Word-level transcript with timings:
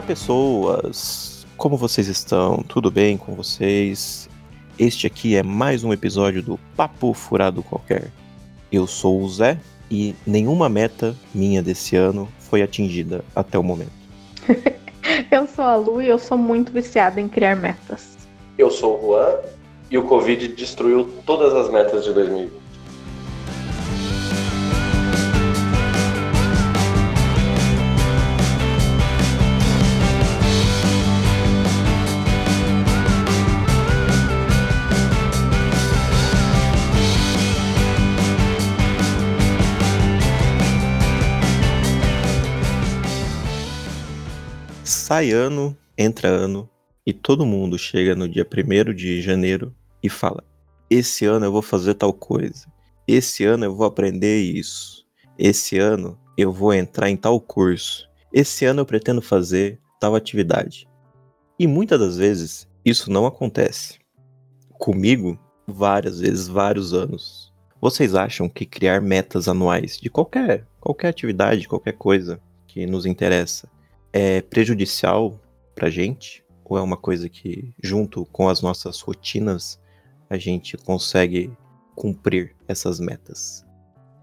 Olá, 0.00 0.06
pessoas! 0.06 1.46
Como 1.58 1.76
vocês 1.76 2.08
estão? 2.08 2.64
Tudo 2.66 2.90
bem 2.90 3.18
com 3.18 3.34
vocês? 3.34 4.30
Este 4.78 5.06
aqui 5.06 5.36
é 5.36 5.42
mais 5.42 5.84
um 5.84 5.92
episódio 5.92 6.42
do 6.42 6.58
Papo 6.74 7.12
Furado 7.12 7.62
Qualquer. 7.62 8.10
Eu 8.72 8.86
sou 8.86 9.20
o 9.20 9.28
Zé 9.28 9.58
e 9.90 10.14
nenhuma 10.26 10.70
meta 10.70 11.14
minha 11.34 11.62
desse 11.62 11.96
ano 11.96 12.26
foi 12.38 12.62
atingida 12.62 13.22
até 13.36 13.58
o 13.58 13.62
momento. 13.62 13.92
eu 15.30 15.46
sou 15.46 15.66
a 15.66 15.76
Lu 15.76 16.00
e 16.00 16.08
eu 16.08 16.18
sou 16.18 16.38
muito 16.38 16.72
viciada 16.72 17.20
em 17.20 17.28
criar 17.28 17.54
metas. 17.54 18.16
Eu 18.56 18.70
sou 18.70 18.96
o 18.96 19.02
Juan 19.02 19.36
e 19.90 19.98
o 19.98 20.04
Covid 20.04 20.48
destruiu 20.48 21.10
todas 21.26 21.52
as 21.52 21.70
metas 21.70 22.04
de 22.04 22.14
2020. 22.14 22.59
Sai 45.10 45.32
ano, 45.32 45.76
entra 45.98 46.28
ano, 46.28 46.70
e 47.04 47.12
todo 47.12 47.44
mundo 47.44 47.76
chega 47.76 48.14
no 48.14 48.28
dia 48.28 48.46
1 48.46 48.94
de 48.94 49.20
janeiro 49.20 49.74
e 50.00 50.08
fala: 50.08 50.44
Esse 50.88 51.26
ano 51.26 51.46
eu 51.46 51.50
vou 51.50 51.62
fazer 51.62 51.94
tal 51.94 52.12
coisa. 52.12 52.72
Esse 53.08 53.44
ano 53.44 53.64
eu 53.64 53.74
vou 53.74 53.84
aprender 53.84 54.40
isso. 54.40 55.04
Esse 55.36 55.80
ano 55.80 56.16
eu 56.38 56.52
vou 56.52 56.72
entrar 56.72 57.10
em 57.10 57.16
tal 57.16 57.40
curso. 57.40 58.08
Esse 58.32 58.64
ano 58.64 58.82
eu 58.82 58.86
pretendo 58.86 59.20
fazer 59.20 59.80
tal 59.98 60.14
atividade. 60.14 60.88
E 61.58 61.66
muitas 61.66 61.98
das 61.98 62.16
vezes 62.16 62.68
isso 62.84 63.10
não 63.10 63.26
acontece. 63.26 63.98
Comigo, 64.78 65.36
várias 65.66 66.20
vezes, 66.20 66.46
vários 66.46 66.94
anos. 66.94 67.52
Vocês 67.80 68.14
acham 68.14 68.48
que 68.48 68.64
criar 68.64 69.00
metas 69.00 69.48
anuais 69.48 69.98
de 69.98 70.08
qualquer, 70.08 70.68
qualquer 70.78 71.08
atividade, 71.08 71.66
qualquer 71.66 71.94
coisa 71.94 72.40
que 72.68 72.86
nos 72.86 73.06
interessa, 73.06 73.68
é 74.12 74.40
prejudicial 74.42 75.38
pra 75.74 75.90
gente? 75.90 76.44
Ou 76.64 76.78
é 76.78 76.82
uma 76.82 76.96
coisa 76.96 77.28
que, 77.28 77.74
junto 77.82 78.24
com 78.26 78.48
as 78.48 78.62
nossas 78.62 79.00
rotinas, 79.00 79.80
a 80.28 80.38
gente 80.38 80.76
consegue 80.76 81.52
cumprir 81.96 82.54
essas 82.68 83.00
metas? 83.00 83.66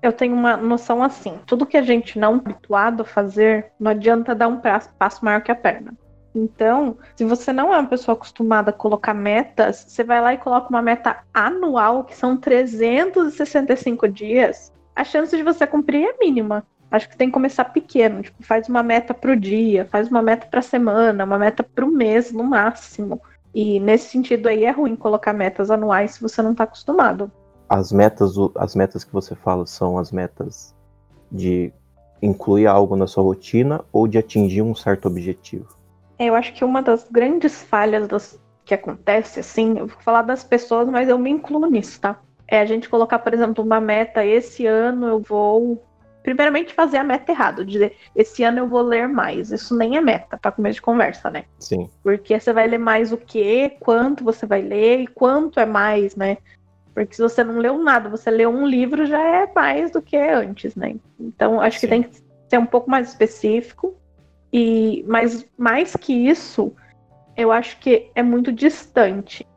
Eu 0.02 0.14
tenho 0.14 0.34
uma 0.34 0.56
noção 0.56 1.04
assim: 1.04 1.40
tudo 1.46 1.66
que 1.66 1.76
a 1.76 1.82
gente 1.82 2.18
não 2.18 2.36
é 2.36 2.38
habituado 2.38 3.02
a 3.02 3.06
fazer, 3.06 3.72
não 3.80 3.92
adianta 3.92 4.34
dar 4.34 4.48
um 4.48 4.62
passo 4.62 5.26
maior 5.26 5.42
que 5.42 5.52
a 5.52 5.56
perna. 5.56 5.94
Então, 6.34 6.98
se 7.16 7.26
você 7.26 7.52
não 7.52 7.74
é 7.74 7.80
uma 7.80 7.90
pessoa 7.90 8.14
acostumada 8.14 8.70
a 8.70 8.74
colocar 8.74 9.14
metas, 9.14 9.86
você 9.88 10.04
vai 10.04 10.22
lá 10.22 10.34
e 10.34 10.38
coloca 10.38 10.70
uma 10.70 10.82
meta 10.82 11.24
anual, 11.34 12.04
que 12.04 12.16
são 12.16 12.38
365 12.38 14.08
dias, 14.08 14.72
a 14.96 15.04
chance 15.04 15.36
de 15.36 15.44
você 15.44 15.66
cumprir 15.66 16.06
é 16.06 16.18
mínima. 16.20 16.66
Acho 16.90 17.10
que 17.10 17.18
tem 17.18 17.28
que 17.28 17.34
começar 17.34 17.66
pequeno, 17.66 18.22
tipo, 18.22 18.42
faz 18.44 18.70
uma 18.70 18.82
meta 18.82 19.14
pro 19.14 19.36
dia, 19.36 19.86
faz 19.86 20.08
uma 20.08 20.22
meta 20.22 20.48
pra 20.48 20.62
semana, 20.62 21.26
uma 21.26 21.38
meta 21.38 21.62
pro 21.62 21.92
mês 21.92 22.32
no 22.32 22.44
máximo. 22.44 23.22
E 23.54 23.80
nesse 23.80 24.10
sentido 24.10 24.48
aí 24.48 24.64
é 24.64 24.72
ruim 24.72 24.96
colocar 24.96 25.34
metas 25.34 25.70
anuais 25.70 26.12
se 26.12 26.22
você 26.22 26.42
não 26.42 26.56
tá 26.56 26.64
acostumado. 26.64 27.32
As 27.68 27.92
metas, 27.92 28.34
as 28.56 28.76
metas 28.76 29.04
que 29.04 29.12
você 29.12 29.36
fala 29.36 29.66
são 29.66 29.98
as 29.98 30.12
metas 30.12 30.74
de 31.32 31.74
incluir 32.22 32.68
algo 32.68 32.96
na 32.96 33.08
sua 33.08 33.24
rotina 33.24 33.84
ou 33.92 34.08
de 34.08 34.18
atingir 34.18 34.62
um 34.62 34.76
certo 34.76 35.08
objetivo? 35.08 35.68
Eu 36.18 36.36
acho 36.36 36.54
que 36.54 36.64
uma 36.64 36.82
das 36.82 37.06
grandes 37.10 37.62
falhas 37.64 38.08
das, 38.08 38.40
que 38.66 38.74
acontece, 38.74 39.40
assim, 39.40 39.78
eu 39.78 39.88
vou 39.88 40.00
falar 40.00 40.24
das 40.24 40.44
pessoas, 40.44 40.88
mas 40.88 41.10
eu 41.10 41.18
me 41.18 41.30
incluo 41.30 41.66
nisso, 41.68 42.00
tá? 42.00 42.20
É 42.48 42.60
a 42.60 42.66
gente 42.66 42.90
colocar, 42.90 43.20
por 43.20 43.34
exemplo, 43.34 43.64
uma 43.64 43.80
meta, 43.80 44.26
esse 44.26 44.66
ano 44.66 45.08
eu 45.08 45.20
vou 45.20 45.84
primeiramente 46.28 46.74
fazer 46.74 46.98
a 46.98 47.06
meta 47.06 47.32
errado, 47.32 47.64
dizer 47.64 47.96
esse 48.14 48.44
ano 48.44 48.60
eu 48.60 48.68
vou 48.68 48.82
ler 48.82 49.08
mais. 49.08 49.50
Isso 49.50 49.74
nem 49.74 49.96
é 49.96 50.02
meta 50.02 50.38
para 50.38 50.52
começo 50.52 50.76
de 50.76 50.82
conversa, 50.82 51.30
né? 51.30 51.46
Sim. 51.58 51.90
Porque 52.04 52.38
você 52.38 52.52
vai 52.52 52.68
ler 52.68 52.80
mais 52.80 53.14
o 53.14 53.18
quê, 53.18 53.78
quanto 53.80 54.26
você 54.26 54.46
vai 54.46 54.62
ler 54.62 55.00
e 55.00 55.08
quanto 55.08 55.58
é 55.58 55.66
mais, 55.66 56.18
né? 56.18 56.38
Porque 56.94 57.16
se 57.16 57.22
você 57.22 57.46
não 57.46 57.60
leu 57.60 57.78
nada, 57.82 58.10
você 58.10 58.30
leu 58.30 58.50
um 58.50 58.68
livro 58.68 59.06
já 59.06 59.22
é 59.22 59.50
mais 59.56 59.90
do 59.90 60.02
que 60.02 60.18
antes, 60.18 60.76
né? 60.76 60.98
Então 61.18 61.62
acho 61.62 61.80
Sim. 61.80 61.88
que 61.88 61.88
tem 61.88 62.04
que 62.04 62.22
ser 62.50 62.58
um 62.58 62.66
pouco 62.66 62.92
mais 62.92 63.08
específico. 63.08 63.96
E 64.52 65.06
mas 65.08 65.48
mais 65.58 65.96
que 65.96 66.12
isso, 66.12 66.74
eu 67.38 67.54
acho 67.54 67.80
que 67.80 68.12
é 68.14 68.22
muito 68.22 68.52
distante. 68.52 69.48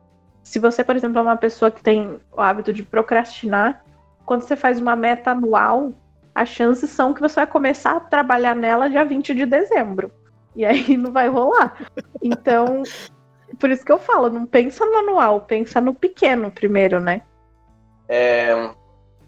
Se 0.41 0.57
você, 0.57 0.85
por 0.85 0.95
exemplo, 0.95 1.19
é 1.19 1.21
uma 1.21 1.35
pessoa 1.35 1.69
que 1.69 1.83
tem 1.83 2.17
o 2.31 2.39
hábito 2.39 2.71
de 2.71 2.83
procrastinar, 2.83 3.83
quando 4.25 4.43
você 4.43 4.55
faz 4.55 4.79
uma 4.79 4.95
meta 4.95 5.31
anual, 5.31 5.91
as 6.33 6.49
chances 6.49 6.89
são 6.89 7.13
que 7.13 7.21
você 7.21 7.35
vai 7.35 7.47
começar 7.47 7.97
a 7.97 7.99
trabalhar 7.99 8.55
nela 8.55 8.89
dia 8.89 9.03
20 9.03 9.33
de 9.33 9.45
dezembro. 9.45 10.11
E 10.55 10.65
aí 10.65 10.95
não 10.97 11.11
vai 11.11 11.27
rolar. 11.27 11.87
Então, 12.21 12.83
por 13.59 13.69
isso 13.69 13.85
que 13.85 13.91
eu 13.91 13.99
falo, 13.99 14.29
não 14.29 14.45
pensa 14.45 14.85
no 14.85 14.97
anual, 14.97 15.41
pensa 15.41 15.81
no 15.81 15.93
pequeno 15.93 16.51
primeiro, 16.51 16.99
né? 16.99 17.21
É, 18.07 18.71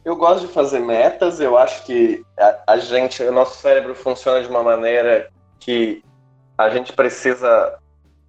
eu 0.04 0.16
gosto 0.16 0.48
de 0.48 0.54
fazer 0.54 0.80
metas, 0.80 1.40
eu 1.40 1.58
acho 1.58 1.86
que 1.86 2.24
a, 2.38 2.74
a 2.74 2.78
gente, 2.78 3.24
o 3.24 3.32
nosso 3.32 3.58
cérebro 3.62 3.96
funciona 3.96 4.42
de 4.42 4.50
uma 4.50 4.64
maneira 4.64 5.30
que 5.60 6.04
a 6.58 6.70
gente 6.70 6.92
precisa 6.94 7.80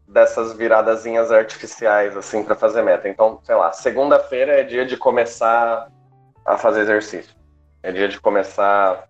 dessas 0.07 0.53
viradazinhas 0.53 1.33
artificiais 1.33 2.17
assim 2.17 2.45
para 2.45 2.55
fazer 2.55 2.83
meta. 2.83 3.09
Então, 3.09 3.41
sei 3.43 3.55
lá, 3.55 3.73
segunda-feira 3.73 4.61
é 4.61 4.63
dia 4.63 4.87
de 4.87 4.97
começar 4.97 5.89
a 6.45 6.57
fazer 6.57 6.83
exercício. 6.83 7.34
É 7.85 7.93
dia 7.93 8.09
de 8.09 8.19
começar 8.19 9.07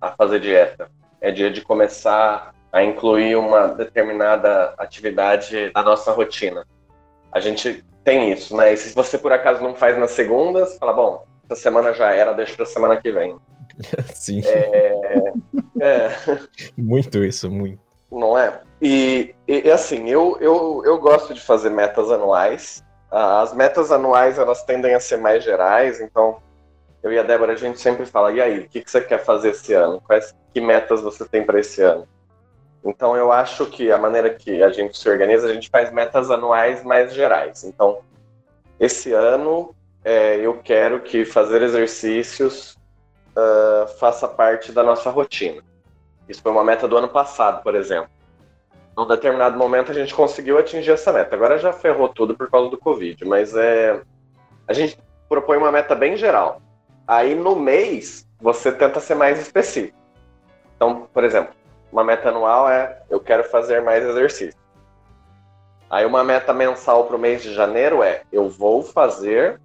a 0.00 0.10
fazer 0.12 0.40
dieta. 0.40 0.90
É 1.20 1.30
dia 1.30 1.50
de 1.50 1.60
começar 1.60 2.54
a 2.72 2.82
incluir 2.82 3.36
uma 3.36 3.68
determinada 3.68 4.72
atividade 4.78 5.70
na 5.74 5.82
nossa 5.82 6.12
rotina. 6.12 6.66
A 7.30 7.40
gente 7.40 7.84
tem 8.02 8.32
isso, 8.32 8.56
né? 8.56 8.72
E 8.72 8.76
se 8.78 8.94
você 8.94 9.18
por 9.18 9.34
acaso 9.34 9.62
não 9.62 9.74
faz 9.74 9.98
nas 9.98 10.12
segundas, 10.12 10.78
fala, 10.78 10.94
bom, 10.94 11.26
essa 11.44 11.60
semana 11.60 11.92
já 11.92 12.10
era, 12.10 12.32
deixa 12.32 12.56
pra 12.56 12.64
semana 12.64 12.96
que 12.96 13.12
vem. 13.12 13.36
Sim. 14.14 14.40
É, 14.46 15.32
é. 15.78 16.08
Muito 16.74 17.22
isso, 17.22 17.50
muito. 17.50 17.78
Não 18.10 18.38
é? 18.38 18.62
E, 18.80 19.34
e 19.46 19.70
assim, 19.70 20.08
eu, 20.08 20.38
eu, 20.40 20.80
eu 20.86 20.98
gosto 20.98 21.34
de 21.34 21.40
fazer 21.42 21.68
metas 21.68 22.10
anuais. 22.10 22.82
As 23.10 23.52
metas 23.52 23.92
anuais, 23.92 24.38
elas 24.38 24.62
tendem 24.62 24.94
a 24.94 25.00
ser 25.00 25.18
mais 25.18 25.44
gerais, 25.44 26.00
então 26.00 26.38
eu 27.06 27.12
e 27.12 27.18
a 27.20 27.22
Débora, 27.22 27.52
a 27.52 27.56
gente 27.56 27.80
sempre 27.80 28.04
fala, 28.04 28.32
e 28.32 28.40
aí, 28.40 28.58
o 28.58 28.68
que, 28.68 28.80
que 28.80 28.90
você 28.90 29.00
quer 29.00 29.24
fazer 29.24 29.50
esse 29.50 29.72
ano? 29.72 30.00
Quais 30.00 30.34
que 30.52 30.60
metas 30.60 31.00
você 31.00 31.24
tem 31.24 31.44
para 31.44 31.60
esse 31.60 31.80
ano? 31.80 32.06
Então, 32.84 33.16
eu 33.16 33.30
acho 33.30 33.66
que 33.66 33.92
a 33.92 33.98
maneira 33.98 34.28
que 34.30 34.60
a 34.60 34.70
gente 34.70 34.98
se 34.98 35.08
organiza, 35.08 35.46
a 35.46 35.54
gente 35.54 35.70
faz 35.70 35.92
metas 35.92 36.32
anuais 36.32 36.82
mais 36.82 37.14
gerais. 37.14 37.62
Então, 37.62 38.00
esse 38.80 39.12
ano, 39.12 39.72
é, 40.04 40.36
eu 40.36 40.58
quero 40.58 41.00
que 41.00 41.24
fazer 41.24 41.62
exercícios 41.62 42.76
uh, 43.36 43.86
faça 44.00 44.26
parte 44.26 44.72
da 44.72 44.82
nossa 44.82 45.08
rotina. 45.08 45.62
Isso 46.28 46.42
foi 46.42 46.50
uma 46.50 46.64
meta 46.64 46.88
do 46.88 46.96
ano 46.96 47.08
passado, 47.08 47.62
por 47.62 47.76
exemplo. 47.76 48.10
Num 48.96 49.06
determinado 49.06 49.56
momento, 49.56 49.92
a 49.92 49.94
gente 49.94 50.12
conseguiu 50.12 50.58
atingir 50.58 50.90
essa 50.90 51.12
meta. 51.12 51.36
Agora 51.36 51.56
já 51.56 51.72
ferrou 51.72 52.08
tudo 52.08 52.36
por 52.36 52.50
causa 52.50 52.68
do 52.68 52.78
Covid, 52.78 53.24
mas 53.24 53.54
é, 53.54 54.02
a 54.66 54.72
gente 54.72 54.98
propõe 55.28 55.56
uma 55.56 55.70
meta 55.70 55.94
bem 55.94 56.16
geral. 56.16 56.60
Aí 57.06 57.34
no 57.34 57.54
mês 57.54 58.26
você 58.40 58.72
tenta 58.72 59.00
ser 59.00 59.14
mais 59.14 59.38
específico. 59.40 59.96
Então, 60.74 61.08
por 61.12 61.24
exemplo, 61.24 61.54
uma 61.92 62.02
meta 62.02 62.28
anual 62.28 62.68
é 62.68 63.00
eu 63.08 63.20
quero 63.20 63.44
fazer 63.44 63.80
mais 63.82 64.04
exercício. 64.04 64.58
Aí 65.88 66.04
uma 66.04 66.24
meta 66.24 66.52
mensal 66.52 67.04
para 67.04 67.16
o 67.16 67.18
mês 67.18 67.42
de 67.42 67.54
janeiro 67.54 68.02
é 68.02 68.22
eu 68.32 68.48
vou 68.48 68.82
fazer 68.82 69.60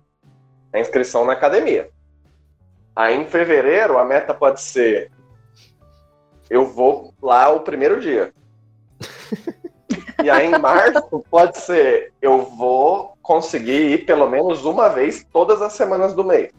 a 0.71 0.79
inscrição 0.79 1.25
na 1.25 1.33
academia. 1.33 1.89
Aí 2.95 3.15
em 3.15 3.25
fevereiro 3.25 3.97
a 3.97 4.05
meta 4.05 4.33
pode 4.33 4.61
ser 4.61 5.11
eu 6.49 6.65
vou 6.65 7.13
lá 7.21 7.49
o 7.49 7.61
primeiro 7.61 7.99
dia. 7.99 8.31
e 10.23 10.29
aí 10.29 10.45
em 10.45 10.59
março 10.59 11.25
pode 11.29 11.57
ser 11.57 12.13
eu 12.21 12.43
vou 12.43 13.17
conseguir 13.21 13.93
ir 13.93 14.05
pelo 14.05 14.29
menos 14.29 14.63
uma 14.63 14.89
vez 14.89 15.25
todas 15.33 15.61
as 15.61 15.73
semanas 15.73 16.13
do 16.13 16.23
mês. 16.23 16.51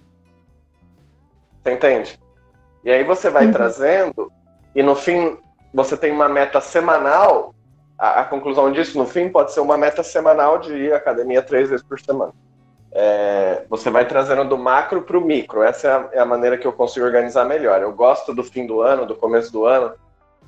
Você 1.63 1.73
entende? 1.73 2.19
E 2.85 2.91
aí 2.91 3.05
você 3.05 3.31
vai 3.31 3.47
uhum. 3.47 3.53
trazendo, 3.53 4.33
e 4.75 4.83
no 4.83 4.97
fim 4.97 5.39
você 5.73 5.97
tem 5.97 6.13
uma 6.13 6.29
meta 6.29 6.61
semanal. 6.61 7.55
A, 7.99 8.21
a, 8.21 8.25
conclusão 8.25 8.73
disso, 8.73 8.99
no 8.99 9.07
fim, 9.07 9.29
pode 9.29 9.53
ser 9.53 9.61
uma 9.61 9.79
meta 9.79 10.03
semanal 10.03 10.59
de 10.59 10.75
ir 10.75 10.93
à 10.93 10.97
academia 10.97 11.41
três 11.41 11.71
vezes 11.71 11.87
por 11.87 12.01
semana. 12.01 12.33
É, 12.91 13.65
você 13.71 13.89
vai 13.91 14.07
trazendo 14.07 14.45
do 14.45 14.59
macro 14.59 15.03
para 15.03 15.17
o 15.17 15.21
micro. 15.21 15.63
Essa 15.63 15.89
é 15.89 15.91
a, 15.93 16.09
é 16.13 16.19
a, 16.19 16.27
maneira 16.27 16.59
que 16.59 16.67
eu 16.67 16.73
consigo 16.73 17.07
organizar 17.07 17.45
melhor. 17.45 17.81
Eu 17.81 17.93
gosto 17.93 18.35
do 18.35 18.43
fim 18.43 18.67
do 18.67 18.83
ano, 18.83 19.07
do 19.07 19.15
começo 19.15 19.53
do 19.53 19.65
ano, 19.65 19.95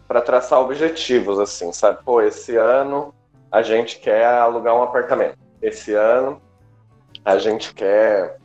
para 0.06 0.20
traçar 0.20 0.60
objetivos, 0.60 1.38
assim, 1.38 1.72
sabe? 1.72 2.02
Pô, 2.05 2.20
esse 2.20 2.56
ano 2.56 3.14
a 3.50 3.62
gente 3.62 3.99
quer 4.00 4.26
alugar 4.26 4.75
um 4.75 4.82
apartamento. 4.82 5.38
Esse 5.62 5.94
ano 5.94 6.43
a 7.25 7.38
gente 7.38 7.72
quer 7.72 8.37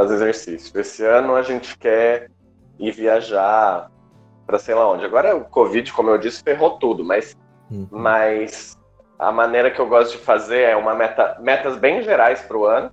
fazer 0.00 0.14
exercício. 0.14 0.80
Esse 0.80 1.04
ano 1.04 1.34
a 1.34 1.42
gente 1.42 1.76
quer 1.76 2.30
ir 2.78 2.92
viajar 2.92 3.90
para 4.46 4.58
sei 4.58 4.74
lá 4.74 4.90
onde. 4.90 5.04
Agora 5.04 5.36
o 5.36 5.44
Covid, 5.44 5.92
como 5.92 6.10
eu 6.10 6.18
disse, 6.18 6.42
ferrou 6.42 6.78
tudo, 6.78 7.04
mas, 7.04 7.36
uhum. 7.70 7.86
mas 7.90 8.78
a 9.18 9.30
maneira 9.30 9.70
que 9.70 9.78
eu 9.78 9.86
gosto 9.86 10.12
de 10.12 10.18
fazer 10.18 10.62
é 10.62 10.76
uma 10.76 10.94
meta, 10.94 11.36
metas 11.40 11.76
bem 11.76 12.02
gerais 12.02 12.40
para 12.40 12.56
o 12.56 12.64
ano, 12.64 12.90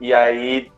e 0.00 0.12
aí 0.12 0.72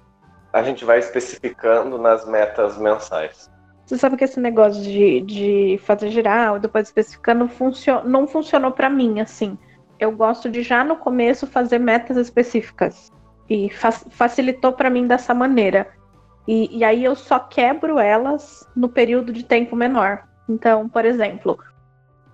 a 0.52 0.62
gente 0.62 0.84
vai 0.84 0.98
especificando 0.98 1.96
nas 1.98 2.26
metas 2.26 2.76
mensais. 2.76 3.50
Você 3.86 3.96
sabe 3.96 4.16
que 4.16 4.24
esse 4.24 4.40
negócio 4.40 4.82
de, 4.82 5.20
de 5.22 5.80
fazer 5.84 6.10
geral, 6.10 6.58
depois 6.58 6.88
especificando, 6.88 7.48
funcio 7.48 8.02
não 8.04 8.26
funcionou 8.26 8.72
para 8.72 8.90
mim, 8.90 9.20
assim. 9.20 9.56
Eu 9.98 10.12
gosto 10.12 10.50
de 10.50 10.62
já 10.62 10.84
no 10.84 10.96
começo 10.96 11.46
fazer 11.46 11.78
metas 11.78 12.16
específicas. 12.16 13.10
E 13.48 13.70
fa 13.70 13.92
facilitou 13.92 14.72
para 14.72 14.90
mim 14.90 15.06
dessa 15.06 15.32
maneira. 15.32 15.88
E, 16.46 16.78
e 16.78 16.84
aí 16.84 17.04
eu 17.04 17.14
só 17.14 17.38
quebro 17.38 17.98
elas 17.98 18.68
no 18.74 18.88
período 18.88 19.32
de 19.32 19.44
tempo 19.44 19.74
menor. 19.74 20.24
Então, 20.48 20.88
por 20.88 21.04
exemplo, 21.04 21.58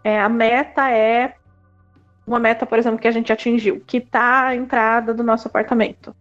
é, 0.05 0.21
a 0.21 0.29
meta 0.29 0.91
é 0.91 1.35
uma 2.27 2.39
meta, 2.39 2.65
por 2.65 2.79
exemplo, 2.79 2.99
que 2.99 3.09
a 3.09 3.13
gente 3.13 3.33
atingiu, 3.33 3.83
que 3.87 4.01
tá 4.01 4.47
a 4.47 4.57
entrada 4.57 5.13
do 5.13 5.23
nosso 5.23 5.49
apartamento. 5.49 6.15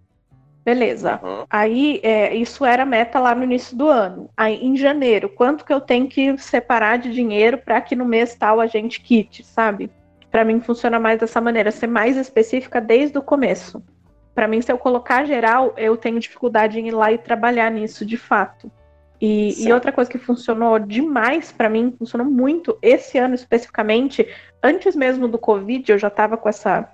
Beleza. 0.64 1.20
Uhum. 1.24 1.46
Aí, 1.50 2.00
é, 2.04 2.36
isso 2.36 2.64
era 2.64 2.86
meta 2.86 3.20
lá 3.20 3.34
no 3.34 3.44
início 3.44 3.76
do 3.76 3.88
ano. 3.88 4.30
Aí, 4.38 4.64
em 4.64 4.76
janeiro, 4.76 5.28
quanto 5.28 5.66
que 5.66 5.74
eu 5.74 5.82
tenho 5.82 6.08
que 6.08 6.38
separar 6.38 6.98
de 6.98 7.12
dinheiro 7.12 7.58
para 7.58 7.82
que 7.82 7.96
no 7.96 8.06
mês 8.06 8.36
tal 8.36 8.60
a 8.60 8.68
gente 8.68 9.02
quite, 9.02 9.44
sabe? 9.44 9.90
Para 10.30 10.46
mim 10.46 10.62
funciona 10.62 11.00
mais 11.00 11.20
dessa 11.20 11.42
maneira, 11.42 11.72
ser 11.72 11.88
mais 11.88 12.16
específica 12.16 12.80
desde 12.80 13.18
o 13.18 13.24
começo. 13.24 13.84
Para 14.34 14.48
mim, 14.48 14.62
se 14.62 14.72
eu 14.72 14.78
colocar 14.78 15.26
geral, 15.26 15.74
eu 15.78 15.98
tenho 15.98 16.20
dificuldade 16.20 16.80
em 16.80 16.88
ir 16.88 16.92
lá 16.92 17.12
e 17.12 17.18
trabalhar 17.18 17.70
nisso 17.70 18.06
de 18.06 18.18
fato. 18.18 18.72
E, 19.20 19.68
e 19.68 19.72
outra 19.72 19.92
coisa 19.92 20.10
que 20.10 20.18
funcionou 20.18 20.80
demais 20.80 21.52
para 21.52 21.70
mim, 21.70 21.94
funcionou 21.98 22.26
muito 22.26 22.78
esse 22.82 23.20
ano 23.20 23.36
especificamente, 23.36 24.28
antes 24.64 24.96
mesmo 24.96 25.28
do 25.28 25.38
Covid, 25.38 25.92
eu 25.92 26.00
já 26.00 26.08
estava 26.08 26.38
com 26.38 26.50
essa, 26.50 26.90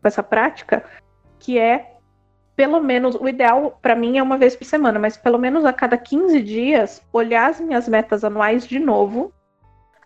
com 0.00 0.06
essa 0.06 0.22
prática, 0.22 0.84
que 1.40 1.58
é 1.58 1.92
pelo 2.54 2.80
menos, 2.80 3.14
o 3.14 3.26
ideal 3.28 3.78
para 3.80 3.96
mim 3.96 4.18
é 4.18 4.22
uma 4.22 4.36
vez 4.36 4.54
por 4.54 4.64
semana, 4.64 4.98
mas 4.98 5.16
pelo 5.16 5.38
menos 5.38 5.64
a 5.64 5.72
cada 5.72 5.96
15 5.96 6.40
dias, 6.42 7.02
olhar 7.12 7.50
as 7.50 7.60
minhas 7.60 7.88
metas 7.88 8.22
anuais 8.22 8.66
de 8.66 8.78
novo, 8.78 9.32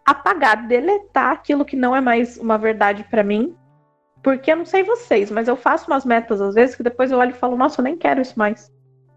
apagar, 0.05 0.67
deletar 0.67 1.33
aquilo 1.33 1.65
que 1.65 1.77
não 1.77 1.95
é 1.95 2.01
mais 2.01 2.39
uma 2.39 2.57
verdade 2.57 3.05
para 3.11 3.25
mim. 3.25 3.55
Porque 4.27 4.51
eu 4.51 4.57
não 4.57 4.67
sei 4.67 4.83
vocês, 4.83 5.31
mas 5.31 5.47
eu 5.47 5.55
faço 5.55 5.89
umas 5.89 6.05
metas 6.05 6.41
às 6.41 6.57
vezes 6.57 6.75
que 6.75 6.83
depois 6.83 7.13
eu 7.13 7.19
olho 7.19 7.31
e 7.31 7.39
falo, 7.39 7.57
nossa, 7.57 7.81
eu 7.81 7.85
nem 7.85 7.97
quero 7.97 8.21
isso 8.21 8.37
mais. 8.37 8.73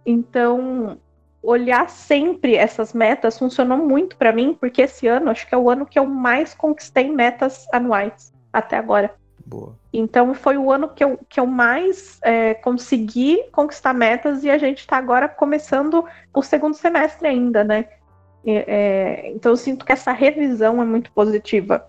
Então, 0.06 1.00
olhar 1.42 1.90
sempre 1.90 2.54
essas 2.56 2.94
metas 2.94 3.40
funcionou 3.40 3.80
muito 3.80 4.16
para 4.16 4.32
mim, 4.32 4.54
porque 4.54 4.84
esse 4.84 5.08
ano 5.08 5.32
acho 5.32 5.48
que 5.48 5.56
é 5.56 5.58
o 5.58 5.68
ano 5.68 5.88
que 5.88 5.98
eu 5.98 6.06
mais 6.06 6.54
conquistei 6.54 7.10
metas 7.10 7.66
anuais 7.74 8.32
até 8.54 8.78
agora. 8.78 9.16
Boa. 9.44 9.76
Então 9.92 10.36
foi 10.36 10.58
o 10.58 10.72
ano 10.72 10.90
que 10.90 11.04
eu, 11.04 11.20
que 11.28 11.40
eu 11.40 11.48
mais 11.48 12.20
é, 12.22 12.54
consegui 12.54 13.42
conquistar 13.52 13.96
metas 13.96 14.44
e 14.44 14.50
a 14.52 14.60
gente 14.60 14.82
está 14.82 14.98
agora 14.98 15.28
começando 15.28 16.06
o 16.32 16.44
segundo 16.44 16.76
semestre 16.76 17.28
ainda, 17.28 17.64
né? 17.64 17.86
É, 18.46 19.32
então 19.32 19.54
eu 19.54 19.58
sinto 19.58 19.84
que 19.84 19.92
essa 19.92 20.12
revisão 20.12 20.80
é 20.80 20.86
muito 20.86 21.12
positiva. 21.14 21.89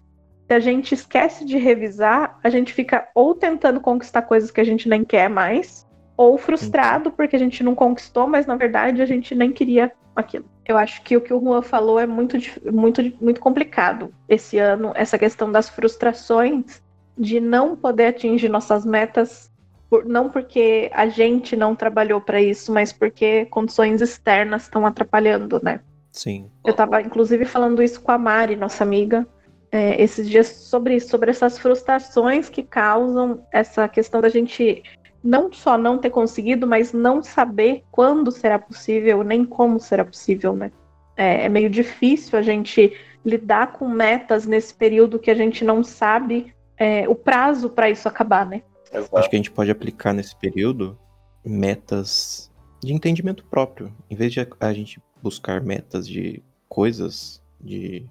Se 0.50 0.54
a 0.54 0.58
gente 0.58 0.92
esquece 0.92 1.44
de 1.44 1.56
revisar, 1.56 2.36
a 2.42 2.50
gente 2.50 2.74
fica 2.74 3.06
ou 3.14 3.36
tentando 3.36 3.80
conquistar 3.80 4.22
coisas 4.22 4.50
que 4.50 4.60
a 4.60 4.64
gente 4.64 4.88
nem 4.88 5.04
quer 5.04 5.30
mais, 5.30 5.86
ou 6.16 6.36
frustrado 6.36 7.12
porque 7.12 7.36
a 7.36 7.38
gente 7.38 7.62
não 7.62 7.72
conquistou, 7.72 8.26
mas 8.26 8.46
na 8.46 8.56
verdade 8.56 9.00
a 9.00 9.06
gente 9.06 9.32
nem 9.32 9.52
queria 9.52 9.92
aquilo. 10.16 10.44
Eu 10.66 10.76
acho 10.76 11.02
que 11.02 11.16
o 11.16 11.20
que 11.20 11.32
o 11.32 11.40
Juan 11.40 11.62
falou 11.62 12.00
é 12.00 12.06
muito, 12.06 12.36
muito, 12.68 13.00
muito 13.20 13.40
complicado 13.40 14.12
esse 14.28 14.58
ano, 14.58 14.90
essa 14.96 15.16
questão 15.16 15.52
das 15.52 15.68
frustrações 15.68 16.82
de 17.16 17.38
não 17.38 17.76
poder 17.76 18.06
atingir 18.06 18.48
nossas 18.48 18.84
metas, 18.84 19.48
por, 19.88 20.04
não 20.04 20.28
porque 20.28 20.90
a 20.92 21.06
gente 21.06 21.54
não 21.54 21.76
trabalhou 21.76 22.20
para 22.20 22.42
isso, 22.42 22.72
mas 22.72 22.92
porque 22.92 23.44
condições 23.52 24.00
externas 24.00 24.64
estão 24.64 24.84
atrapalhando, 24.84 25.60
né? 25.62 25.78
Sim. 26.10 26.50
Eu 26.64 26.72
estava 26.72 27.00
inclusive 27.00 27.44
falando 27.44 27.80
isso 27.80 28.00
com 28.02 28.10
a 28.10 28.18
Mari, 28.18 28.56
nossa 28.56 28.82
amiga, 28.82 29.24
é, 29.72 30.02
esses 30.02 30.28
dias 30.28 30.48
sobre 30.48 30.96
isso, 30.96 31.08
sobre 31.08 31.30
essas 31.30 31.58
frustrações 31.58 32.48
que 32.48 32.62
causam 32.62 33.44
essa 33.52 33.88
questão 33.88 34.20
da 34.20 34.28
gente 34.28 34.82
não 35.22 35.52
só 35.52 35.76
não 35.76 35.98
ter 35.98 36.10
conseguido, 36.10 36.66
mas 36.66 36.92
não 36.92 37.22
saber 37.22 37.84
quando 37.90 38.30
será 38.30 38.58
possível, 38.58 39.22
nem 39.22 39.44
como 39.44 39.78
será 39.78 40.04
possível, 40.04 40.56
né? 40.56 40.72
É, 41.16 41.44
é 41.44 41.48
meio 41.48 41.68
difícil 41.68 42.38
a 42.38 42.42
gente 42.42 42.96
lidar 43.24 43.72
com 43.74 43.86
metas 43.86 44.46
nesse 44.46 44.74
período 44.74 45.18
que 45.18 45.30
a 45.30 45.34
gente 45.34 45.64
não 45.64 45.84
sabe 45.84 46.54
é, 46.78 47.06
o 47.08 47.14
prazo 47.14 47.68
para 47.68 47.90
isso 47.90 48.08
acabar, 48.08 48.46
né? 48.46 48.62
Exato. 48.92 49.18
Acho 49.18 49.30
que 49.30 49.36
a 49.36 49.38
gente 49.38 49.50
pode 49.50 49.70
aplicar 49.70 50.14
nesse 50.14 50.34
período 50.34 50.98
metas 51.44 52.50
de 52.82 52.94
entendimento 52.94 53.44
próprio. 53.44 53.94
Em 54.08 54.16
vez 54.16 54.32
de 54.32 54.40
a 54.58 54.72
gente 54.72 55.00
buscar 55.22 55.60
metas 55.60 56.08
de 56.08 56.42
coisas, 56.68 57.42
de 57.60 58.06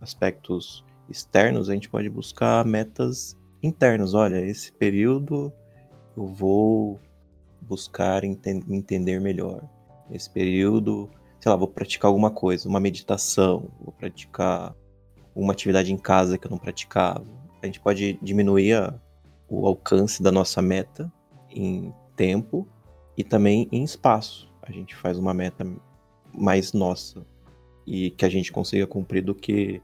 aspectos 0.00 0.84
externos, 1.08 1.68
a 1.68 1.74
gente 1.74 1.88
pode 1.88 2.08
buscar 2.08 2.64
metas 2.64 3.36
internas. 3.62 4.14
Olha, 4.14 4.44
esse 4.44 4.72
período 4.72 5.52
eu 6.16 6.26
vou 6.26 7.00
buscar 7.60 8.24
enten 8.24 8.62
entender 8.68 9.20
melhor. 9.20 9.62
Esse 10.10 10.30
período, 10.30 11.10
sei 11.40 11.50
lá, 11.50 11.56
vou 11.56 11.68
praticar 11.68 12.08
alguma 12.08 12.30
coisa, 12.30 12.68
uma 12.68 12.80
meditação, 12.80 13.70
vou 13.80 13.92
praticar 13.92 14.74
uma 15.34 15.52
atividade 15.52 15.92
em 15.92 15.98
casa 15.98 16.38
que 16.38 16.46
eu 16.46 16.50
não 16.50 16.58
praticava 16.58 17.38
a 17.62 17.66
gente 17.66 17.80
pode 17.80 18.18
diminuir 18.22 18.74
a, 18.74 18.94
o 19.48 19.66
alcance 19.66 20.22
da 20.22 20.30
nossa 20.30 20.62
meta 20.62 21.12
em 21.50 21.92
tempo 22.16 22.68
e 23.16 23.24
também 23.24 23.68
em 23.72 23.82
espaço. 23.82 24.52
A 24.62 24.70
gente 24.70 24.94
faz 24.94 25.18
uma 25.18 25.34
meta 25.34 25.66
mais 26.32 26.72
nossa 26.72 27.26
e 27.86 28.10
que 28.10 28.24
a 28.24 28.28
gente 28.28 28.52
consiga 28.52 28.86
cumprir 28.86 29.22
do 29.22 29.34
que 29.34 29.82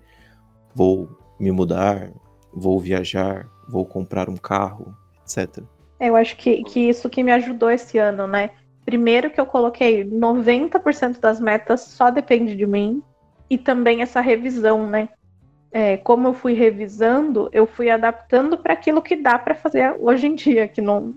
vou 0.74 1.08
me 1.38 1.50
mudar, 1.50 2.10
vou 2.52 2.78
viajar, 2.80 3.46
vou 3.68 3.84
comprar 3.84 4.28
um 4.28 4.36
carro, 4.36 4.94
etc. 5.22 5.62
Eu 6.00 6.16
acho 6.16 6.36
que, 6.36 6.62
que 6.64 6.80
isso 6.80 7.08
que 7.08 7.22
me 7.22 7.32
ajudou 7.32 7.70
esse 7.70 7.98
ano, 7.98 8.26
né? 8.26 8.50
Primeiro 8.84 9.30
que 9.30 9.40
eu 9.40 9.46
coloquei 9.46 10.04
90% 10.04 11.20
das 11.20 11.40
metas 11.40 11.80
só 11.80 12.10
depende 12.10 12.54
de 12.54 12.66
mim 12.66 13.02
e 13.48 13.56
também 13.56 14.02
essa 14.02 14.20
revisão, 14.20 14.86
né? 14.86 15.08
é, 15.74 15.96
como 15.96 16.28
eu 16.28 16.34
fui 16.34 16.52
revisando, 16.52 17.50
eu 17.52 17.66
fui 17.66 17.90
adaptando 17.90 18.56
para 18.56 18.72
aquilo 18.72 19.02
que 19.02 19.16
dá 19.16 19.36
para 19.36 19.56
fazer 19.56 19.96
hoje 19.98 20.28
em 20.28 20.36
dia, 20.36 20.68
que 20.68 20.80
não 20.80 21.12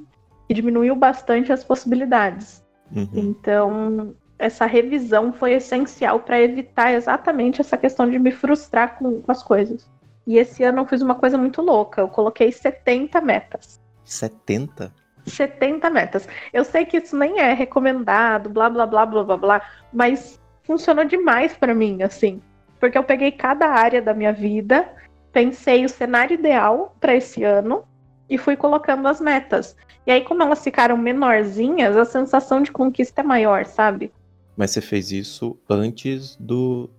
que 0.47 0.53
diminuiu 0.53 0.95
bastante 0.95 1.53
as 1.53 1.63
possibilidades. 1.63 2.65
Uhum. 2.91 3.07
Então, 3.13 4.15
essa 4.39 4.65
revisão 4.65 5.34
foi 5.34 5.53
essencial 5.53 6.20
para 6.20 6.39
evitar 6.39 6.94
exatamente 6.94 7.62
essa 7.62 7.77
questão 7.77 8.10
de 8.10 8.20
me 8.20 8.32
frustrar 8.32 8.98
com, 8.98 9.22
com, 9.22 9.32
as 9.32 9.41
coisas. 9.44 9.89
E 10.25 10.38
esse 10.38 10.63
ano 10.63 10.82
eu 10.82 10.86
fiz 10.86 11.01
uma 11.01 11.15
coisa 11.15 11.38
muito 11.38 11.62
louca. 11.62 12.01
Eu 12.01 12.08
coloquei 12.08 12.51
70 12.51 13.20
metas. 13.22 13.79
70? 14.03 14.94
70 15.25 15.89
metas. 15.89 16.27
Eu 16.53 16.63
sei 16.63 16.86
que 16.86 16.98
isso 16.98 17.17
nem 17.17 17.39
é 17.39 17.53
recomendado, 17.53 18.50
blá 18.50 18.70
blá 18.70 18.86
blá 18.86 19.06
blá 19.06 19.24
blá 19.24 19.38
blá, 19.38 19.62
mas 19.91 20.39
funcionou 20.63 21.06
demais 21.06 21.56
para 21.56 21.74
mim, 21.74 22.03
assim. 22.03 22.41
Porque 22.79 22.98
eu 22.98 23.03
peguei 23.03 23.32
cada 23.32 23.67
área 23.67 24.01
da 24.01 24.13
minha 24.13 24.32
vida, 24.32 24.88
pensei 25.32 25.84
o 25.84 25.89
cenário 25.89 26.36
ideal 26.36 26.96
para 27.00 27.15
esse 27.15 27.44
ano 27.44 27.84
e 28.29 28.38
fui 28.38 28.56
colocando 28.56 29.08
as 29.08 29.20
metas. 29.20 29.75
E 30.06 30.12
aí, 30.12 30.24
como 30.24 30.44
elas 30.44 30.63
ficaram 30.63 30.96
menorzinhas, 30.96 31.98
a 31.98 32.06
sensação 32.06 32.62
de 32.62 32.72
conquista 32.72 33.22
é 33.22 33.24
maior, 33.24 33.65
sabe? 33.65 34.12
Mas 34.57 34.71
você 34.71 34.81
fez 34.81 35.11
isso 35.11 35.57
antes 35.69 36.35
do 36.37 36.89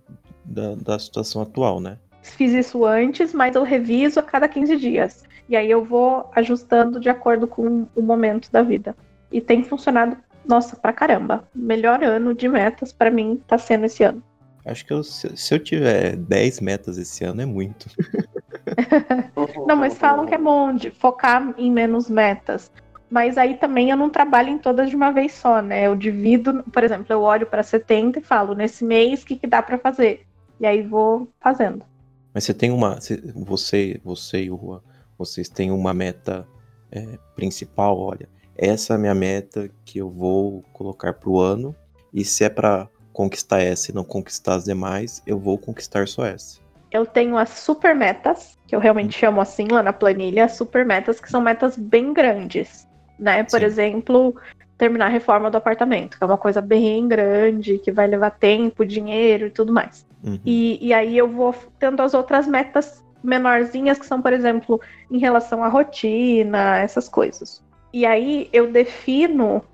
da, 0.45 0.75
da 0.77 0.99
situação 0.99 1.43
atual, 1.43 1.81
né? 1.81 1.99
Fiz 2.23 2.53
isso 2.53 2.85
antes, 2.85 3.35
mas 3.35 3.55
eu 3.55 3.63
reviso 3.63 4.21
a 4.21 4.23
cada 4.23 4.49
15 4.49 4.77
dias. 4.77 5.25
E 5.49 5.57
aí 5.57 5.71
eu 5.71 5.85
vou 5.85 6.31
ajustando 6.35 7.01
de 7.01 7.09
acordo 7.09 7.47
com 7.47 7.87
o 7.95 8.03
momento 8.03 8.51
da 8.53 8.63
vida. 8.63 8.95
E 9.33 9.41
tem 9.41 9.65
funcionado, 9.65 10.17
nossa, 10.47 10.77
pra 10.77 10.93
caramba. 10.93 11.49
Melhor 11.55 12.03
ano 12.03 12.35
de 12.35 12.49
metas 12.49 12.93
para 12.93 13.11
mim 13.11 13.43
tá 13.47 13.59
sendo 13.59 13.87
esse 13.87 14.03
ano. 14.03 14.23
Acho 14.65 14.85
que 14.85 14.93
eu, 14.93 15.03
se 15.03 15.55
eu 15.55 15.59
tiver 15.59 16.17
10 16.17 16.61
metas 16.61 16.99
esse 16.99 17.25
ano 17.25 17.41
é 17.41 17.47
muito. 17.47 17.89
não, 19.67 19.77
mas 19.77 19.97
falam 19.97 20.27
que 20.27 20.35
é 20.35 20.39
bom 20.39 20.75
de 20.75 20.91
focar 20.91 21.55
em 21.57 21.73
menos 21.73 22.11
metas. 22.11 22.71
Mas 23.11 23.39
aí 23.39 23.57
também 23.57 23.91
eu 23.91 23.97
não 23.97 24.11
trabalho 24.11 24.51
em 24.51 24.59
todas 24.59 24.91
de 24.91 24.97
uma 24.97 25.11
vez 25.11 25.33
só, 25.33 25.63
né? 25.63 25.87
Eu 25.87 25.97
divido, 25.97 26.63
por 26.73 26.85
exemplo, 26.85 27.07
eu 27.09 27.23
olho 27.23 27.47
para 27.47 27.63
70 27.63 28.19
e 28.19 28.23
falo, 28.23 28.55
nesse 28.55 28.85
mês, 28.85 29.23
o 29.23 29.27
que, 29.27 29.37
que 29.37 29.47
dá 29.47 29.63
para 29.63 29.79
fazer? 29.79 30.27
E 30.61 30.67
aí 30.67 30.83
vou 30.83 31.29
fazendo. 31.41 31.83
Mas 32.35 32.45
você 32.45 32.53
tem 32.53 32.71
uma. 32.71 32.99
Você, 33.35 34.01
você 34.05 34.45
e 34.45 34.51
o 34.51 34.59
Juan, 34.59 34.81
vocês 35.17 35.49
têm 35.49 35.71
uma 35.71 35.95
meta 35.95 36.47
é, 36.93 37.19
principal, 37.35 37.99
olha. 37.99 38.29
Essa 38.57 38.95
é 38.95 38.97
a 38.97 38.99
minha 38.99 39.15
meta 39.15 39.71
que 39.85 39.99
eu 39.99 40.11
vou 40.11 40.63
colocar 40.73 41.15
pro 41.15 41.39
ano. 41.39 41.75
E 42.13 42.25
se 42.25 42.45
é 42.45 42.49
para 42.49 42.89
conquistar 43.13 43.61
essa 43.61 43.91
e 43.91 43.95
não 43.95 44.05
conquistar 44.05 44.55
as 44.55 44.65
demais, 44.65 45.23
eu 45.27 45.39
vou 45.39 45.59
conquistar 45.59 46.07
só 46.09 46.25
essa. 46.25 46.61
Eu 46.91 47.05
tenho 47.05 47.37
as 47.37 47.51
super 47.51 47.95
metas, 47.95 48.59
que 48.67 48.75
eu 48.75 48.81
realmente 48.81 49.17
chamo 49.17 49.41
assim 49.41 49.69
lá 49.69 49.83
na 49.83 49.93
planilha, 49.93 50.49
super 50.49 50.87
metas 50.87 51.21
que 51.21 51.31
são 51.31 51.41
metas 51.41 51.77
bem 51.77 52.13
grandes, 52.13 52.88
né? 53.19 53.43
Por 53.43 53.61
Sim. 53.61 53.67
exemplo, 53.67 54.37
terminar 54.77 55.07
a 55.07 55.11
reforma 55.11 55.51
do 55.51 55.57
apartamento, 55.57 56.17
que 56.17 56.25
é 56.25 56.27
uma 56.27 56.39
coisa 56.39 56.61
bem 56.61 57.09
grande, 57.09 57.79
que 57.79 57.91
vai 57.91 58.07
levar 58.07 58.31
tempo, 58.31 58.85
dinheiro 58.85 59.47
e 59.47 59.51
tudo 59.51 59.73
mais. 59.73 60.07
Uhum. 60.23 60.41
E, 60.45 60.79
e 60.87 60.95
aí 60.95 61.19
eu 61.19 61.29
vou 61.29 61.55
tendo 61.79 62.01
as 62.01 62.15
outras 62.15 62.47
metas 62.47 63.05
menorzinhas, 63.23 63.99
que 63.99 64.07
são, 64.07 64.23
por 64.23 64.33
exemplo, 64.33 64.81
em 65.11 65.19
relação 65.19 65.65
à 65.65 65.69
rotina, 65.69 66.79
essas 66.79 67.09
coisas. 67.09 67.63
E 67.93 68.07
aí 68.07 68.49
eu 68.53 68.71
defino 68.71 69.65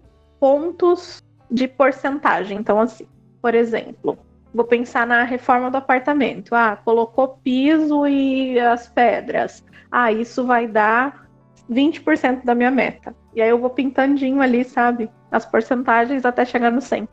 pontos 0.41 1.23
de 1.51 1.69
porcentagem. 1.69 2.59
Então, 2.59 2.81
assim, 2.81 3.07
por 3.43 3.55
exemplo, 3.55 4.19
vou 4.53 4.65
pensar 4.65 5.07
na 5.07 5.25
reforma 5.25 5.71
do 5.71 5.77
apartamento. 5.77 6.55
Ah, 6.55 6.77
colocou 6.83 7.39
piso 7.43 8.07
e 8.07 8.59
as 8.59 8.89
pedras. 8.89 9.65
Ah, 9.91 10.11
isso 10.11 10.45
vai 10.47 10.67
dar 10.67 11.24
20% 11.71 12.45
da 12.45 12.55
minha 12.55 12.71
meta. 12.71 13.15
E 13.35 13.43
aí 13.43 13.49
eu 13.49 13.59
vou 13.59 13.71
pintandinho 13.71 14.41
ali, 14.41 14.65
sabe? 14.65 15.11
As 15.31 15.45
porcentagens 15.45 16.25
até 16.25 16.45
chegar 16.45 16.71
no 16.71 16.81
100. 16.81 17.09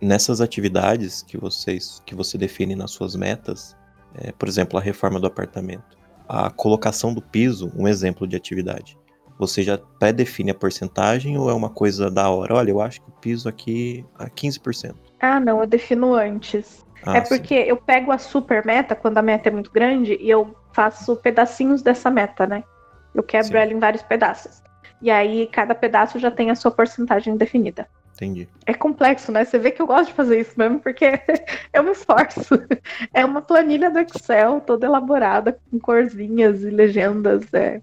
Nessas 0.00 0.40
atividades 0.40 1.22
que 1.22 1.38
vocês 1.38 2.02
que 2.04 2.14
você 2.14 2.36
define 2.36 2.74
nas 2.74 2.90
suas 2.90 3.14
metas, 3.14 3.76
é, 4.14 4.32
por 4.32 4.48
exemplo, 4.48 4.78
a 4.78 4.82
reforma 4.82 5.20
do 5.20 5.26
apartamento, 5.26 5.96
a 6.28 6.50
colocação 6.50 7.14
do 7.14 7.22
piso, 7.22 7.72
um 7.76 7.86
exemplo 7.86 8.26
de 8.26 8.36
atividade. 8.36 8.98
Você 9.38 9.62
já 9.62 9.78
pré-define 9.98 10.52
a 10.52 10.54
porcentagem 10.54 11.36
ou 11.36 11.50
é 11.50 11.54
uma 11.54 11.68
coisa 11.68 12.10
da 12.10 12.28
hora? 12.30 12.54
Olha, 12.54 12.70
eu 12.70 12.80
acho 12.80 13.00
que 13.00 13.08
o 13.08 13.12
piso 13.12 13.48
aqui 13.48 14.04
é 14.18 14.26
15%. 14.26 14.94
Ah, 15.20 15.40
não, 15.40 15.60
eu 15.60 15.66
defino 15.66 16.14
antes. 16.14 16.84
Ah, 17.04 17.18
é 17.18 17.20
porque 17.20 17.62
sim. 17.62 17.68
eu 17.68 17.76
pego 17.76 18.12
a 18.12 18.18
super 18.18 18.64
meta, 18.64 18.94
quando 18.94 19.18
a 19.18 19.22
meta 19.22 19.48
é 19.48 19.52
muito 19.52 19.70
grande, 19.72 20.16
e 20.20 20.30
eu 20.30 20.54
faço 20.72 21.16
pedacinhos 21.16 21.82
dessa 21.82 22.10
meta, 22.10 22.46
né? 22.46 22.62
Eu 23.14 23.22
quebro 23.22 23.48
sim. 23.48 23.56
ela 23.56 23.72
em 23.72 23.78
vários 23.78 24.02
pedaços. 24.02 24.62
E 25.00 25.10
aí, 25.10 25.46
cada 25.46 25.74
pedaço 25.74 26.18
já 26.18 26.30
tem 26.30 26.50
a 26.50 26.54
sua 26.54 26.70
porcentagem 26.70 27.36
definida. 27.36 27.86
Entendi. 28.14 28.48
É 28.64 28.72
complexo, 28.72 29.32
né? 29.32 29.44
Você 29.44 29.58
vê 29.58 29.70
que 29.70 29.82
eu 29.82 29.86
gosto 29.86 30.06
de 30.06 30.14
fazer 30.14 30.40
isso 30.40 30.52
mesmo, 30.56 30.78
porque 30.80 31.20
eu 31.72 31.82
me 31.82 31.90
esforço. 31.90 32.54
É 33.12 33.24
uma 33.24 33.42
planilha 33.42 33.90
do 33.90 33.98
Excel, 33.98 34.60
toda 34.60 34.86
elaborada, 34.86 35.58
com 35.70 35.78
corzinhas 35.78 36.62
e 36.62 36.70
legendas. 36.70 37.42
É... 37.52 37.80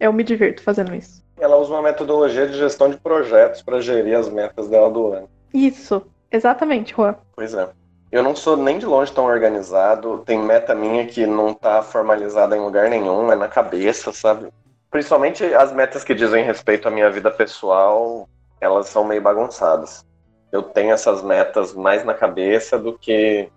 Eu 0.00 0.12
me 0.12 0.24
divirto 0.24 0.62
fazendo 0.62 0.94
isso. 0.94 1.22
Ela 1.38 1.56
usa 1.56 1.72
uma 1.72 1.82
metodologia 1.82 2.46
de 2.46 2.56
gestão 2.56 2.88
de 2.88 2.96
projetos 2.96 3.62
para 3.62 3.80
gerir 3.80 4.16
as 4.16 4.28
metas 4.28 4.68
dela 4.68 4.90
do 4.90 5.12
ano. 5.12 5.28
Isso, 5.52 6.02
exatamente, 6.30 6.94
Juan. 6.94 7.14
Pois 7.36 7.52
é. 7.54 7.68
Eu 8.10 8.22
não 8.22 8.34
sou 8.34 8.56
nem 8.56 8.78
de 8.78 8.86
longe 8.86 9.12
tão 9.12 9.24
organizado. 9.24 10.22
Tem 10.24 10.38
meta 10.38 10.74
minha 10.74 11.06
que 11.06 11.26
não 11.26 11.52
tá 11.52 11.82
formalizada 11.82 12.56
em 12.56 12.60
lugar 12.60 12.88
nenhum, 12.88 13.30
é 13.30 13.36
na 13.36 13.48
cabeça, 13.48 14.12
sabe? 14.12 14.48
Principalmente 14.94 15.42
as 15.42 15.72
metas 15.72 16.04
que 16.04 16.14
dizem 16.14 16.44
respeito 16.44 16.86
à 16.86 16.90
minha 16.90 17.10
vida 17.10 17.28
pessoal, 17.28 18.28
elas 18.60 18.86
são 18.86 19.02
meio 19.02 19.20
bagunçadas. 19.20 20.06
Eu 20.52 20.62
tenho 20.62 20.92
essas 20.92 21.20
metas 21.20 21.74
mais 21.74 22.04
na 22.04 22.14
cabeça 22.14 22.78
do 22.78 22.96
que 22.96 23.50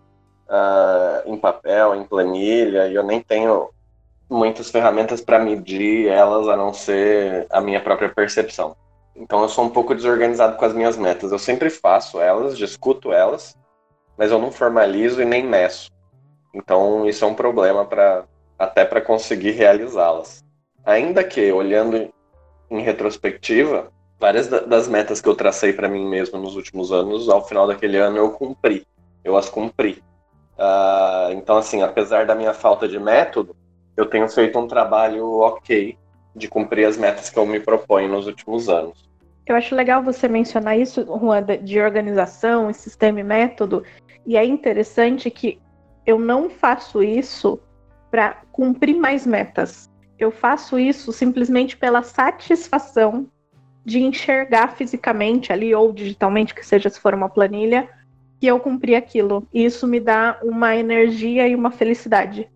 uh, 0.49 1.31
em 1.31 1.37
papel, 1.37 1.93
em 1.93 2.03
planilha, 2.03 2.87
e 2.87 2.95
eu 2.95 3.03
nem 3.03 3.21
tenho 3.21 3.69
muitas 4.27 4.71
ferramentas 4.71 5.21
para 5.21 5.37
medir 5.37 6.07
elas 6.07 6.47
a 6.47 6.57
não 6.57 6.73
ser 6.73 7.45
a 7.51 7.61
minha 7.61 7.81
própria 7.81 8.09
percepção. 8.09 8.75
Então 9.15 9.43
eu 9.43 9.47
sou 9.47 9.63
um 9.63 9.69
pouco 9.69 9.93
desorganizado 9.93 10.57
com 10.57 10.65
as 10.65 10.73
minhas 10.73 10.97
metas. 10.97 11.31
Eu 11.31 11.37
sempre 11.37 11.69
faço 11.69 12.19
elas, 12.19 12.57
discuto 12.57 13.13
elas, 13.13 13.55
mas 14.17 14.31
eu 14.31 14.39
não 14.39 14.51
formalizo 14.51 15.21
e 15.21 15.25
nem 15.25 15.45
meço. 15.45 15.91
Então 16.51 17.07
isso 17.07 17.23
é 17.23 17.27
um 17.27 17.35
problema 17.35 17.85
para 17.85 18.25
até 18.57 18.83
para 18.83 19.01
conseguir 19.01 19.51
realizá-las. 19.51 20.46
Ainda 20.87 21.21
que 21.21 21.51
olhando 21.51 22.09
em 22.71 22.81
retrospectiva, 22.81 23.91
várias 24.17 24.47
das 24.47 24.87
metas 24.87 25.19
que 25.19 25.27
eu 25.27 25.35
tracei 25.35 25.73
para 25.73 25.89
mim 25.89 26.07
mesmo 26.07 26.39
nos 26.39 26.55
últimos 26.55 26.93
anos, 26.93 27.27
ao 27.27 27.45
final 27.45 27.67
daquele 27.67 27.97
ano 27.97 28.15
eu 28.15 28.31
cumpri. 28.31 28.87
Eu 29.21 29.35
as 29.35 29.49
cumpri. 29.49 30.01
Uh, 30.57 31.33
então, 31.33 31.57
assim, 31.57 31.81
apesar 31.81 32.25
da 32.25 32.33
minha 32.33 32.53
falta 32.53 32.87
de 32.87 32.97
método, 32.97 33.53
eu 33.97 34.05
tenho 34.05 34.29
feito 34.29 34.57
um 34.57 34.65
trabalho 34.65 35.29
ok 35.39 35.97
de 36.33 36.47
cumprir 36.47 36.85
as 36.85 36.95
metas 36.95 37.29
que 37.29 37.37
eu 37.37 37.45
me 37.45 37.59
proponho 37.59 38.07
nos 38.07 38.25
últimos 38.25 38.69
anos. 38.69 39.09
Eu 39.45 39.57
acho 39.57 39.75
legal 39.75 40.01
você 40.01 40.29
mencionar 40.29 40.79
isso, 40.79 41.05
Juan, 41.05 41.43
de 41.43 41.81
organização, 41.81 42.71
sistema 42.71 43.19
e 43.19 43.23
método. 43.25 43.83
E 44.25 44.37
é 44.37 44.45
interessante 44.45 45.29
que 45.29 45.59
eu 46.05 46.17
não 46.17 46.49
faço 46.49 47.03
isso 47.03 47.59
para 48.09 48.41
cumprir 48.53 48.95
mais 48.95 49.27
metas. 49.27 49.89
Eu 50.17 50.31
faço 50.31 50.79
isso 50.79 51.11
simplesmente 51.11 51.77
pela 51.77 52.03
satisfação 52.03 53.27
de 53.85 53.99
enxergar 53.99 54.75
fisicamente 54.75 55.53
ali 55.53 55.73
ou 55.73 55.93
digitalmente, 55.93 56.53
que 56.53 56.65
seja 56.65 56.89
se 56.89 56.99
for 56.99 57.13
uma 57.13 57.29
planilha, 57.29 57.87
que 58.39 58.47
eu 58.47 58.59
cumpri 58.59 58.95
aquilo. 58.95 59.47
E 59.53 59.63
isso 59.63 59.87
me 59.87 59.99
dá 59.99 60.39
uma 60.43 60.75
energia 60.75 61.47
e 61.47 61.55
uma 61.55 61.71
felicidade. 61.71 62.49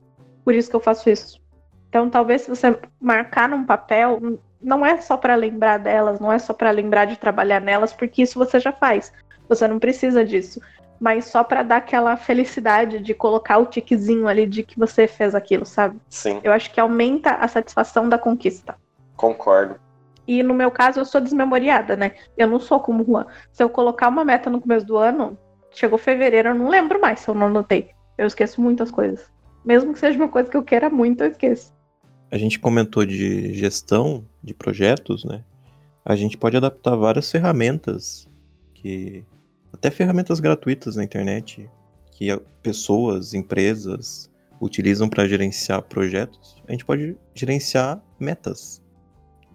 Por 0.44 0.54
isso 0.54 0.70
que 0.70 0.76
eu 0.76 0.82
faço 0.82 1.10
isso. 1.10 1.40
Então, 1.88 2.10
talvez 2.10 2.42
se 2.42 2.50
você 2.50 2.78
marcar 3.00 3.50
num 3.50 3.66
papel, 3.66 4.40
não 4.62 4.86
é 4.86 5.00
só 5.02 5.18
para 5.18 5.36
lembrar 5.36 5.78
delas, 5.78 6.20
não 6.20 6.32
é 6.32 6.40
só 6.40 6.54
para 6.54 6.72
lembrar 6.72 7.06
de 7.06 7.18
trabalhar 7.18 7.60
nelas, 7.60 7.94
porque 7.94 8.22
isso 8.22 8.40
você 8.40 8.60
já 8.60 8.72
faz. 8.72 9.14
Você 9.48 9.68
não 9.68 9.80
precisa 9.80 10.24
disso. 10.24 10.62
Mas 11.02 11.26
só 11.26 11.44
para 11.44 11.64
dar 11.64 11.78
aquela 11.78 12.16
felicidade 12.16 13.00
de 13.00 13.16
colocar 13.16 13.58
o 13.58 13.66
tiquezinho 13.66 14.28
ali 14.28 14.46
de 14.46 14.62
que 14.62 14.78
você 14.78 15.08
fez 15.08 15.34
aquilo, 15.34 15.66
sabe? 15.66 16.00
Sim. 16.08 16.40
Eu 16.44 16.54
acho 16.54 16.72
que 16.72 16.80
aumenta 16.80 17.32
a 17.32 17.48
satisfação 17.48 18.08
da 18.08 18.20
conquista. 18.20 18.76
Concordo. 19.16 19.80
E 20.28 20.44
no 20.44 20.54
meu 20.54 20.70
caso, 20.70 21.00
eu 21.00 21.06
sou 21.06 21.20
desmemoriada, 21.20 21.96
né? 21.96 22.12
Eu 22.38 22.48
não 22.48 22.60
sou 22.60 22.80
como 22.80 23.04
Juan. 23.04 23.26
Se 23.52 23.64
eu 23.64 23.70
colocar 23.70 24.10
uma 24.10 24.24
meta 24.24 24.48
no 24.48 24.62
começo 24.62 24.86
do 24.86 24.96
ano, 24.96 25.36
chegou 25.72 25.98
fevereiro, 25.98 26.50
eu 26.50 26.56
não 26.56 26.70
lembro 26.70 27.02
mais 27.02 27.22
se 27.22 27.30
eu 27.30 27.34
não 27.34 27.48
anotei. 27.48 27.90
Eu 28.16 28.28
esqueço 28.28 28.62
muitas 28.62 28.92
coisas. 28.92 29.26
Mesmo 29.66 29.94
que 29.94 30.00
seja 30.00 30.20
uma 30.20 30.30
coisa 30.30 30.52
que 30.52 30.56
eu 30.56 30.64
queira 30.64 30.88
muito, 30.88 31.24
eu 31.24 31.32
esqueço. 31.32 31.74
A 32.30 32.38
gente 32.38 32.60
comentou 32.60 33.04
de 33.08 33.56
gestão 33.56 34.24
de 34.44 34.54
projetos, 34.54 35.26
né? 35.26 35.44
A 36.06 36.16
gente 36.16 36.38
pode 36.38 36.56
adaptar 36.56 36.96
várias 36.96 37.32
ferramentas 37.32 38.28
que 38.76 39.26
até 39.82 39.90
ferramentas 39.90 40.40
gratuitas 40.40 40.96
na 40.96 41.04
internet 41.04 41.68
que 42.12 42.28
pessoas, 42.62 43.34
empresas 43.34 44.30
utilizam 44.62 45.10
para 45.10 45.28
gerenciar 45.28 45.82
projetos. 45.82 46.62
A 46.68 46.72
gente 46.72 46.86
pode 46.86 47.18
gerenciar 47.34 48.00
metas 48.20 48.80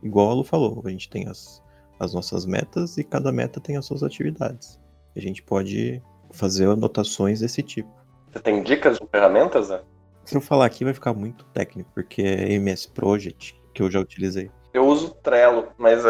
igual 0.02 0.30
a 0.30 0.34
Lu 0.34 0.42
falou, 0.42 0.82
a 0.84 0.90
gente 0.90 1.08
tem 1.08 1.28
as, 1.28 1.62
as 2.00 2.12
nossas 2.12 2.44
metas 2.44 2.98
e 2.98 3.04
cada 3.04 3.30
meta 3.30 3.60
tem 3.60 3.76
as 3.76 3.86
suas 3.86 4.02
atividades. 4.02 4.80
A 5.14 5.20
gente 5.20 5.44
pode 5.44 6.02
fazer 6.32 6.68
anotações 6.68 7.38
desse 7.38 7.62
tipo. 7.62 7.88
Você 8.32 8.40
tem 8.40 8.64
dicas 8.64 8.98
de 8.98 9.06
ferramentas, 9.06 9.68
né? 9.68 9.80
Se 10.24 10.36
eu 10.36 10.40
falar 10.40 10.66
aqui 10.66 10.82
vai 10.82 10.92
ficar 10.92 11.14
muito 11.14 11.44
técnico, 11.46 11.88
porque 11.94 12.20
é 12.20 12.52
MS 12.54 12.88
Project, 12.88 13.56
que 13.72 13.80
eu 13.80 13.88
já 13.88 14.00
utilizei. 14.00 14.50
Eu 14.74 14.86
uso 14.86 15.14
Trello, 15.22 15.68
mas 15.78 16.04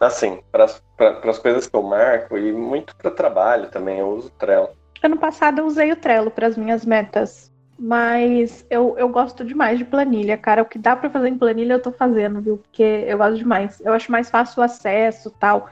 assim, 0.00 0.40
para 0.50 0.64
as 0.64 1.38
coisas 1.38 1.66
que 1.66 1.76
eu 1.76 1.82
marco 1.82 2.36
e 2.36 2.52
muito 2.52 2.94
para 2.96 3.10
trabalho 3.10 3.68
também, 3.70 3.98
eu 3.98 4.08
uso 4.08 4.30
Trello. 4.30 4.70
Ano 5.02 5.16
passado 5.16 5.60
eu 5.60 5.66
usei 5.66 5.92
o 5.92 5.96
Trello 5.96 6.30
para 6.30 6.46
as 6.46 6.56
minhas 6.56 6.84
metas. 6.84 7.48
Mas 7.78 8.66
eu, 8.68 8.98
eu 8.98 9.08
gosto 9.08 9.44
demais 9.44 9.78
de 9.78 9.84
planilha, 9.84 10.36
cara. 10.36 10.62
O 10.62 10.66
que 10.66 10.78
dá 10.78 10.96
para 10.96 11.08
fazer 11.08 11.28
em 11.28 11.38
planilha 11.38 11.74
eu 11.74 11.82
tô 11.82 11.92
fazendo, 11.92 12.40
viu? 12.40 12.58
Porque 12.58 12.82
eu 12.82 13.16
gosto 13.16 13.36
demais. 13.36 13.80
Eu 13.80 13.92
acho 13.92 14.10
mais 14.10 14.28
fácil 14.28 14.60
o 14.60 14.64
acesso 14.64 15.30
tal, 15.38 15.70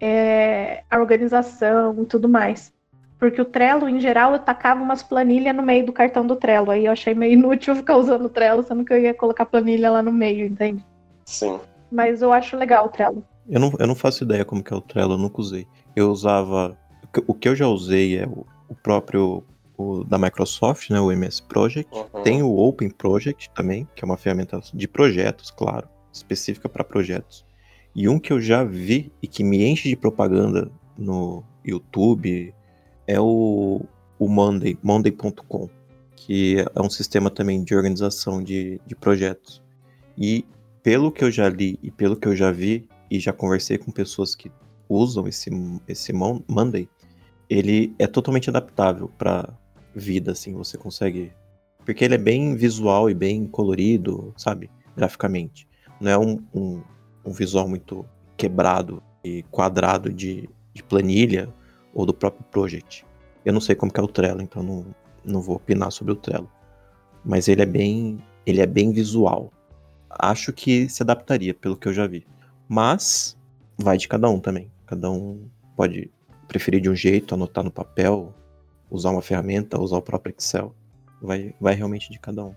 é, 0.00 0.84
a 0.88 1.00
organização 1.00 2.00
e 2.00 2.06
tudo 2.06 2.28
mais. 2.28 2.72
Porque 3.18 3.42
o 3.42 3.44
Trello, 3.44 3.88
em 3.88 4.00
geral, 4.00 4.32
eu 4.32 4.38
tacava 4.38 4.80
umas 4.80 5.02
planilhas 5.02 5.54
no 5.54 5.62
meio 5.62 5.84
do 5.84 5.92
cartão 5.92 6.24
do 6.24 6.36
Trello. 6.36 6.70
Aí 6.70 6.86
eu 6.86 6.92
achei 6.92 7.14
meio 7.14 7.32
inútil 7.38 7.74
ficar 7.74 7.96
usando 7.96 8.26
o 8.26 8.30
Trello, 8.30 8.62
sendo 8.62 8.84
que 8.84 8.92
eu 8.92 8.98
ia 8.98 9.12
colocar 9.12 9.44
planilha 9.44 9.90
lá 9.90 10.02
no 10.02 10.12
meio, 10.12 10.46
entende? 10.46 10.84
Sim. 11.26 11.58
Mas 11.90 12.22
eu 12.22 12.32
acho 12.32 12.56
legal 12.56 12.86
o 12.86 12.88
Trello. 12.88 13.24
Eu 13.50 13.58
não, 13.58 13.72
eu 13.78 13.86
não 13.86 13.96
faço 13.96 14.22
ideia 14.22 14.44
como 14.44 14.62
que 14.62 14.72
é 14.72 14.76
o 14.76 14.80
Trello, 14.80 15.14
eu 15.14 15.18
nunca 15.18 15.40
usei. 15.40 15.66
Eu 15.96 16.10
usava. 16.10 16.78
O 17.26 17.34
que 17.34 17.48
eu 17.48 17.56
já 17.56 17.66
usei 17.66 18.18
é 18.18 18.26
o, 18.26 18.46
o 18.68 18.74
próprio 18.74 19.44
o 19.76 20.04
da 20.04 20.18
Microsoft, 20.18 20.90
né, 20.90 21.00
o 21.00 21.10
MS 21.10 21.42
Project. 21.42 21.90
Uhum. 21.92 22.22
Tem 22.22 22.42
o 22.42 22.56
Open 22.56 22.90
Project 22.90 23.50
também, 23.54 23.88
que 23.96 24.04
é 24.04 24.06
uma 24.06 24.16
ferramenta 24.16 24.60
de 24.72 24.86
projetos, 24.86 25.50
claro, 25.50 25.88
específica 26.12 26.68
para 26.68 26.84
projetos. 26.84 27.44
E 27.94 28.08
um 28.08 28.18
que 28.18 28.32
eu 28.32 28.40
já 28.40 28.62
vi 28.62 29.10
e 29.22 29.26
que 29.26 29.42
me 29.42 29.64
enche 29.64 29.88
de 29.88 29.96
propaganda 29.96 30.70
no 30.96 31.42
YouTube 31.64 32.54
é 33.06 33.18
o, 33.18 33.80
o 34.18 34.28
Monday, 34.28 34.78
monday.com, 34.82 35.68
que 36.14 36.58
é 36.58 36.80
um 36.80 36.90
sistema 36.90 37.30
também 37.30 37.64
de 37.64 37.74
organização 37.74 38.42
de, 38.42 38.80
de 38.86 38.94
projetos. 38.94 39.62
E 40.16 40.44
pelo 40.82 41.10
que 41.10 41.24
eu 41.24 41.30
já 41.30 41.48
li 41.48 41.78
e 41.82 41.90
pelo 41.90 42.16
que 42.16 42.28
eu 42.28 42.36
já 42.36 42.52
vi, 42.52 42.86
e 43.10 43.18
já 43.18 43.32
conversei 43.32 43.76
com 43.76 43.90
pessoas 43.90 44.34
que 44.34 44.50
usam 44.88 45.26
esse, 45.26 45.50
esse 45.86 46.12
Monday, 46.12 46.88
ele 47.48 47.94
é 47.98 48.06
totalmente 48.06 48.48
adaptável 48.48 49.08
para 49.18 49.48
vida, 49.94 50.32
assim, 50.32 50.54
você 50.54 50.78
consegue. 50.78 51.32
Porque 51.84 52.04
ele 52.04 52.14
é 52.14 52.18
bem 52.18 52.54
visual 52.54 53.10
e 53.10 53.14
bem 53.14 53.46
colorido, 53.46 54.32
sabe? 54.36 54.70
Graficamente. 54.96 55.68
Não 56.00 56.10
é 56.10 56.18
um, 56.18 56.42
um, 56.54 56.82
um 57.24 57.32
visual 57.32 57.68
muito 57.68 58.06
quebrado 58.36 59.02
e 59.24 59.42
quadrado 59.50 60.12
de, 60.12 60.48
de 60.72 60.82
planilha 60.82 61.52
ou 61.92 62.06
do 62.06 62.14
próprio 62.14 62.44
project. 62.44 63.04
Eu 63.44 63.52
não 63.52 63.60
sei 63.60 63.74
como 63.74 63.90
é 63.94 64.00
o 64.00 64.06
Trello, 64.06 64.42
então 64.42 64.62
não, 64.62 64.86
não 65.24 65.40
vou 65.40 65.56
opinar 65.56 65.90
sobre 65.90 66.12
o 66.12 66.16
Trello. 66.16 66.50
Mas 67.24 67.48
ele 67.48 67.62
é 67.62 67.66
bem, 67.66 68.22
ele 68.46 68.60
é 68.60 68.66
bem 68.66 68.92
visual. 68.92 69.52
Acho 70.08 70.52
que 70.52 70.88
se 70.88 71.02
adaptaria, 71.02 71.54
pelo 71.54 71.76
que 71.76 71.88
eu 71.88 71.92
já 71.92 72.06
vi. 72.06 72.26
Mas 72.70 73.36
vai 73.76 73.98
de 73.98 74.06
cada 74.06 74.30
um 74.30 74.38
também. 74.38 74.70
Cada 74.86 75.10
um 75.10 75.48
pode 75.76 76.08
preferir 76.46 76.80
de 76.80 76.88
um 76.88 76.94
jeito, 76.94 77.34
anotar 77.34 77.64
no 77.64 77.70
papel, 77.70 78.32
usar 78.88 79.10
uma 79.10 79.20
ferramenta, 79.20 79.80
usar 79.80 79.96
o 79.96 80.02
próprio 80.02 80.32
Excel. 80.38 80.72
Vai, 81.20 81.52
vai 81.60 81.74
realmente 81.74 82.08
de 82.12 82.20
cada 82.20 82.44
um. 82.44 82.54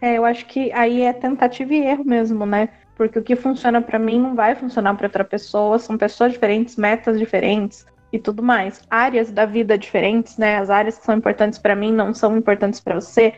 É, 0.00 0.16
eu 0.16 0.24
acho 0.24 0.46
que 0.46 0.72
aí 0.72 1.02
é 1.02 1.12
tentativa 1.12 1.74
e 1.74 1.84
erro 1.84 2.02
mesmo, 2.02 2.46
né? 2.46 2.70
Porque 2.96 3.18
o 3.18 3.22
que 3.22 3.36
funciona 3.36 3.82
para 3.82 3.98
mim 3.98 4.18
não 4.18 4.34
vai 4.34 4.54
funcionar 4.54 4.94
para 4.94 5.06
outra 5.06 5.22
pessoa, 5.22 5.78
são 5.78 5.98
pessoas 5.98 6.32
diferentes, 6.32 6.76
metas 6.76 7.18
diferentes 7.18 7.84
e 8.10 8.18
tudo 8.18 8.42
mais. 8.42 8.80
Áreas 8.88 9.30
da 9.30 9.44
vida 9.44 9.76
diferentes, 9.76 10.38
né? 10.38 10.56
As 10.56 10.70
áreas 10.70 10.96
que 10.98 11.04
são 11.04 11.14
importantes 11.14 11.58
para 11.58 11.76
mim 11.76 11.92
não 11.92 12.14
são 12.14 12.38
importantes 12.38 12.80
para 12.80 12.94
você. 12.94 13.34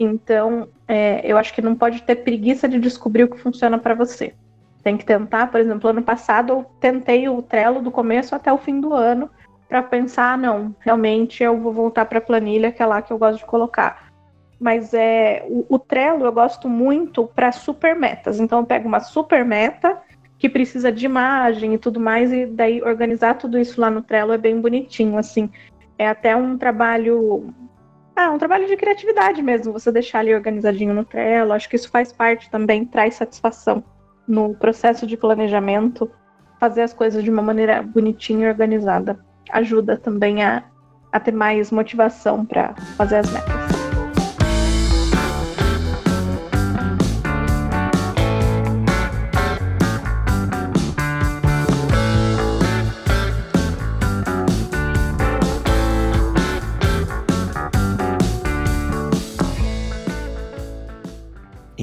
Então, 0.00 0.68
é, 0.88 1.20
eu 1.24 1.38
acho 1.38 1.54
que 1.54 1.62
não 1.62 1.76
pode 1.76 2.02
ter 2.02 2.16
preguiça 2.16 2.68
de 2.68 2.80
descobrir 2.80 3.22
o 3.22 3.28
que 3.28 3.38
funciona 3.38 3.78
para 3.78 3.94
você. 3.94 4.34
Tem 4.82 4.96
que 4.96 5.04
tentar, 5.04 5.46
por 5.48 5.60
exemplo, 5.60 5.90
ano 5.90 6.02
passado 6.02 6.52
eu 6.52 6.66
tentei 6.80 7.28
o 7.28 7.40
Trello 7.40 7.80
do 7.80 7.90
começo 7.90 8.34
até 8.34 8.52
o 8.52 8.58
fim 8.58 8.80
do 8.80 8.92
ano 8.92 9.30
para 9.68 9.82
pensar, 9.82 10.34
ah, 10.34 10.36
não, 10.36 10.74
realmente 10.80 11.42
eu 11.42 11.56
vou 11.58 11.72
voltar 11.72 12.04
para 12.04 12.18
a 12.18 12.22
planilha, 12.22 12.72
que 12.72 12.82
é 12.82 12.86
lá 12.86 13.00
que 13.00 13.12
eu 13.12 13.18
gosto 13.18 13.38
de 13.38 13.46
colocar. 13.46 14.12
Mas 14.60 14.92
é 14.92 15.46
o, 15.48 15.64
o 15.68 15.78
Trello 15.78 16.24
eu 16.24 16.32
gosto 16.32 16.68
muito 16.68 17.26
para 17.26 17.52
super 17.52 17.94
metas. 17.94 18.40
Então 18.40 18.58
eu 18.58 18.66
pego 18.66 18.88
uma 18.88 19.00
super 19.00 19.44
meta 19.44 19.98
que 20.36 20.48
precisa 20.48 20.90
de 20.90 21.06
imagem 21.06 21.74
e 21.74 21.78
tudo 21.78 22.00
mais, 22.00 22.32
e 22.32 22.44
daí 22.44 22.82
organizar 22.82 23.34
tudo 23.34 23.58
isso 23.58 23.80
lá 23.80 23.88
no 23.88 24.02
Trello 24.02 24.32
é 24.32 24.38
bem 24.38 24.60
bonitinho, 24.60 25.16
assim. 25.16 25.48
É 25.96 26.08
até 26.08 26.34
um 26.34 26.58
trabalho. 26.58 27.54
Ah, 28.16 28.30
um 28.30 28.38
trabalho 28.38 28.66
de 28.66 28.76
criatividade 28.76 29.40
mesmo, 29.40 29.72
você 29.72 29.90
deixar 29.92 30.18
ali 30.18 30.34
organizadinho 30.34 30.92
no 30.92 31.04
Trello. 31.04 31.52
Acho 31.52 31.68
que 31.68 31.76
isso 31.76 31.88
faz 31.88 32.12
parte 32.12 32.50
também, 32.50 32.84
traz 32.84 33.14
satisfação 33.14 33.82
no 34.32 34.54
processo 34.54 35.06
de 35.06 35.14
planejamento, 35.14 36.10
fazer 36.58 36.80
as 36.80 36.94
coisas 36.94 37.22
de 37.22 37.30
uma 37.30 37.42
maneira 37.42 37.82
bonitinha 37.82 38.46
e 38.46 38.50
organizada. 38.50 39.18
Ajuda 39.50 39.98
também 39.98 40.42
a, 40.42 40.64
a 41.12 41.20
ter 41.20 41.32
mais 41.32 41.70
motivação 41.70 42.46
para 42.46 42.74
fazer 42.96 43.16
as 43.16 43.30
metas. 43.30 43.82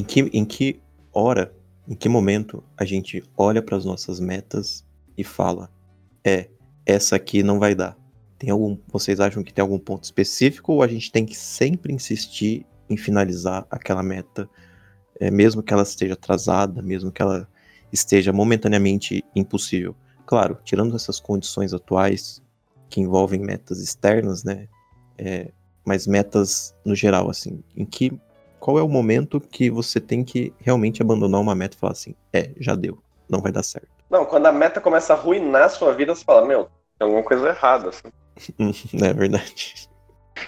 que, 0.10 0.22
em 0.34 0.44
que 0.44 0.82
hora, 1.14 1.54
em 1.90 1.96
que 1.96 2.08
momento 2.08 2.64
a 2.78 2.86
gente 2.86 3.24
olha 3.36 3.64
para 3.64 3.76
as 3.76 3.84
nossas 3.84 4.20
metas 4.20 4.86
e 5.18 5.24
fala: 5.24 5.72
é, 6.24 6.48
essa 6.86 7.16
aqui 7.16 7.42
não 7.42 7.58
vai 7.58 7.74
dar? 7.74 7.98
Tem 8.38 8.52
algum, 8.52 8.78
vocês 8.88 9.20
acham 9.20 9.44
que 9.44 9.52
tem 9.52 9.64
algum 9.64 9.80
ponto 9.80 10.04
específico 10.04 10.74
ou 10.74 10.84
a 10.84 10.88
gente 10.88 11.12
tem 11.12 11.26
que 11.26 11.36
sempre 11.36 11.92
insistir 11.92 12.66
em 12.88 12.96
finalizar 12.96 13.66
aquela 13.70 14.04
meta, 14.04 14.48
é, 15.20 15.32
mesmo 15.32 15.64
que 15.64 15.74
ela 15.74 15.84
esteja 15.84 16.14
atrasada, 16.14 16.82
mesmo 16.82 17.12
que 17.12 17.22
ela 17.22 17.50
esteja 17.92 18.32
momentaneamente 18.32 19.26
impossível? 19.36 19.96
Claro, 20.26 20.60
tirando 20.64 20.96
essas 20.96 21.20
condições 21.20 21.74
atuais 21.74 22.42
que 22.88 23.02
envolvem 23.02 23.42
metas 23.42 23.82
externas, 23.82 24.44
né? 24.44 24.68
É, 25.18 25.52
mas 25.84 26.06
metas 26.06 26.74
no 26.86 26.96
geral, 26.96 27.30
assim, 27.30 27.64
em 27.76 27.84
que 27.84 28.12
qual 28.60 28.78
é 28.78 28.82
o 28.82 28.90
momento 28.90 29.40
que 29.40 29.70
você 29.70 30.00
tem 30.00 30.24
que 30.24 30.54
realmente 30.60 31.02
abandonar 31.02 31.40
uma 31.40 31.56
meta 31.56 31.76
e 31.76 31.80
falar 31.80 31.94
assim, 31.94 32.16
é, 32.34 32.52
já 32.60 32.76
deu, 32.76 33.00
não 33.30 33.42
vai 33.42 33.52
dar 33.52 33.64
certo? 33.64 33.88
Não, 34.10 34.26
quando 34.26 34.48
a 34.48 34.52
meta 34.52 34.82
começa 34.82 35.14
a 35.14 35.16
arruinar 35.16 35.64
a 35.64 35.70
sua 35.70 35.94
vida, 35.94 36.16
você 36.16 36.24
fala, 36.24 36.46
meu, 36.46 36.66
tem 36.98 37.06
alguma 37.06 37.24
coisa 37.24 37.50
errada. 37.50 37.90
Assim. 37.90 38.10
é 39.04 39.14
verdade. 39.14 39.90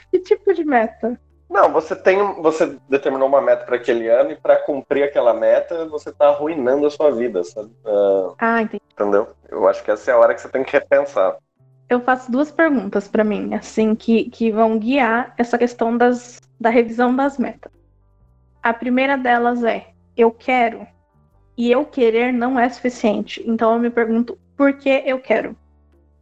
Que 0.09 0.19
tipo 0.19 0.53
de 0.53 0.63
meta? 0.63 1.19
Não, 1.49 1.71
você 1.71 1.95
tem, 1.95 2.17
você 2.41 2.77
determinou 2.89 3.27
uma 3.27 3.41
meta 3.41 3.65
para 3.65 3.75
aquele 3.75 4.07
ano 4.07 4.31
e 4.31 4.35
para 4.37 4.55
cumprir 4.55 5.03
aquela 5.03 5.33
meta, 5.33 5.85
você 5.85 6.09
está 6.09 6.29
arruinando 6.29 6.87
a 6.87 6.89
sua 6.89 7.11
vida, 7.11 7.43
sabe? 7.43 7.69
Uh, 7.85 8.33
ah, 8.39 8.61
entendi. 8.61 8.81
Entendeu? 8.93 9.27
Eu 9.49 9.67
acho 9.67 9.83
que 9.83 9.91
essa 9.91 10.11
é 10.11 10.13
a 10.13 10.17
hora 10.17 10.33
que 10.33 10.41
você 10.41 10.47
tem 10.47 10.63
que 10.63 10.71
repensar. 10.71 11.35
Eu 11.89 11.99
faço 11.99 12.31
duas 12.31 12.49
perguntas 12.49 13.09
para 13.09 13.23
mim, 13.23 13.53
assim, 13.53 13.93
que, 13.93 14.29
que 14.29 14.49
vão 14.49 14.79
guiar 14.79 15.33
essa 15.37 15.57
questão 15.57 15.97
das, 15.97 16.39
da 16.57 16.69
revisão 16.69 17.13
das 17.13 17.37
metas. 17.37 17.69
A 18.61 18.73
primeira 18.73 19.17
delas 19.17 19.63
é: 19.63 19.87
eu 20.15 20.31
quero. 20.31 20.85
E 21.57 21.71
eu 21.71 21.85
querer 21.85 22.31
não 22.31 22.59
é 22.59 22.69
suficiente. 22.69 23.43
Então 23.45 23.73
eu 23.73 23.79
me 23.79 23.89
pergunto: 23.89 24.37
por 24.55 24.73
que 24.73 25.03
eu 25.05 25.19
quero? 25.19 25.55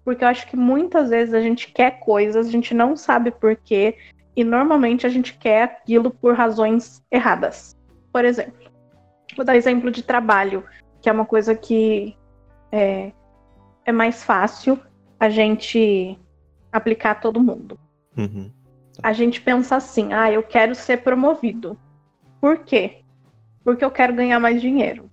Porque 0.04 0.24
eu 0.24 0.28
acho 0.28 0.48
que 0.48 0.56
muitas 0.56 1.10
vezes 1.10 1.34
a 1.34 1.42
gente 1.42 1.72
quer 1.72 2.00
coisas, 2.00 2.48
a 2.48 2.52
gente 2.52 2.74
não 2.74 2.96
sabe 2.96 3.32
por 3.32 3.56
quê, 3.56 3.96
e 4.36 4.44
normalmente 4.44 5.06
a 5.06 5.10
gente 5.10 5.38
quer 5.38 5.64
aquilo 5.64 6.10
por 6.10 6.34
razões 6.34 7.04
erradas. 7.12 7.78
Por 8.12 8.26
exemplo, 8.26 8.72
vou 9.36 9.46
dar 9.46 9.56
exemplo 9.56 9.92
de 9.92 10.02
trabalho, 10.02 10.64
que 11.02 11.10
é 11.10 11.12
uma 11.12 11.26
coisa 11.26 11.54
que 11.54 12.18
é, 12.72 13.12
é 13.86 13.92
mais 13.92 14.24
fácil 14.24 14.80
a 15.20 15.30
gente 15.30 16.18
aplicar 16.72 17.12
a 17.12 17.16
todo 17.16 17.44
mundo. 17.44 17.78
Uhum. 18.18 18.52
A 19.04 19.14
gente 19.14 19.42
pensa 19.42 19.76
assim: 19.76 20.14
ah, 20.14 20.32
eu 20.32 20.44
quero 20.44 20.74
ser 20.76 20.98
promovido. 21.04 21.78
Por 22.40 22.60
quê? 22.60 23.00
Porque 23.64 23.84
eu 23.84 23.92
quero 23.92 24.14
ganhar 24.14 24.40
mais 24.40 24.62
dinheiro. 24.62 25.10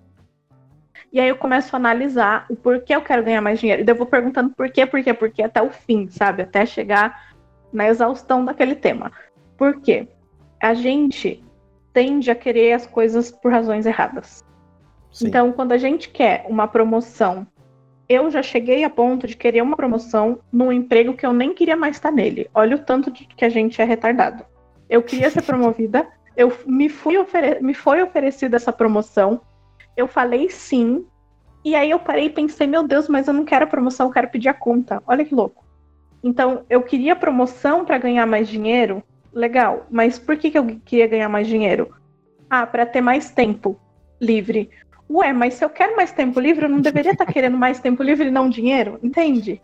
E 1.13 1.21
aí 1.21 1.29
eu 1.29 1.37
começo 1.37 1.75
a 1.75 1.79
analisar 1.79 2.47
o 2.51 2.57
porquê 2.57 2.95
eu 2.95 3.01
quero 3.01 3.25
ganhar 3.25 3.41
mais 3.41 3.59
dinheiro. 3.59 3.83
E 3.83 3.85
daí 3.85 3.95
eu 3.95 3.99
vou 3.99 4.07
perguntando 4.07 4.51
por 4.51 4.71
quê, 4.71 4.85
por 4.85 5.03
quê, 5.03 5.15
por 5.15 5.31
quê, 5.31 5.43
até 5.43 5.63
o 5.63 5.71
fim, 5.71 6.09
sabe? 6.09 6.43
Até 6.43 6.67
chegar 6.67 7.35
na 7.73 7.89
exaustão 7.89 8.45
daquele 8.45 8.75
tema. 8.75 9.13
Por 9.57 9.81
quê? 9.81 10.09
A 10.61 10.75
gente 10.75 11.43
tende 11.93 12.31
a 12.31 12.35
querer 12.35 12.73
as 12.73 12.87
coisas 12.87 13.31
por 13.31 13.51
razões 13.51 13.87
erradas. 13.87 14.45
Sim. 15.11 15.29
Então, 15.29 15.53
quando 15.53 15.73
a 15.73 15.79
gente 15.79 16.11
quer 16.11 16.45
uma 16.49 16.69
promoção, 16.69 17.47
eu 18.09 18.31
já 18.31 18.43
cheguei 18.43 18.85
a 18.85 18.91
ponto 18.91 19.27
de 19.27 19.37
querer 19.37 19.63
uma 19.63 19.77
promoção 19.77 20.39
num 20.53 20.71
emprego 20.71 21.15
que 21.15 21.25
eu 21.25 21.33
nem 21.33 21.55
queria 21.55 21.77
mais 21.77 21.97
estar 21.97 22.13
nele. 22.13 22.49
Olha 22.55 22.77
o 22.77 22.79
tanto 22.79 23.11
de 23.11 23.25
que 23.25 23.45
a 23.45 23.49
gente 23.49 23.81
é 23.81 23.85
retardado. 23.85 24.45
Eu 24.89 25.03
queria 25.03 25.31
ser 25.31 25.41
promovida, 25.43 26.07
eu 26.37 26.53
me, 26.67 26.89
fui 26.89 27.15
me 27.61 27.75
foi 27.75 28.03
oferecida 28.03 28.57
essa 28.57 28.73
promoção. 28.73 29.41
Eu 29.97 30.07
falei 30.07 30.51
sim. 30.51 31.07
E 31.65 31.75
aí 31.75 31.91
eu 31.91 31.99
parei 31.99 32.27
e 32.27 32.31
pensei, 32.31 32.67
meu 32.67 32.87
Deus, 32.87 33.09
mas 33.09 33.27
eu 33.27 33.35
não 33.35 33.45
quero 33.45 33.65
a 33.65 33.69
promoção, 33.69 34.07
eu 34.07 34.13
quero 34.13 34.29
pedir 34.29 34.49
a 34.49 34.55
conta. 34.55 35.03
Olha 35.07 35.25
que 35.25 35.35
louco. 35.35 35.65
Então, 36.23 36.65
eu 36.69 36.83
queria 36.83 37.17
promoção 37.17 37.85
para 37.85 37.99
ganhar 37.99 38.27
mais 38.27 38.49
dinheiro. 38.49 39.03
Legal. 39.33 39.87
Mas 39.91 40.19
por 40.19 40.37
que, 40.37 40.51
que 40.51 40.59
eu 40.59 40.65
queria 40.85 41.07
ganhar 41.07 41.29
mais 41.29 41.47
dinheiro? 41.47 41.95
Ah, 42.49 42.67
para 42.67 42.87
ter 42.87 43.01
mais 43.01 43.31
tempo 43.31 43.79
livre. 44.21 44.71
Ué, 45.09 45.33
mas 45.33 45.55
se 45.55 45.65
eu 45.65 45.71
quero 45.71 45.97
mais 45.97 46.13
tempo 46.13 46.41
livre, 46.41 46.67
eu 46.67 46.69
não 46.69 46.81
deveria 46.81 47.13
estar 47.13 47.27
tá 47.27 47.33
querendo 47.33 47.57
mais 47.57 47.81
tempo 47.81 48.03
livre 48.03 48.29
e 48.29 48.31
não 48.31 48.49
dinheiro? 48.49 48.99
Entende? 49.03 49.61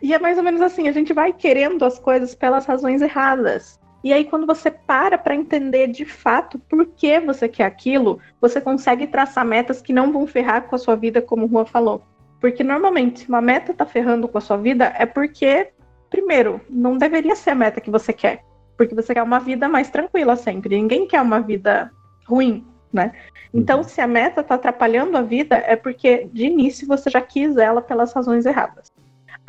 E 0.00 0.14
é 0.14 0.18
mais 0.18 0.38
ou 0.38 0.44
menos 0.44 0.60
assim, 0.60 0.88
a 0.88 0.92
gente 0.92 1.12
vai 1.12 1.32
querendo 1.32 1.84
as 1.84 1.98
coisas 1.98 2.34
pelas 2.34 2.66
razões 2.66 3.02
erradas. 3.02 3.80
E 4.02 4.12
aí, 4.12 4.24
quando 4.24 4.46
você 4.46 4.70
para 4.70 5.16
para 5.16 5.34
entender 5.34 5.86
de 5.86 6.04
fato 6.04 6.58
por 6.58 6.86
que 6.86 7.20
você 7.20 7.48
quer 7.48 7.64
aquilo, 7.64 8.18
você 8.40 8.60
consegue 8.60 9.06
traçar 9.06 9.44
metas 9.44 9.80
que 9.80 9.92
não 9.92 10.12
vão 10.12 10.26
ferrar 10.26 10.62
com 10.62 10.74
a 10.74 10.78
sua 10.78 10.96
vida, 10.96 11.22
como 11.22 11.46
o 11.46 11.48
Juan 11.48 11.64
falou. 11.64 12.02
Porque 12.40 12.64
normalmente, 12.64 13.20
se 13.20 13.28
uma 13.28 13.40
meta 13.40 13.72
tá 13.72 13.86
ferrando 13.86 14.26
com 14.26 14.38
a 14.38 14.40
sua 14.40 14.56
vida, 14.56 14.92
é 14.98 15.06
porque, 15.06 15.68
primeiro, 16.10 16.60
não 16.68 16.98
deveria 16.98 17.36
ser 17.36 17.50
a 17.50 17.54
meta 17.54 17.80
que 17.80 17.90
você 17.90 18.12
quer. 18.12 18.42
Porque 18.76 18.94
você 18.94 19.14
quer 19.14 19.22
uma 19.22 19.38
vida 19.38 19.68
mais 19.68 19.88
tranquila 19.90 20.34
sempre. 20.34 20.74
Ninguém 20.74 21.06
quer 21.06 21.22
uma 21.22 21.40
vida 21.40 21.92
ruim, 22.26 22.66
né? 22.92 23.12
Então, 23.54 23.78
uhum. 23.78 23.84
se 23.84 24.00
a 24.00 24.08
meta 24.08 24.42
tá 24.42 24.56
atrapalhando 24.56 25.16
a 25.16 25.22
vida, 25.22 25.56
é 25.56 25.76
porque 25.76 26.28
de 26.32 26.46
início 26.46 26.88
você 26.88 27.08
já 27.08 27.20
quis 27.20 27.56
ela 27.56 27.80
pelas 27.80 28.12
razões 28.12 28.44
erradas. 28.44 28.90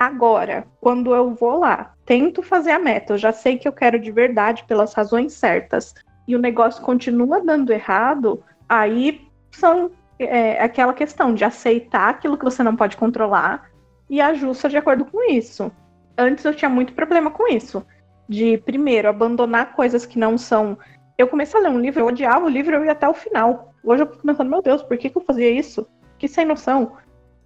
Agora, 0.04 0.68
quando 0.82 1.16
eu 1.16 1.34
vou 1.34 1.60
lá, 1.60 1.94
tento 2.06 2.44
fazer 2.44 2.72
a 2.72 2.80
meta, 2.80 3.14
eu 3.14 3.18
já 3.18 3.32
sei 3.32 3.58
que 3.58 3.66
eu 3.66 3.72
quero 3.72 3.98
de 3.98 4.12
verdade 4.12 4.66
pelas 4.66 4.94
razões 4.94 5.32
certas, 5.32 5.96
e 6.28 6.36
o 6.36 6.40
negócio 6.40 6.84
continua 6.84 7.40
dando 7.40 7.72
errado, 7.72 8.44
aí 8.68 9.26
são 9.50 9.92
é, 10.20 10.62
aquela 10.62 10.94
questão 10.94 11.34
de 11.34 11.46
aceitar 11.46 12.10
aquilo 12.10 12.38
que 12.38 12.44
você 12.44 12.62
não 12.62 12.76
pode 12.76 12.98
controlar 12.98 13.70
e 14.10 14.20
ajusta 14.20 14.68
de 14.68 14.76
acordo 14.76 15.06
com 15.06 15.24
isso. 15.32 15.72
Antes 16.18 16.44
eu 16.44 16.54
tinha 16.54 16.68
muito 16.68 16.92
problema 16.92 17.32
com 17.32 17.48
isso. 17.48 17.82
De, 18.28 18.58
primeiro, 18.58 19.08
abandonar 19.08 19.72
coisas 19.74 20.06
que 20.06 20.20
não 20.20 20.38
são. 20.38 20.78
Eu 21.18 21.30
comecei 21.30 21.58
a 21.58 21.64
ler 21.64 21.70
um 21.70 21.80
livro, 21.80 22.02
eu 22.02 22.08
odiava 22.08 22.46
o 22.46 22.50
livro, 22.50 22.76
eu 22.76 22.84
ia 22.84 22.92
até 22.92 23.08
o 23.08 23.14
final. 23.14 23.74
Hoje 23.82 24.04
eu 24.04 24.08
fico 24.08 24.28
pensando, 24.28 24.50
meu 24.50 24.62
Deus, 24.62 24.84
por 24.84 24.98
que, 24.98 25.10
que 25.10 25.18
eu 25.18 25.24
fazia 25.24 25.50
isso? 25.50 25.88
Que 26.20 26.28
sem 26.28 26.44
noção. 26.44 26.92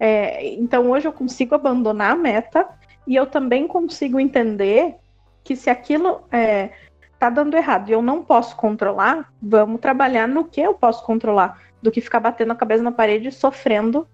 É, 0.00 0.54
então 0.54 0.90
hoje 0.90 1.08
eu 1.08 1.12
consigo 1.12 1.54
abandonar 1.54 2.12
a 2.12 2.16
meta 2.16 2.68
e 3.06 3.16
eu 3.16 3.26
também 3.26 3.66
consigo 3.66 4.20
entender 4.20 4.94
que 5.42 5.56
se 5.56 5.70
aquilo 5.70 6.22
é, 6.30 6.70
tá 7.18 7.30
dando 7.30 7.56
errado 7.56 7.88
e 7.88 7.92
eu 7.92 8.02
não 8.02 8.22
posso 8.22 8.54
controlar, 8.56 9.32
vamos 9.40 9.80
trabalhar 9.80 10.28
no 10.28 10.44
que 10.44 10.60
eu 10.60 10.74
posso 10.74 11.04
controlar, 11.04 11.60
do 11.82 11.90
que 11.90 12.00
ficar 12.00 12.20
batendo 12.20 12.52
a 12.52 12.56
cabeça 12.56 12.82
na 12.82 12.92
parede 12.92 13.28
e 13.28 13.32
sofrendo 13.32 14.06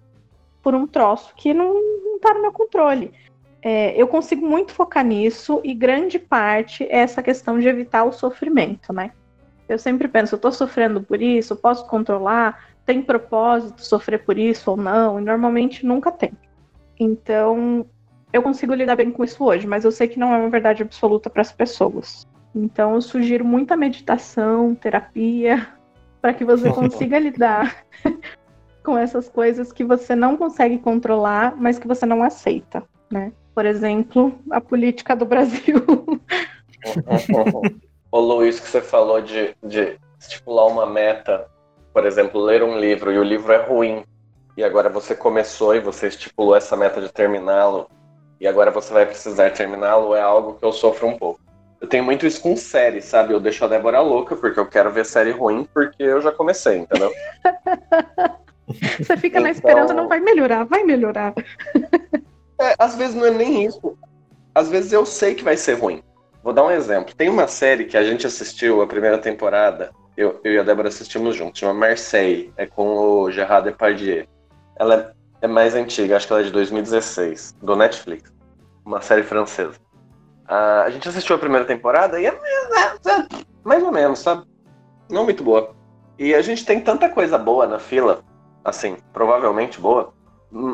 por 0.63 0.73
um 0.73 0.87
troço 0.87 1.33
que 1.35 1.53
não, 1.53 1.73
não 1.73 2.19
tá 2.19 2.33
no 2.33 2.41
meu 2.41 2.51
controle. 2.51 3.13
É, 3.61 3.99
eu 3.99 4.07
consigo 4.07 4.47
muito 4.47 4.71
focar 4.71 5.03
nisso 5.03 5.59
e 5.63 5.73
grande 5.73 6.17
parte 6.17 6.83
é 6.83 6.99
essa 6.99 7.21
questão 7.21 7.59
de 7.59 7.67
evitar 7.67 8.03
o 8.03 8.11
sofrimento, 8.11 8.93
né? 8.93 9.11
Eu 9.67 9.79
sempre 9.79 10.07
penso, 10.07 10.35
eu 10.35 10.39
tô 10.39 10.51
sofrendo 10.51 11.01
por 11.01 11.21
isso, 11.21 11.55
posso 11.55 11.87
controlar, 11.87 12.74
tem 12.85 13.01
propósito 13.01 13.83
sofrer 13.83 14.23
por 14.23 14.37
isso 14.37 14.71
ou 14.71 14.77
não, 14.77 15.19
e 15.19 15.23
normalmente 15.23 15.85
nunca 15.85 16.11
tem. 16.11 16.31
Então, 16.99 17.85
eu 18.31 18.41
consigo 18.41 18.73
lidar 18.73 18.95
bem 18.95 19.11
com 19.11 19.23
isso 19.23 19.43
hoje, 19.43 19.65
mas 19.65 19.83
eu 19.83 19.91
sei 19.91 20.07
que 20.07 20.19
não 20.19 20.33
é 20.33 20.37
uma 20.37 20.49
verdade 20.49 20.83
absoluta 20.83 21.29
para 21.29 21.41
as 21.41 21.51
pessoas. 21.51 22.27
Então, 22.53 22.93
eu 22.93 23.01
sugiro 23.01 23.43
muita 23.43 23.75
meditação, 23.75 24.75
terapia, 24.75 25.67
para 26.21 26.33
que 26.33 26.45
você 26.45 26.71
consiga 26.71 27.17
lidar 27.19 27.83
com 28.83 28.97
essas 28.97 29.27
coisas 29.27 29.71
que 29.71 29.83
você 29.83 30.15
não 30.15 30.37
consegue 30.37 30.77
controlar, 30.77 31.55
mas 31.57 31.79
que 31.79 31.87
você 31.87 32.05
não 32.05 32.23
aceita, 32.23 32.83
né? 33.11 33.31
Por 33.53 33.65
exemplo, 33.65 34.37
a 34.51 34.61
política 34.61 35.15
do 35.15 35.25
Brasil. 35.25 35.83
Ô 38.11 38.19
Luiz, 38.19 38.59
que 38.59 38.67
você 38.67 38.81
falou 38.81 39.21
de, 39.21 39.55
de 39.63 39.97
estipular 40.19 40.67
uma 40.67 40.85
meta 40.85 41.47
por 41.95 42.05
exemplo, 42.05 42.41
ler 42.41 42.61
um 42.61 42.77
livro 42.77 43.09
e 43.09 43.17
o 43.17 43.23
livro 43.23 43.53
é 43.53 43.57
ruim, 43.57 44.03
e 44.57 44.65
agora 44.65 44.89
você 44.89 45.15
começou 45.15 45.73
e 45.73 45.79
você 45.79 46.07
estipulou 46.07 46.53
essa 46.53 46.75
meta 46.75 46.99
de 46.99 47.09
terminá-lo, 47.09 47.89
e 48.37 48.45
agora 48.45 48.69
você 48.69 48.93
vai 48.93 49.05
precisar 49.05 49.51
terminá-lo, 49.51 50.13
é 50.13 50.19
algo 50.19 50.55
que 50.55 50.65
eu 50.65 50.73
sofro 50.73 51.07
um 51.07 51.17
pouco. 51.17 51.39
Eu 51.79 51.87
tenho 51.87 52.03
muito 52.03 52.27
isso 52.27 52.41
com 52.41 52.53
série, 52.57 53.01
sabe? 53.01 53.33
Eu 53.33 53.39
deixo 53.39 53.63
a 53.63 53.69
Débora 53.69 54.01
louca 54.01 54.35
porque 54.35 54.59
eu 54.59 54.65
quero 54.65 54.91
ver 54.91 55.05
série 55.05 55.31
ruim 55.31 55.65
porque 55.73 56.03
eu 56.03 56.21
já 56.21 56.33
comecei, 56.33 56.79
entendeu? 56.79 57.13
você 58.99 59.15
fica 59.15 59.39
então... 59.39 59.43
na 59.43 59.51
esperança, 59.51 59.93
não 59.93 60.09
vai 60.09 60.19
melhorar, 60.19 60.65
vai 60.65 60.83
melhorar. 60.83 61.33
é, 62.59 62.75
às 62.77 62.95
vezes 62.95 63.15
não 63.15 63.25
é 63.25 63.31
nem 63.31 63.63
isso. 63.63 63.97
Às 64.53 64.67
vezes 64.67 64.91
eu 64.91 65.05
sei 65.05 65.33
que 65.33 65.45
vai 65.45 65.55
ser 65.55 65.75
ruim. 65.75 66.03
Vou 66.43 66.51
dar 66.51 66.65
um 66.65 66.71
exemplo. 66.71 67.15
Tem 67.15 67.29
uma 67.29 67.47
série 67.47 67.85
que 67.85 67.95
a 67.95 68.03
gente 68.03 68.27
assistiu 68.27 68.81
a 68.81 68.87
primeira 68.87 69.17
temporada, 69.17 69.91
eu, 70.17 70.39
eu 70.43 70.53
e 70.53 70.59
a 70.59 70.63
Débora 70.63 70.87
assistimos 70.87 71.35
juntos, 71.35 71.59
chama 71.59 71.73
Marseille, 71.73 72.53
é 72.57 72.65
com 72.65 72.97
o 72.97 73.31
Gerard 73.31 73.69
Depardieu. 73.69 74.25
Ela 74.77 75.13
é, 75.41 75.45
é 75.45 75.47
mais 75.47 75.75
antiga, 75.75 76.15
acho 76.15 76.27
que 76.27 76.33
ela 76.33 76.41
é 76.41 76.45
de 76.45 76.51
2016, 76.51 77.57
do 77.61 77.75
Netflix, 77.75 78.33
uma 78.85 79.01
série 79.01 79.23
francesa. 79.23 79.75
Ah, 80.47 80.83
a 80.83 80.89
gente 80.89 81.07
assistiu 81.09 81.35
a 81.35 81.39
primeira 81.39 81.65
temporada 81.65 82.19
e 82.19 82.25
é, 82.25 82.29
é, 82.29 83.11
é, 83.11 83.27
mais 83.63 83.83
ou 83.83 83.91
menos, 83.91 84.19
sabe? 84.19 84.45
Não 85.09 85.23
muito 85.23 85.43
boa. 85.43 85.75
E 86.17 86.33
a 86.33 86.41
gente 86.41 86.65
tem 86.65 86.79
tanta 86.79 87.09
coisa 87.09 87.37
boa 87.37 87.67
na 87.67 87.79
fila, 87.79 88.23
assim, 88.63 88.97
provavelmente 89.11 89.79
boa. 89.79 90.13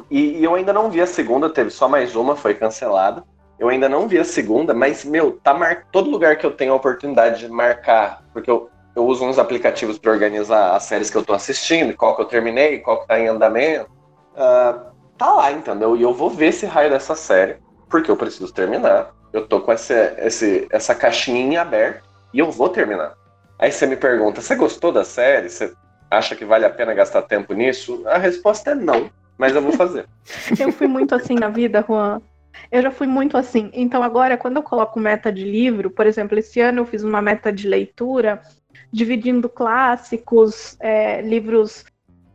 E, 0.10 0.39
e, 0.39 0.43
eu 0.43 0.54
ainda 0.54 0.71
não 0.71 0.91
vi 0.91 1.01
a 1.01 1.08
segunda, 1.08 1.49
teve 1.49 1.69
só 1.69 1.88
mais 1.88 2.15
uma, 2.15 2.36
foi 2.36 2.54
cancelada. 2.54 3.23
Eu 3.58 3.69
ainda 3.69 3.88
não 3.88 4.08
vi 4.08 4.17
a 4.19 4.23
segunda, 4.23 4.73
mas, 4.73 5.06
meu, 5.06 5.39
tá 5.43 5.54
mar... 5.54 5.88
todo 5.91 6.10
lugar 6.10 6.36
que 6.36 6.45
eu 6.45 6.51
tenho 6.51 6.73
a 6.73 6.75
oportunidade 6.75 7.39
de 7.39 7.49
marcar, 7.49 8.23
porque 8.34 8.49
eu, 8.49 8.69
eu 8.95 9.06
uso 9.06 9.25
uns 9.25 9.39
aplicativos 9.39 9.97
para 9.97 10.12
organizar 10.12 10.75
as 10.75 10.84
séries 10.84 11.10
que 11.10 11.17
eu 11.17 11.21
estou 11.21 11.36
assistindo, 11.36 11.95
qual 11.95 12.15
que 12.15 12.21
eu 12.21 12.25
terminei, 12.25 12.80
qual 12.80 12.97
que 12.97 13.04
está 13.04 13.19
em 13.19 13.27
andamento. 13.27 13.89
Uh, 14.34 14.91
tá 15.17 15.34
lá, 15.34 15.51
entendeu? 15.51 15.95
E 15.95 16.01
eu 16.01 16.13
vou 16.13 16.30
ver 16.30 16.47
esse 16.47 16.65
raio 16.65 16.89
dessa 16.89 17.15
série, 17.15 17.58
porque 17.89 18.12
eu 18.12 18.17
preciso 18.17 18.54
terminar. 18.54 19.13
Eu 19.32 19.47
tô 19.47 19.62
com 19.62 19.71
esse, 19.71 19.93
esse, 20.17 20.67
essa 20.69 20.93
caixinha 20.93 21.62
aberta 21.62 22.01
e 22.34 22.39
eu 22.39 22.51
vou 22.51 22.67
terminar. 22.67 23.13
Aí 23.58 23.71
você 23.71 23.86
me 23.86 23.95
pergunta, 23.95 24.41
você 24.41 24.56
gostou 24.56 24.91
da 24.91 25.06
série? 25.06 25.49
Você 25.49 25.71
acha 26.10 26.36
que 26.36 26.43
vale 26.43 26.65
a 26.65 26.69
pena 26.69 26.93
gastar 26.93 27.21
tempo 27.21 27.54
nisso? 27.54 28.04
A 28.08 28.17
resposta 28.17 28.71
é 28.71 28.75
não, 28.75 29.10
mas 29.38 29.56
eu 29.56 29.62
vou 29.62 29.71
fazer. 29.71 30.06
eu 30.60 30.71
fui 30.71 30.88
muito 30.88 31.15
assim 31.15 31.36
na 31.36 31.47
vida, 31.47 31.84
Juan. 31.88 32.21
Eu 32.69 32.82
já 32.82 32.91
fui 32.91 33.08
muito 33.08 33.38
assim. 33.38 33.69
Então 33.73 34.04
agora, 34.04 34.38
quando 34.38 34.58
eu 34.58 34.63
coloco 34.63 34.99
meta 34.99 35.32
de 35.32 35.45
livro, 35.45 35.89
por 35.89 36.06
exemplo, 36.06 36.38
esse 36.38 36.60
ano 36.60 36.80
eu 36.80 36.86
fiz 36.86 37.04
uma 37.04 37.21
meta 37.21 37.54
de 37.54 37.67
leitura 37.67 38.41
dividindo 38.91 39.49
clássicos, 39.49 40.77
é, 40.79 41.21
livros 41.21 41.85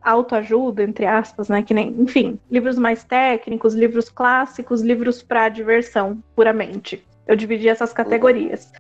autoajuda, 0.03 0.85
entre 0.85 1.05
aspas, 1.05 1.49
né? 1.49 1.63
Que 1.63 1.75
nem, 1.75 1.89
enfim, 2.01 2.39
livros 2.51 2.79
mais 2.79 3.03
técnicos, 3.03 3.75
livros 3.75 4.09
clássicos, 4.09 4.81
livros 4.81 5.23
para 5.23 5.49
diversão, 5.49 6.23
puramente. 6.35 7.05
Eu 7.27 7.35
dividi 7.35 7.69
essas 7.69 7.93
categorias. 7.93 8.73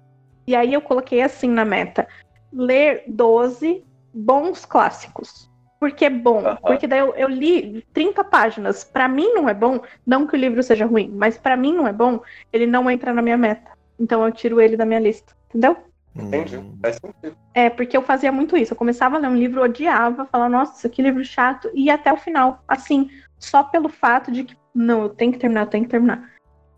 E 0.47 0.55
aí 0.55 0.73
eu 0.73 0.81
coloquei 0.81 1.21
assim 1.21 1.49
na 1.49 1.65
meta: 1.65 2.07
ler 2.53 3.03
12 3.09 3.85
bons 4.15 4.65
clássicos. 4.65 5.51
Porque 5.81 6.07
é 6.07 6.11
bom. 6.11 6.43
Porque 6.63 6.87
daí 6.87 7.01
eu, 7.01 7.15
eu 7.17 7.29
li 7.29 7.85
30 7.93 8.25
páginas. 8.25 8.85
Para 8.85 9.09
mim 9.09 9.35
não 9.35 9.49
é 9.49 9.53
bom, 9.53 9.81
não 10.07 10.27
que 10.27 10.35
o 10.35 10.39
livro 10.39 10.63
seja 10.63 10.87
ruim, 10.87 11.13
mas 11.15 11.37
para 11.37 11.57
mim 11.57 11.75
não 11.75 11.87
é 11.87 11.93
bom, 11.93 12.21
ele 12.53 12.67
não 12.67 12.91
entra 12.91 13.13
na 13.13 13.21
minha 13.21 13.37
meta. 13.37 13.73
Então 13.99 14.25
eu 14.25 14.33
tiro 14.33 14.61
ele 14.61 14.77
da 14.77 14.87
minha 14.87 15.01
lista. 15.01 15.35
Entendeu? 15.49 15.77
Entendi, 16.19 16.57
hum. 16.57 16.79
faz 16.81 16.97
sentido. 16.97 17.37
É, 17.55 17.71
porque 17.71 17.97
eu 17.97 18.03
fazia 18.03 18.33
muito 18.33 18.57
isso. 18.57 18.73
Eu 18.73 18.77
começava 18.77 19.17
a 19.17 19.19
ler 19.19 19.29
um 19.29 19.37
livro, 19.37 19.63
odiava, 19.63 20.27
falava, 20.27 20.51
nossa, 20.51 20.89
que 20.89 21.03
livro 21.03 21.25
chato, 21.25 21.71
e 21.75 21.85
ia 21.85 21.95
até 21.95 22.13
o 22.13 22.17
final. 22.17 22.63
Assim, 22.67 23.11
só 23.39 23.63
pelo 23.63 23.89
fato 23.89 24.31
de 24.31 24.45
que, 24.45 24.57
não, 24.75 25.03
eu 25.03 25.09
tenho 25.11 25.33
que 25.33 25.39
terminar, 25.39 25.63
eu 25.63 25.71
tenho 25.71 25.85
que 25.85 25.91
terminar. 25.91 26.31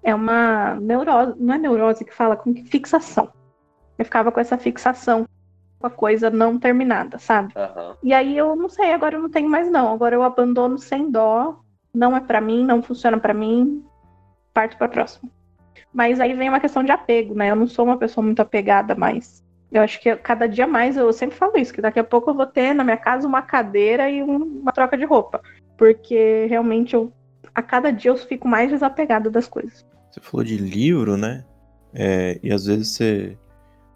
É 0.03 0.15
uma 0.15 0.75
neurose, 0.77 1.35
não 1.39 1.55
é 1.55 1.59
neurose 1.59 2.05
que 2.05 2.15
fala, 2.15 2.37
com 2.37 2.55
fixação. 2.67 3.33
Eu 3.99 4.05
ficava 4.05 4.31
com 4.31 4.41
essa 4.41 4.57
fixação 4.57 5.27
com 5.79 5.87
a 5.87 5.91
coisa 5.91 6.29
não 6.29 6.59
terminada, 6.59 7.19
sabe? 7.19 7.55
Uhum. 7.57 7.95
E 8.03 8.13
aí 8.13 8.37
eu 8.37 8.57
não 8.57 8.69
sei, 8.69 8.93
agora 8.93 9.17
eu 9.17 9.23
não 9.23 9.31
tenho 9.31 9.49
mais 9.49 9.71
não. 9.71 9.93
Agora 9.93 10.15
eu 10.15 10.23
abandono 10.23 10.79
sem 10.79 11.11
dó. 11.11 11.61
Não 11.95 12.17
é 12.17 12.21
para 12.21 12.41
mim, 12.41 12.65
não 12.65 12.83
funciona 12.83 13.19
para 13.19 13.35
mim. 13.35 13.85
Parto 14.53 14.77
para 14.77 14.89
próxima. 14.89 15.31
Mas 15.93 16.21
aí 16.21 16.35
vem 16.35 16.49
uma 16.49 16.61
questão 16.61 16.83
de 16.83 16.93
apego, 16.93 17.35
né? 17.35 17.51
Eu 17.51 17.57
não 17.57 17.67
sou 17.67 17.85
uma 17.85 17.97
pessoa 17.97 18.25
muito 18.25 18.41
apegada 18.41 18.95
mais. 18.95 19.43
Eu 19.71 19.83
acho 19.83 20.01
que 20.01 20.15
cada 20.17 20.47
dia 20.47 20.67
mais, 20.67 20.97
eu 20.97 21.13
sempre 21.13 21.37
falo 21.37 21.57
isso, 21.59 21.73
que 21.73 21.83
daqui 21.83 21.99
a 21.99 22.05
pouco 22.05 22.31
eu 22.31 22.35
vou 22.35 22.47
ter 22.47 22.75
na 22.75 22.85
minha 22.85 22.97
casa 22.97 23.27
uma 23.27 23.43
cadeira 23.43 24.11
e 24.11 24.23
uma 24.23 24.73
troca 24.73 24.97
de 24.97 25.05
roupa. 25.05 25.43
Porque 25.77 26.47
realmente 26.49 26.95
eu, 26.95 27.13
a 27.55 27.63
cada 27.63 27.91
dia 27.91 28.11
eu 28.11 28.17
fico 28.17 28.49
mais 28.49 28.71
desapegada 28.71 29.31
das 29.31 29.47
coisas. 29.47 29.87
Você 30.11 30.21
falou 30.21 30.45
de 30.45 30.57
livro, 30.57 31.17
né? 31.17 31.45
É, 31.93 32.39
e 32.43 32.53
às 32.53 32.65
vezes 32.67 32.89
você, 32.89 33.39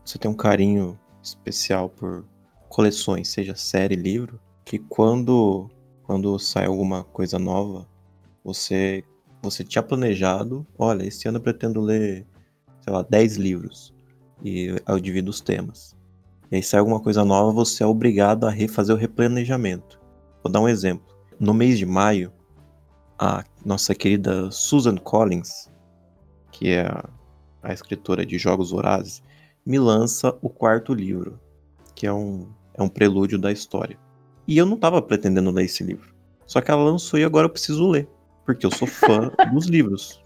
você 0.04 0.18
tem 0.18 0.30
um 0.30 0.36
carinho 0.36 0.98
especial 1.22 1.88
por 1.88 2.24
coleções, 2.68 3.28
seja 3.28 3.54
série, 3.54 3.94
livro, 3.94 4.40
que 4.64 4.78
quando, 4.78 5.70
quando 6.02 6.38
sai 6.38 6.66
alguma 6.66 7.04
coisa 7.04 7.38
nova, 7.38 7.86
você 8.44 9.04
você 9.42 9.64
tinha 9.64 9.82
planejado, 9.82 10.64
olha, 10.78 11.04
esse 11.04 11.26
ano 11.28 11.38
eu 11.38 11.42
pretendo 11.42 11.80
ler, 11.80 12.24
sei 12.80 12.92
lá, 12.92 13.02
10 13.02 13.36
livros. 13.36 13.92
E 14.42 14.74
eu 14.86 15.00
divido 15.00 15.30
os 15.30 15.40
temas. 15.40 15.96
E 16.50 16.56
aí 16.56 16.62
sai 16.62 16.80
alguma 16.80 17.00
coisa 17.00 17.24
nova, 17.24 17.52
você 17.52 17.82
é 17.82 17.86
obrigado 17.86 18.46
a 18.46 18.50
refazer 18.50 18.94
o 18.94 18.98
replanejamento. 18.98 20.00
Vou 20.42 20.52
dar 20.52 20.60
um 20.60 20.68
exemplo. 20.68 21.06
No 21.40 21.52
mês 21.52 21.78
de 21.78 21.86
maio, 21.86 22.32
a 23.18 23.44
nossa 23.64 23.94
querida 23.94 24.50
Susan 24.50 24.96
Collins, 24.96 25.70
que 26.52 26.70
é 26.70 26.86
a, 27.62 27.72
escritora 27.72 28.24
de 28.24 28.38
Jogos 28.38 28.70
Vorazes, 28.70 29.22
me 29.64 29.78
lança 29.78 30.36
o 30.40 30.48
quarto 30.48 30.94
livro, 30.94 31.40
que 31.94 32.06
é 32.06 32.12
um, 32.12 32.48
é 32.74 32.82
um 32.82 32.88
prelúdio 32.88 33.38
da 33.38 33.50
história. 33.50 33.98
E 34.46 34.58
eu 34.58 34.66
não 34.66 34.74
estava 34.74 35.00
pretendendo 35.00 35.50
ler 35.50 35.64
esse 35.64 35.82
livro. 35.82 36.12
Só 36.46 36.60
que 36.60 36.70
ela 36.70 36.82
lançou 36.82 37.18
e 37.18 37.24
agora 37.24 37.46
eu 37.46 37.50
preciso 37.50 37.88
ler 37.88 38.08
porque 38.54 38.66
eu 38.66 38.70
sou 38.70 38.86
fã 38.86 39.30
dos 39.52 39.66
livros. 39.66 40.20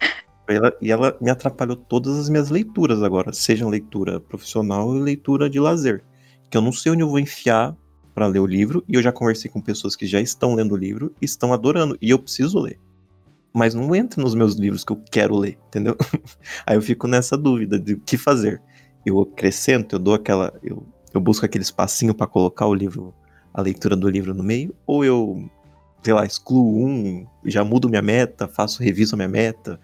Ela, 0.47 0.73
e 0.81 0.91
ela 0.91 1.17
me 1.19 1.29
atrapalhou 1.29 1.75
todas 1.75 2.17
as 2.17 2.29
minhas 2.29 2.49
leituras 2.49 3.03
agora, 3.03 3.33
seja 3.33 3.67
leitura 3.67 4.19
profissional 4.19 4.87
ou 4.87 4.93
leitura 4.93 5.49
de 5.49 5.59
lazer. 5.59 6.03
Que 6.49 6.57
eu 6.57 6.61
não 6.61 6.71
sei 6.71 6.91
onde 6.91 7.01
eu 7.01 7.09
vou 7.09 7.19
enfiar 7.19 7.75
para 8.15 8.27
ler 8.27 8.39
o 8.39 8.45
livro, 8.45 8.83
e 8.87 8.95
eu 8.95 9.01
já 9.01 9.11
conversei 9.11 9.51
com 9.51 9.61
pessoas 9.61 9.95
que 9.95 10.07
já 10.07 10.19
estão 10.19 10.55
lendo 10.55 10.73
o 10.73 10.77
livro 10.77 11.13
e 11.21 11.25
estão 11.25 11.53
adorando, 11.53 11.97
e 12.01 12.09
eu 12.09 12.17
preciso 12.17 12.59
ler. 12.59 12.79
mas 13.53 13.73
não 13.73 13.95
entra 13.95 14.21
nos 14.21 14.35
meus 14.35 14.55
livros 14.55 14.83
que 14.83 14.91
eu 14.91 15.01
quero 15.11 15.35
ler, 15.35 15.57
entendeu? 15.67 15.95
Aí 16.65 16.75
eu 16.75 16.81
fico 16.81 17.07
nessa 17.07 17.37
dúvida 17.37 17.79
de 17.79 17.93
o 17.93 17.99
que 17.99 18.17
fazer. 18.17 18.61
Eu 19.05 19.19
acrescento, 19.19 19.95
eu 19.95 19.99
dou 19.99 20.13
aquela. 20.13 20.53
Eu, 20.63 20.85
eu 21.13 21.19
busco 21.19 21.45
aquele 21.45 21.63
espacinho 21.63 22.13
para 22.13 22.27
colocar 22.27 22.67
o 22.67 22.73
livro, 22.73 23.13
a 23.53 23.61
leitura 23.61 23.95
do 23.95 24.09
livro 24.09 24.33
no 24.33 24.43
meio, 24.43 24.75
ou 24.85 25.03
eu, 25.03 25.49
sei 26.07 26.13
lá, 26.13 26.25
excluo 26.25 26.87
um, 26.87 27.27
já 27.43 27.65
mudo 27.65 27.89
minha 27.89 28.01
meta, 28.01 28.47
faço, 28.47 28.81
reviso 28.81 29.17
minha 29.17 29.27
meta. 29.27 29.77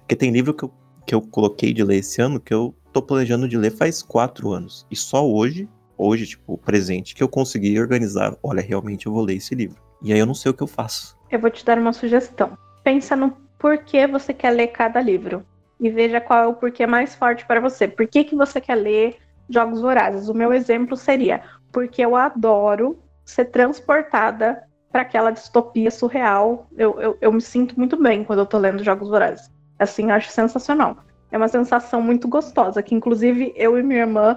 Porque 0.00 0.14
tem 0.14 0.30
livro 0.30 0.52
que 0.52 0.64
eu, 0.64 0.70
que 1.06 1.14
eu 1.14 1.22
coloquei 1.22 1.72
de 1.72 1.82
ler 1.82 2.00
esse 2.00 2.20
ano 2.20 2.38
que 2.38 2.52
eu 2.52 2.74
tô 2.92 3.00
planejando 3.00 3.48
de 3.48 3.56
ler 3.56 3.70
faz 3.70 4.02
quatro 4.02 4.50
anos. 4.50 4.86
E 4.90 4.96
só 4.96 5.26
hoje, 5.26 5.66
hoje, 5.96 6.26
tipo, 6.26 6.58
presente, 6.58 7.14
que 7.14 7.22
eu 7.22 7.28
consegui 7.30 7.80
organizar. 7.80 8.36
Olha, 8.42 8.60
realmente 8.60 9.06
eu 9.06 9.12
vou 9.14 9.24
ler 9.24 9.36
esse 9.36 9.54
livro. 9.54 9.80
E 10.02 10.12
aí 10.12 10.18
eu 10.18 10.26
não 10.26 10.34
sei 10.34 10.50
o 10.50 10.54
que 10.54 10.62
eu 10.62 10.66
faço. 10.66 11.16
Eu 11.30 11.40
vou 11.40 11.48
te 11.48 11.64
dar 11.64 11.78
uma 11.78 11.94
sugestão. 11.94 12.58
Pensa 12.84 13.16
no 13.16 13.30
porquê 13.58 14.06
você 14.06 14.34
quer 14.34 14.50
ler 14.50 14.66
cada 14.66 15.00
livro. 15.00 15.46
E 15.80 15.88
veja 15.88 16.20
qual 16.20 16.44
é 16.44 16.46
o 16.46 16.52
porquê 16.52 16.86
mais 16.86 17.14
forte 17.14 17.46
para 17.46 17.58
você. 17.58 17.88
Por 17.88 18.06
que, 18.06 18.24
que 18.24 18.36
você 18.36 18.60
quer 18.60 18.74
ler 18.74 19.16
Jogos 19.48 19.80
Vorazes? 19.80 20.28
O 20.28 20.34
meu 20.34 20.52
exemplo 20.52 20.94
seria 20.94 21.40
porque 21.72 22.04
eu 22.04 22.14
adoro 22.14 22.98
ser 23.24 23.46
transportada 23.46 24.68
para 24.90 25.02
aquela 25.02 25.30
distopia 25.30 25.90
surreal. 25.90 26.66
Eu, 26.76 27.00
eu, 27.00 27.18
eu, 27.20 27.32
me 27.32 27.40
sinto 27.40 27.78
muito 27.78 27.96
bem 28.00 28.24
quando 28.24 28.40
eu 28.40 28.46
tô 28.46 28.58
lendo 28.58 28.84
Jogos 28.84 29.08
Vorazes. 29.08 29.50
Assim, 29.78 30.10
eu 30.10 30.14
acho 30.14 30.30
sensacional. 30.30 30.98
É 31.30 31.36
uma 31.36 31.48
sensação 31.48 32.02
muito 32.02 32.26
gostosa, 32.28 32.82
que 32.82 32.94
inclusive 32.94 33.52
eu 33.56 33.78
e 33.78 33.82
minha 33.82 34.00
irmã, 34.00 34.36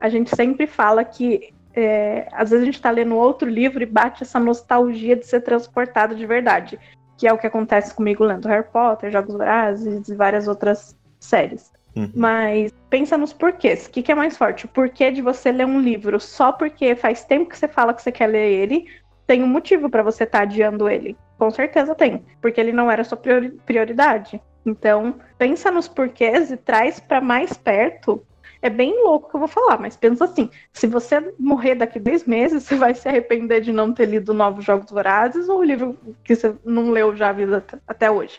a 0.00 0.08
gente 0.08 0.34
sempre 0.34 0.66
fala 0.66 1.04
que 1.04 1.52
é, 1.74 2.26
às 2.32 2.50
vezes 2.50 2.62
a 2.62 2.66
gente 2.66 2.74
está 2.74 2.90
lendo 2.90 3.16
outro 3.16 3.48
livro 3.48 3.82
e 3.82 3.86
bate 3.86 4.22
essa 4.22 4.40
nostalgia 4.40 5.16
de 5.16 5.26
ser 5.26 5.40
transportado 5.40 6.14
de 6.14 6.26
verdade, 6.26 6.78
que 7.16 7.26
é 7.26 7.32
o 7.32 7.38
que 7.38 7.46
acontece 7.46 7.94
comigo 7.94 8.24
lendo 8.24 8.48
Harry 8.48 8.66
Potter, 8.72 9.10
Jogos 9.10 9.34
Vorazes 9.34 10.08
e 10.08 10.14
várias 10.14 10.48
outras 10.48 10.96
séries. 11.20 11.70
Uhum. 11.94 12.10
Mas 12.14 12.72
pensa 12.88 13.18
nos 13.18 13.32
porquês. 13.32 13.86
O 13.86 13.90
que, 13.90 14.02
que, 14.02 14.12
é 14.12 14.14
mais 14.14 14.36
forte? 14.36 14.64
O 14.64 14.68
porquê 14.68 15.10
de 15.10 15.20
você 15.20 15.52
ler 15.52 15.66
um 15.66 15.80
livro 15.80 16.18
só 16.18 16.50
porque 16.50 16.94
faz 16.94 17.24
tempo 17.24 17.50
que 17.50 17.58
você 17.58 17.68
fala 17.68 17.92
que 17.92 18.02
você 18.02 18.10
quer 18.10 18.26
ler 18.28 18.50
ele, 18.50 18.86
tem 19.32 19.42
um 19.42 19.46
motivo 19.46 19.88
para 19.88 20.02
você 20.02 20.24
estar 20.24 20.40
tá 20.40 20.44
adiando 20.44 20.90
ele. 20.90 21.16
Com 21.38 21.50
certeza 21.50 21.94
tem, 21.94 22.22
porque 22.38 22.60
ele 22.60 22.70
não 22.70 22.90
era 22.90 23.02
sua 23.02 23.18
prioridade. 23.64 24.38
Então, 24.64 25.14
pensa 25.38 25.70
nos 25.70 25.88
porquês 25.88 26.50
e 26.50 26.56
traz 26.58 27.00
para 27.00 27.18
mais 27.18 27.54
perto 27.54 28.22
é 28.60 28.68
bem 28.68 29.02
louco 29.02 29.30
que 29.30 29.34
eu 29.34 29.40
vou 29.40 29.48
falar, 29.48 29.80
mas 29.80 29.96
pensa 29.96 30.26
assim: 30.26 30.50
se 30.70 30.86
você 30.86 31.34
morrer 31.38 31.76
daqui 31.76 31.98
dois 31.98 32.26
meses, 32.26 32.62
você 32.68 32.76
vai 32.76 32.94
se 32.94 33.08
arrepender 33.08 33.62
de 33.62 33.72
não 33.72 33.92
ter 33.92 34.04
lido 34.04 34.34
Novos 34.34 34.66
Jogos 34.66 34.90
Vorazes 34.90 35.48
ou 35.48 35.60
o 35.60 35.64
livro 35.64 35.98
que 36.22 36.36
você 36.36 36.54
não 36.62 36.90
leu 36.90 37.16
já 37.16 37.30
a 37.30 37.32
vida 37.32 37.64
até 37.88 38.10
hoje. 38.10 38.38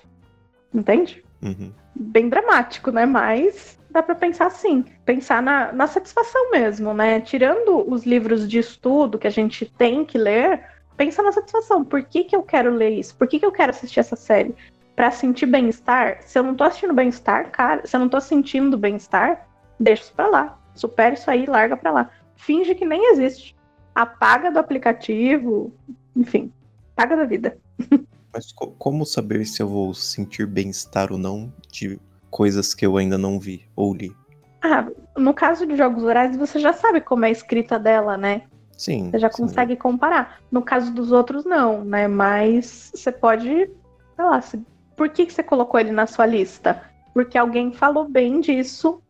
Entende? 0.72 1.24
Uhum. 1.42 1.74
Bem 1.96 2.30
dramático, 2.30 2.92
né? 2.92 3.06
Mas 3.06 3.80
dá 3.90 4.02
para 4.04 4.16
pensar 4.16 4.46
assim, 4.46 4.86
pensar 5.04 5.42
na, 5.42 5.72
na 5.74 5.88
satisfação 5.88 6.52
mesmo, 6.52 6.94
né? 6.94 7.20
Tirando 7.20 7.84
os 7.92 8.06
livros 8.06 8.48
de 8.48 8.60
estudo 8.60 9.18
que 9.18 9.28
a 9.28 9.32
gente 9.32 9.66
tem 9.66 10.06
que 10.06 10.18
ler, 10.18 10.64
pensa 10.98 11.22
na 11.22 11.32
satisfação. 11.32 11.84
Por 11.84 12.04
que, 12.04 12.24
que 12.24 12.36
eu 12.36 12.44
quero 12.44 12.74
ler 12.74 12.92
isso? 12.92 13.16
Por 13.16 13.28
que, 13.28 13.40
que 13.40 13.46
eu 13.46 13.52
quero 13.52 13.72
assistir 13.72 14.00
essa 14.00 14.16
série? 14.16 14.56
Para 14.96 15.12
sentir 15.12 15.46
bem-estar? 15.46 16.20
Se 16.22 16.38
eu 16.38 16.44
não 16.44 16.56
tô 16.56 16.64
assistindo 16.64 16.94
bem-estar, 16.94 17.50
cara, 17.52 17.86
se 17.86 17.96
eu 17.96 18.00
não 18.00 18.10
tô 18.10 18.22
sentindo 18.22 18.78
bem-estar, 18.78 19.48
deixa 19.80 20.04
isso 20.04 20.14
pra 20.14 20.28
lá. 20.28 20.60
Supera 20.76 21.14
isso 21.14 21.30
aí, 21.30 21.46
larga 21.46 21.76
pra 21.76 21.92
lá. 21.92 22.10
Finge 22.36 22.76
que 22.76 22.86
nem 22.86 23.12
existe. 23.12 23.56
Apaga 23.96 24.52
do 24.52 24.60
aplicativo, 24.60 25.74
enfim, 26.16 26.52
paga 26.96 27.16
da 27.16 27.26
vida. 27.26 27.58
Mas 28.34 28.52
co 28.52 28.72
como 28.72 29.06
saber 29.06 29.46
se 29.46 29.62
eu 29.62 29.68
vou 29.68 29.94
sentir 29.94 30.48
bem-estar 30.48 31.12
ou 31.12 31.18
não 31.18 31.54
de 31.72 32.00
coisas 32.32 32.74
que 32.74 32.86
eu 32.86 32.98
ainda 32.98 33.18
não 33.18 33.40
vi 33.40 33.68
ou 33.76 33.94
li? 33.94 34.12
Ah, 34.64 34.88
no 35.16 35.34
caso 35.34 35.68
de 35.68 35.76
Jogos 35.76 36.04
Horários, 36.04 36.38
você 36.38 36.58
já 36.58 36.74
sabe 36.74 37.02
como 37.02 37.26
é 37.26 37.28
a 37.28 37.32
escrita 37.32 37.78
dela, 37.78 38.18
né? 38.18 38.44
Sim. 38.78 39.12
Você 39.12 39.20
já 39.20 39.32
sim. 39.32 39.44
consegue 39.44 39.76
comparar. 39.76 40.40
No 40.52 40.62
caso 40.62 40.94
dos 40.94 41.12
outros, 41.12 41.46
não, 41.46 41.84
né? 41.84 42.08
Mas 42.08 42.92
você 42.94 43.12
pode. 43.12 43.50
Sei 44.16 44.26
lá, 44.26 44.42
se... 44.42 44.62
por 44.96 45.10
que, 45.10 45.26
que 45.26 45.34
você 45.34 45.44
colocou 45.44 45.80
ele 45.80 45.92
na 45.92 46.08
sua 46.08 46.26
lista? 46.26 46.82
Porque 47.14 47.38
alguém 47.38 47.72
falou 47.72 48.10
bem 48.10 48.40
disso 48.40 49.04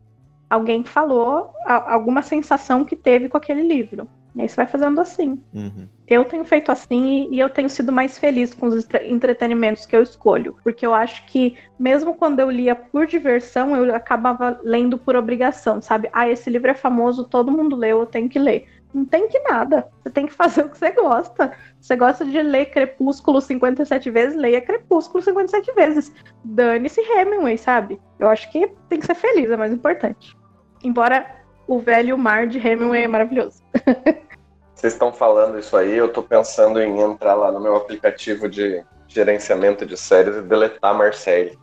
alguém 0.54 0.84
falou 0.84 1.52
alguma 1.66 2.22
sensação 2.22 2.86
que 2.86 2.96
teve 2.96 3.28
com 3.28 3.38
aquele 3.38 3.64
livro. 3.64 4.08
E 4.36 4.42
aí 4.42 4.50
você 4.50 4.56
vai 4.56 4.68
fazendo 4.68 5.00
assim. 5.00 5.42
Uhum. 5.54 5.88
Eu 6.08 6.26
tenho 6.26 6.44
feito 6.44 6.72
assim 6.72 7.28
e 7.32 7.40
eu 7.40 7.50
tenho 7.50 7.70
sido 7.70 7.92
mais 7.92 8.18
feliz 8.18 8.54
com 8.54 8.68
os 8.68 8.88
entretenimentos 9.04 9.86
que 9.86 9.96
eu 9.96 10.02
escolho. 10.02 10.56
Porque 10.64 10.86
eu 10.86 10.94
acho 10.94 11.26
que, 11.28 11.56
mesmo 11.78 12.16
quando 12.16 12.40
eu 12.40 12.50
lia 12.50 12.76
por 12.76 13.06
diversão, 13.06 13.76
eu 13.76 13.96
acabava 13.96 14.60
lendo 14.64 14.98
por 14.98 15.16
obrigação, 15.16 15.82
sabe? 15.82 16.10
Ah, 16.12 16.28
esse 16.28 16.50
livro 16.50 16.70
é 16.70 16.76
famoso, 16.76 17.26
todo 17.26 17.52
mundo 17.52 17.76
leu, 17.76 18.02
eu 18.02 18.06
tenho 18.06 18.30
que 18.30 18.40
ler. 18.40 18.68
Não 18.94 19.06
tem 19.06 19.28
que 19.28 19.40
nada. 19.40 19.88
Você 20.02 20.10
tem 20.10 20.28
que 20.28 20.34
fazer 20.34 20.66
o 20.66 20.70
que 20.70 20.78
você 20.78 20.92
gosta. 20.92 21.52
Você 21.82 21.96
gosta 21.96 22.24
de 22.24 22.42
ler 22.42 22.68
Crepúsculo 22.68 23.42
57 23.42 24.10
vezes, 24.12 24.38
leia 24.38 24.62
Crepúsculo 24.62 25.24
57 25.24 25.74
vezes. 25.74 26.14
Dane-se 26.44 27.02
Hemingway, 27.02 27.58
sabe? 27.58 28.00
Eu 28.20 28.30
acho 28.30 28.52
que 28.52 28.72
tem 28.88 29.00
que 29.00 29.06
ser 29.06 29.16
feliz, 29.16 29.50
é 29.50 29.58
mais 29.58 29.74
importante. 29.74 30.38
Embora 30.84 31.26
o 31.68 31.80
velho 31.80 32.18
mar 32.18 32.46
de 32.46 32.60
Hemingway 32.60 33.04
é 33.04 33.08
maravilhoso. 33.08 33.64
Vocês 34.76 34.94
estão 34.94 35.14
falando 35.14 35.58
isso 35.58 35.78
aí, 35.78 35.96
eu 35.96 36.10
tô 36.10 36.22
pensando 36.22 36.82
em 36.82 37.00
entrar 37.00 37.36
lá 37.36 37.52
no 37.52 37.60
meu 37.60 37.76
aplicativo 37.76 38.50
de 38.50 38.84
gerenciamento 39.08 39.86
de 39.86 39.96
séries 39.96 40.36
e 40.36 40.42
deletar 40.42 40.94
Marcelle. 40.94 41.58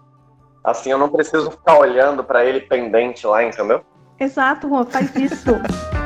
Assim 0.65 0.91
eu 0.91 0.99
não 0.99 1.09
preciso 1.09 1.51
ficar 1.51 1.79
olhando 1.79 2.25
para 2.25 2.45
ele 2.45 2.61
pendente 2.61 3.27
lá, 3.27 3.45
entendeu? 3.45 3.85
Exato, 4.19 4.69
Rô, 4.69 4.85
faz 4.85 5.15
isso. 5.17 5.51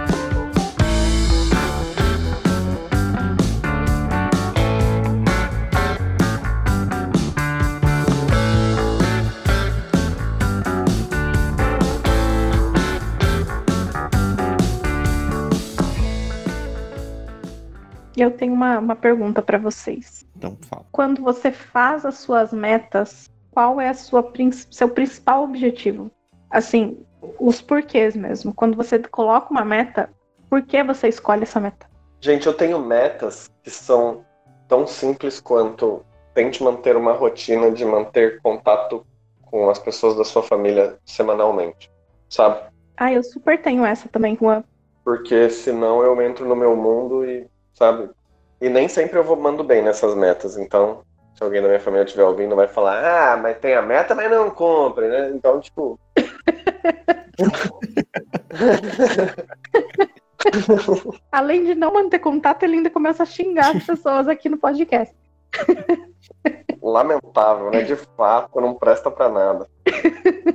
Eu 18.17 18.31
tenho 18.31 18.53
uma, 18.53 18.79
uma 18.79 18.97
pergunta 18.97 19.43
para 19.43 19.59
vocês. 19.59 20.27
Então, 20.37 20.57
fala. 20.69 20.85
Quando 20.93 21.23
você 21.23 21.51
faz 21.51 22.05
as 22.05 22.19
suas 22.19 22.53
metas, 22.53 23.31
qual 23.51 23.81
é 23.81 23.89
a 23.89 23.95
sua, 23.95 24.33
seu 24.71 24.89
principal 24.89 25.45
objetivo? 25.45 26.11
Assim, 26.51 26.99
os 27.39 27.61
porquês 27.61 28.15
mesmo. 28.15 28.55
Quando 28.55 28.77
você 28.77 28.99
coloca 28.99 29.51
uma 29.51 29.65
meta, 29.65 30.11
por 30.49 30.63
que 30.63 30.83
você 30.83 31.09
escolhe 31.09 31.43
essa 31.43 31.59
meta? 31.59 31.87
Gente, 32.21 32.47
eu 32.47 32.55
tenho 32.55 32.79
metas 32.79 33.51
que 33.63 33.71
são 33.71 34.25
tão 34.69 34.87
simples 34.87 35.41
quanto 35.41 36.05
tente 36.33 36.63
manter 36.63 36.97
uma 36.97 37.13
rotina 37.13 37.71
de 37.71 37.85
manter 37.85 38.41
contato 38.41 39.07
com 39.43 39.71
as 39.71 39.79
pessoas 39.79 40.17
da 40.17 40.25
sua 40.25 40.43
família 40.43 40.99
semanalmente, 41.05 41.91
sabe? 42.29 42.61
Ah, 42.97 43.13
eu 43.13 43.23
super 43.23 43.61
tenho 43.61 43.85
essa 43.85 44.09
também, 44.09 44.37
Juan. 44.37 44.65
Porque 45.05 45.51
senão 45.51 46.03
eu 46.03 46.21
entro 46.23 46.49
no 46.49 46.57
meu 46.57 46.75
mundo 46.75 47.25
e 47.25 47.47
sabe? 47.75 48.11
E 48.61 48.69
nem 48.69 48.89
sempre 48.89 49.19
eu 49.19 49.25
vou 49.25 49.37
mando 49.37 49.63
bem 49.63 49.83
nessas 49.83 50.15
metas, 50.15 50.57
então 50.57 51.03
se 51.35 51.43
alguém 51.43 51.61
da 51.61 51.67
minha 51.67 51.81
família 51.81 52.05
estiver 52.05 52.23
ouvindo 52.25 52.55
vai 52.55 52.69
falar, 52.69 53.33
ah, 53.33 53.37
mas 53.37 53.59
tem 53.59 53.75
a 53.75 53.83
meta, 53.83 54.15
mas 54.15 54.31
não 54.31 54.49
compre, 54.51 55.09
né? 55.09 55.33
Então, 55.35 55.61
tipo. 55.61 55.99
Além 61.33 61.65
de 61.65 61.75
não 61.75 61.93
manter 61.93 62.21
contato, 62.21 62.63
ele 62.63 62.77
ainda 62.77 62.91
começa 62.91 63.25
a 63.25 63.27
xingar 63.27 63.77
as 63.77 63.85
pessoas 63.85 64.29
aqui 64.29 64.49
no 64.49 64.59
podcast. 64.59 65.13
Lamentável, 66.81 67.71
né? 67.71 67.83
De 67.83 67.97
fato, 67.97 68.61
não 68.61 68.75
presta 68.75 69.11
para 69.11 69.29
nada. 69.29 69.69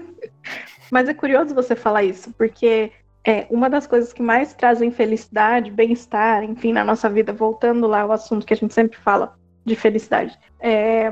Mas 0.92 1.10
é 1.10 1.14
curioso 1.14 1.54
você 1.54 1.76
falar 1.76 2.04
isso, 2.04 2.34
porque 2.38 2.94
é, 3.30 3.46
uma 3.52 3.70
das 3.70 3.86
coisas 3.86 4.12
que 4.12 4.24
mais 4.24 4.56
trazem 4.56 4.90
felicidade, 4.90 5.70
bem-estar, 5.70 6.44
enfim, 6.44 6.74
na 6.74 6.84
nossa 6.84 7.08
vida, 7.08 7.32
voltando 7.32 7.86
lá 7.86 8.02
ao 8.02 8.12
assunto 8.12 8.44
que 8.44 8.56
a 8.56 8.58
gente 8.58 8.74
sempre 8.74 8.98
fala 8.98 9.38
de 9.64 9.76
felicidade, 9.76 10.36
é, 10.60 11.12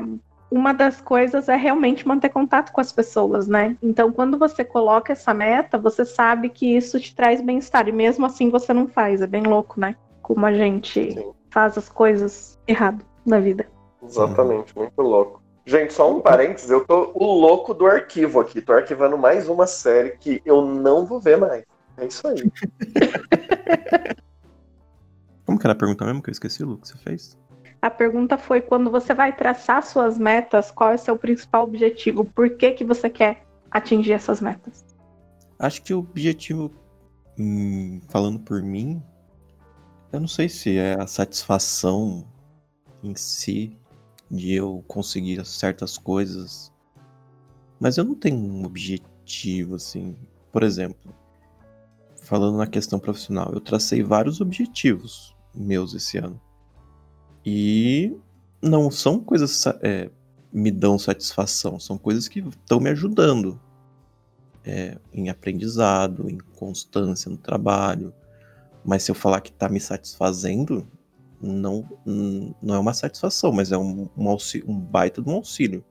uma 0.49 0.73
das 0.73 0.99
coisas 0.99 1.47
é 1.47 1.56
realmente 1.56 2.08
manter 2.08 2.30
contato 2.30 2.71
com 2.71 2.82
as 2.82 2.91
pessoas, 2.91 3.47
né? 3.47 3.77
Então, 3.84 4.12
quando 4.12 4.36
você 4.36 4.63
coloca 4.63 5.13
essa 5.13 5.32
meta, 5.32 5.77
você 5.77 6.03
sabe 6.03 6.49
que 6.49 6.75
isso 6.75 6.99
te 6.99 7.13
traz 7.13 7.39
bem-estar, 7.39 7.88
e 7.88 7.91
mesmo 7.91 8.25
assim 8.25 8.49
você 8.49 8.73
não 8.73 8.88
faz. 8.88 9.21
É 9.21 9.27
bem 9.27 9.43
louco, 9.43 9.80
né? 9.80 9.95
Como 10.23 10.43
a 10.43 10.53
gente 10.53 11.13
Sim. 11.13 11.32
faz 11.51 11.77
as 11.77 11.88
coisas 11.88 12.58
errado 12.67 13.06
na 13.23 13.39
vida. 13.39 13.67
Exatamente, 14.01 14.75
muito 14.75 14.99
louco. 15.03 15.39
Gente, 15.63 15.93
só 15.93 16.10
um 16.10 16.19
parênteses, 16.19 16.71
eu 16.71 16.84
tô 16.84 17.12
o 17.13 17.25
louco 17.25 17.75
do 17.75 17.86
arquivo 17.86 18.39
aqui. 18.39 18.60
Tô 18.60 18.73
arquivando 18.73 19.17
mais 19.19 19.47
uma 19.47 19.67
série 19.67 20.17
que 20.17 20.41
eu 20.43 20.63
não 20.63 21.06
vou 21.06 21.19
ver 21.19 21.38
mais. 21.38 21.63
É 21.97 22.05
isso 22.05 22.27
aí. 22.27 22.38
Como 25.45 25.57
que 25.57 25.65
era 25.65 25.73
a 25.73 25.77
pergunta 25.77 26.05
mesmo 26.05 26.21
que 26.21 26.29
eu 26.29 26.33
esqueci, 26.33 26.63
Lu, 26.63 26.77
que 26.77 26.88
você 26.88 26.97
fez? 26.97 27.38
A 27.81 27.89
pergunta 27.89 28.38
foi: 28.38 28.62
quando 28.62 28.91
você 28.91 29.13
vai 29.13 29.36
traçar 29.36 29.83
suas 29.83 30.17
metas, 30.17 30.71
qual 30.71 30.91
é 30.91 30.95
o 30.95 30.99
seu 30.99 31.17
principal 31.17 31.63
objetivo? 31.63 32.25
Por 32.25 32.57
que, 32.57 32.71
que 32.71 32.83
você 32.83 33.10
quer 33.10 33.45
atingir 33.71 34.13
essas 34.13 34.41
metas? 34.41 34.83
Acho 35.60 35.81
que 35.81 35.93
o 35.93 35.99
objetivo, 35.99 36.71
hum, 37.39 38.01
falando 38.10 38.39
por 38.39 38.62
mim, 38.62 39.01
eu 40.12 40.19
não 40.19 40.27
sei 40.27 40.49
se 40.49 40.77
é 40.77 40.99
a 40.99 41.07
satisfação 41.07 42.27
em 43.03 43.15
si 43.15 43.77
de 44.29 44.53
eu 44.53 44.83
conseguir 44.88 45.45
certas 45.45 45.97
coisas, 45.97 46.73
mas 47.79 47.97
eu 47.97 48.03
não 48.03 48.15
tenho 48.15 48.38
um 48.38 48.65
objetivo 48.65 49.75
assim. 49.75 50.15
Por 50.51 50.63
exemplo, 50.63 51.13
falando 52.27 52.57
na 52.57 52.67
questão 52.67 52.99
profissional, 52.99 53.51
eu 53.53 53.61
tracei 53.61 54.03
vários 54.03 54.41
objetivos 54.41 55.33
meus 55.55 55.93
esse 55.93 56.17
ano. 56.17 56.39
E 57.45 58.15
não 58.61 58.91
são 58.91 59.19
coisas 59.19 59.65
é, 59.81 60.09
me 60.51 60.69
dão 60.69 60.99
satisfação, 60.99 61.79
são 61.79 61.97
coisas 61.97 62.27
que 62.27 62.39
estão 62.39 62.81
me 62.81 62.89
ajudando 62.89 63.59
é, 64.65 64.97
em 65.13 65.29
aprendizado, 65.29 66.29
em 66.29 66.37
constância 66.37 67.31
no 67.31 67.37
trabalho. 67.37 68.13
Mas 68.83 69.03
se 69.03 69.11
eu 69.11 69.15
falar 69.15 69.39
que 69.39 69.49
está 69.49 69.69
me 69.69 69.79
satisfazendo, 69.79 70.85
não, 71.41 71.87
não 72.61 72.75
é 72.75 72.79
uma 72.79 72.93
satisfação, 72.93 73.53
mas 73.53 73.71
é 73.71 73.77
um, 73.77 74.09
um, 74.17 74.27
auxílio, 74.27 74.69
um 74.69 74.77
baita 74.77 75.21
de 75.21 75.29
um 75.29 75.35
auxílio. 75.35 75.83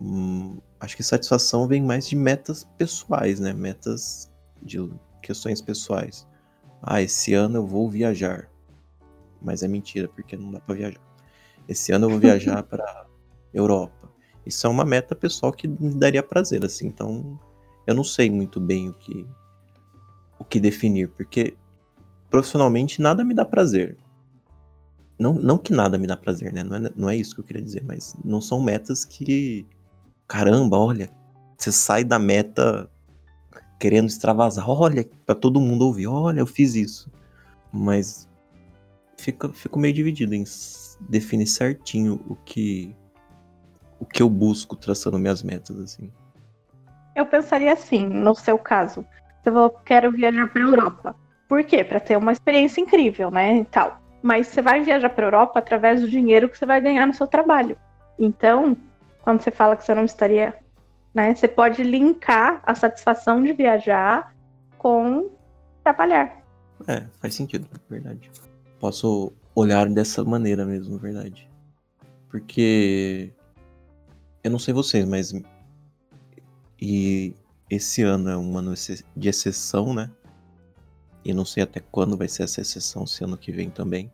Hum, 0.00 0.58
acho 0.78 0.96
que 0.96 1.02
satisfação 1.02 1.66
vem 1.66 1.82
mais 1.82 2.08
de 2.08 2.14
metas 2.14 2.62
pessoais, 2.78 3.40
né? 3.40 3.52
Metas 3.52 4.30
de 4.62 4.88
questões 5.22 5.60
pessoais. 5.60 6.26
Ah, 6.82 7.02
esse 7.02 7.34
ano 7.34 7.56
eu 7.56 7.66
vou 7.66 7.90
viajar. 7.90 8.48
Mas 9.40 9.62
é 9.62 9.68
mentira, 9.68 10.08
porque 10.08 10.36
não 10.36 10.52
dá 10.52 10.60
para 10.60 10.74
viajar. 10.74 11.00
Esse 11.68 11.92
ano 11.92 12.06
eu 12.06 12.10
vou 12.10 12.18
viajar 12.18 12.62
para 12.64 13.06
Europa. 13.52 14.10
Isso 14.44 14.66
é 14.66 14.70
uma 14.70 14.84
meta 14.84 15.14
pessoal 15.14 15.52
que 15.52 15.68
me 15.68 15.94
daria 15.94 16.22
prazer, 16.22 16.64
assim. 16.64 16.86
Então, 16.86 17.38
eu 17.86 17.94
não 17.94 18.04
sei 18.04 18.30
muito 18.30 18.60
bem 18.60 18.88
o 18.88 18.94
que 18.94 19.26
o 20.38 20.44
que 20.44 20.60
definir, 20.60 21.08
porque 21.08 21.56
profissionalmente 22.30 23.02
nada 23.02 23.24
me 23.24 23.34
dá 23.34 23.44
prazer. 23.44 23.96
Não, 25.18 25.34
não 25.34 25.58
que 25.58 25.72
nada 25.72 25.98
me 25.98 26.06
dá 26.06 26.16
prazer, 26.16 26.52
né? 26.52 26.62
Não 26.62 26.76
é, 26.76 26.92
não 26.94 27.10
é 27.10 27.16
isso 27.16 27.34
que 27.34 27.40
eu 27.40 27.44
queria 27.44 27.62
dizer, 27.62 27.82
mas 27.84 28.14
não 28.24 28.40
são 28.40 28.62
metas 28.62 29.04
que. 29.04 29.66
Caramba, 30.28 30.78
olha, 30.78 31.10
você 31.56 31.72
sai 31.72 32.04
da 32.04 32.18
meta 32.18 32.88
querendo 33.78 34.08
extravasar. 34.08 34.68
Olha, 34.68 35.08
para 35.24 35.34
todo 35.34 35.60
mundo 35.60 35.86
ouvir, 35.86 36.06
olha, 36.06 36.40
eu 36.40 36.46
fiz 36.46 36.74
isso. 36.74 37.10
Mas 37.72 38.28
fica, 39.16 39.48
fico 39.50 39.78
meio 39.78 39.94
dividido 39.94 40.34
em 40.34 40.44
definir 41.00 41.46
certinho 41.46 42.20
o 42.28 42.34
que 42.34 42.96
o 44.00 44.06
que 44.06 44.22
eu 44.22 44.30
busco 44.30 44.76
traçando 44.76 45.18
minhas 45.18 45.42
metas 45.42 45.78
assim. 45.80 46.10
Eu 47.16 47.26
pensaria 47.26 47.72
assim, 47.72 48.06
no 48.06 48.34
seu 48.34 48.56
caso, 48.56 49.04
você 49.42 49.50
falou 49.50 49.70
quero 49.84 50.12
viajar 50.12 50.48
para 50.48 50.62
Europa. 50.62 51.16
Por 51.48 51.64
quê? 51.64 51.82
Para 51.82 51.98
ter 51.98 52.16
uma 52.16 52.30
experiência 52.30 52.80
incrível, 52.80 53.30
né, 53.30 53.58
e 53.58 53.64
tal. 53.64 54.00
Mas 54.22 54.48
você 54.48 54.62
vai 54.62 54.82
viajar 54.82 55.10
para 55.10 55.26
Europa 55.26 55.58
através 55.58 56.00
do 56.00 56.08
dinheiro 56.08 56.48
que 56.48 56.56
você 56.56 56.66
vai 56.66 56.80
ganhar 56.80 57.06
no 57.06 57.14
seu 57.14 57.26
trabalho. 57.26 57.76
Então, 58.18 58.76
quando 59.22 59.40
você 59.40 59.50
fala 59.50 59.76
que 59.76 59.84
você 59.84 59.94
não 59.94 60.04
estaria 60.04 60.54
né? 61.14 61.34
Você 61.34 61.48
pode 61.48 61.82
linkar 61.82 62.62
a 62.64 62.74
satisfação 62.74 63.42
de 63.42 63.52
viajar 63.52 64.34
com 64.76 65.30
trabalhar. 65.82 66.42
É, 66.86 67.04
faz 67.20 67.34
sentido, 67.34 67.66
verdade. 67.88 68.30
Posso 68.78 69.32
olhar 69.54 69.88
dessa 69.88 70.22
maneira 70.24 70.64
mesmo, 70.64 70.98
verdade. 70.98 71.48
Porque 72.28 73.32
eu 74.44 74.50
não 74.50 74.58
sei 74.58 74.72
vocês, 74.72 75.04
mas 75.04 75.32
e 76.80 77.34
esse 77.68 78.02
ano 78.02 78.30
é 78.30 78.36
um 78.36 78.56
ano 78.56 78.74
de 79.16 79.28
exceção, 79.28 79.92
né? 79.92 80.10
E 81.24 81.34
não 81.34 81.44
sei 81.44 81.62
até 81.62 81.80
quando 81.80 82.16
vai 82.16 82.28
ser 82.28 82.44
essa 82.44 82.60
exceção, 82.60 83.06
se 83.06 83.24
ano 83.24 83.36
que 83.36 83.50
vem 83.50 83.68
também. 83.68 84.12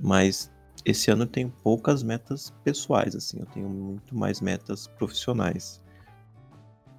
Mas 0.00 0.50
esse 0.84 1.10
ano 1.10 1.24
eu 1.24 1.26
tenho 1.28 1.52
poucas 1.62 2.02
metas 2.02 2.52
pessoais, 2.64 3.14
assim, 3.14 3.38
eu 3.40 3.46
tenho 3.46 3.68
muito 3.68 4.16
mais 4.16 4.40
metas 4.40 4.86
profissionais. 4.86 5.80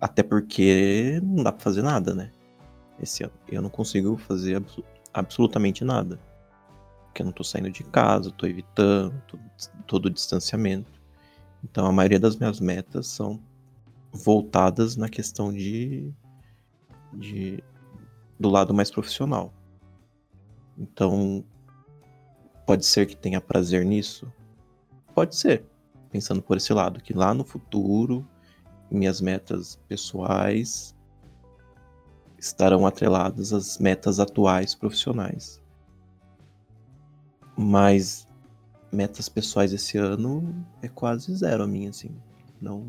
Até 0.05 0.21
porque 0.21 1.19
não 1.23 1.43
dá 1.43 1.51
pra 1.51 1.63
fazer 1.63 1.81
nada, 1.81 2.13
né? 2.13 2.31
Esse 3.01 3.23
ano. 3.23 3.33
Eu 3.47 3.59
não 3.59 3.71
consigo 3.71 4.15
fazer 4.17 4.63
absolutamente 5.11 5.83
nada. 5.83 6.19
Porque 7.05 7.23
eu 7.23 7.25
não 7.25 7.33
tô 7.33 7.43
saindo 7.43 7.71
de 7.71 7.83
casa, 7.83 8.29
tô 8.29 8.45
evitando 8.45 9.19
todo, 9.27 9.41
todo 9.87 10.05
o 10.05 10.09
distanciamento. 10.11 11.01
Então 11.63 11.87
a 11.87 11.91
maioria 11.91 12.19
das 12.19 12.35
minhas 12.35 12.59
metas 12.59 13.07
são 13.07 13.41
voltadas 14.11 14.95
na 14.95 15.09
questão 15.09 15.51
de, 15.51 16.13
de 17.11 17.63
do 18.39 18.47
lado 18.47 18.75
mais 18.75 18.91
profissional. 18.91 19.51
Então 20.77 21.43
pode 22.63 22.85
ser 22.85 23.07
que 23.07 23.17
tenha 23.17 23.41
prazer 23.41 23.83
nisso? 23.83 24.31
Pode 25.15 25.35
ser. 25.35 25.65
Pensando 26.11 26.43
por 26.43 26.57
esse 26.57 26.71
lado, 26.71 27.01
que 27.01 27.11
lá 27.11 27.33
no 27.33 27.43
futuro 27.43 28.23
minhas 28.89 29.21
metas 29.21 29.79
pessoais 29.87 30.95
estarão 32.37 32.85
atreladas 32.85 33.51
às 33.53 33.77
metas 33.77 34.19
atuais 34.19 34.75
profissionais. 34.75 35.61
Mas 37.57 38.27
metas 38.91 39.29
pessoais 39.29 39.73
esse 39.73 39.97
ano 39.97 40.65
é 40.81 40.87
quase 40.87 41.33
zero 41.35 41.63
a 41.63 41.67
minha, 41.67 41.89
assim. 41.89 42.15
Não 42.61 42.87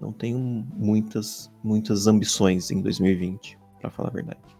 não 0.00 0.12
tenho 0.12 0.38
muitas 0.38 1.50
muitas 1.62 2.06
ambições 2.06 2.70
em 2.70 2.80
2020, 2.80 3.58
para 3.80 3.90
falar 3.90 4.10
a 4.10 4.12
verdade. 4.12 4.58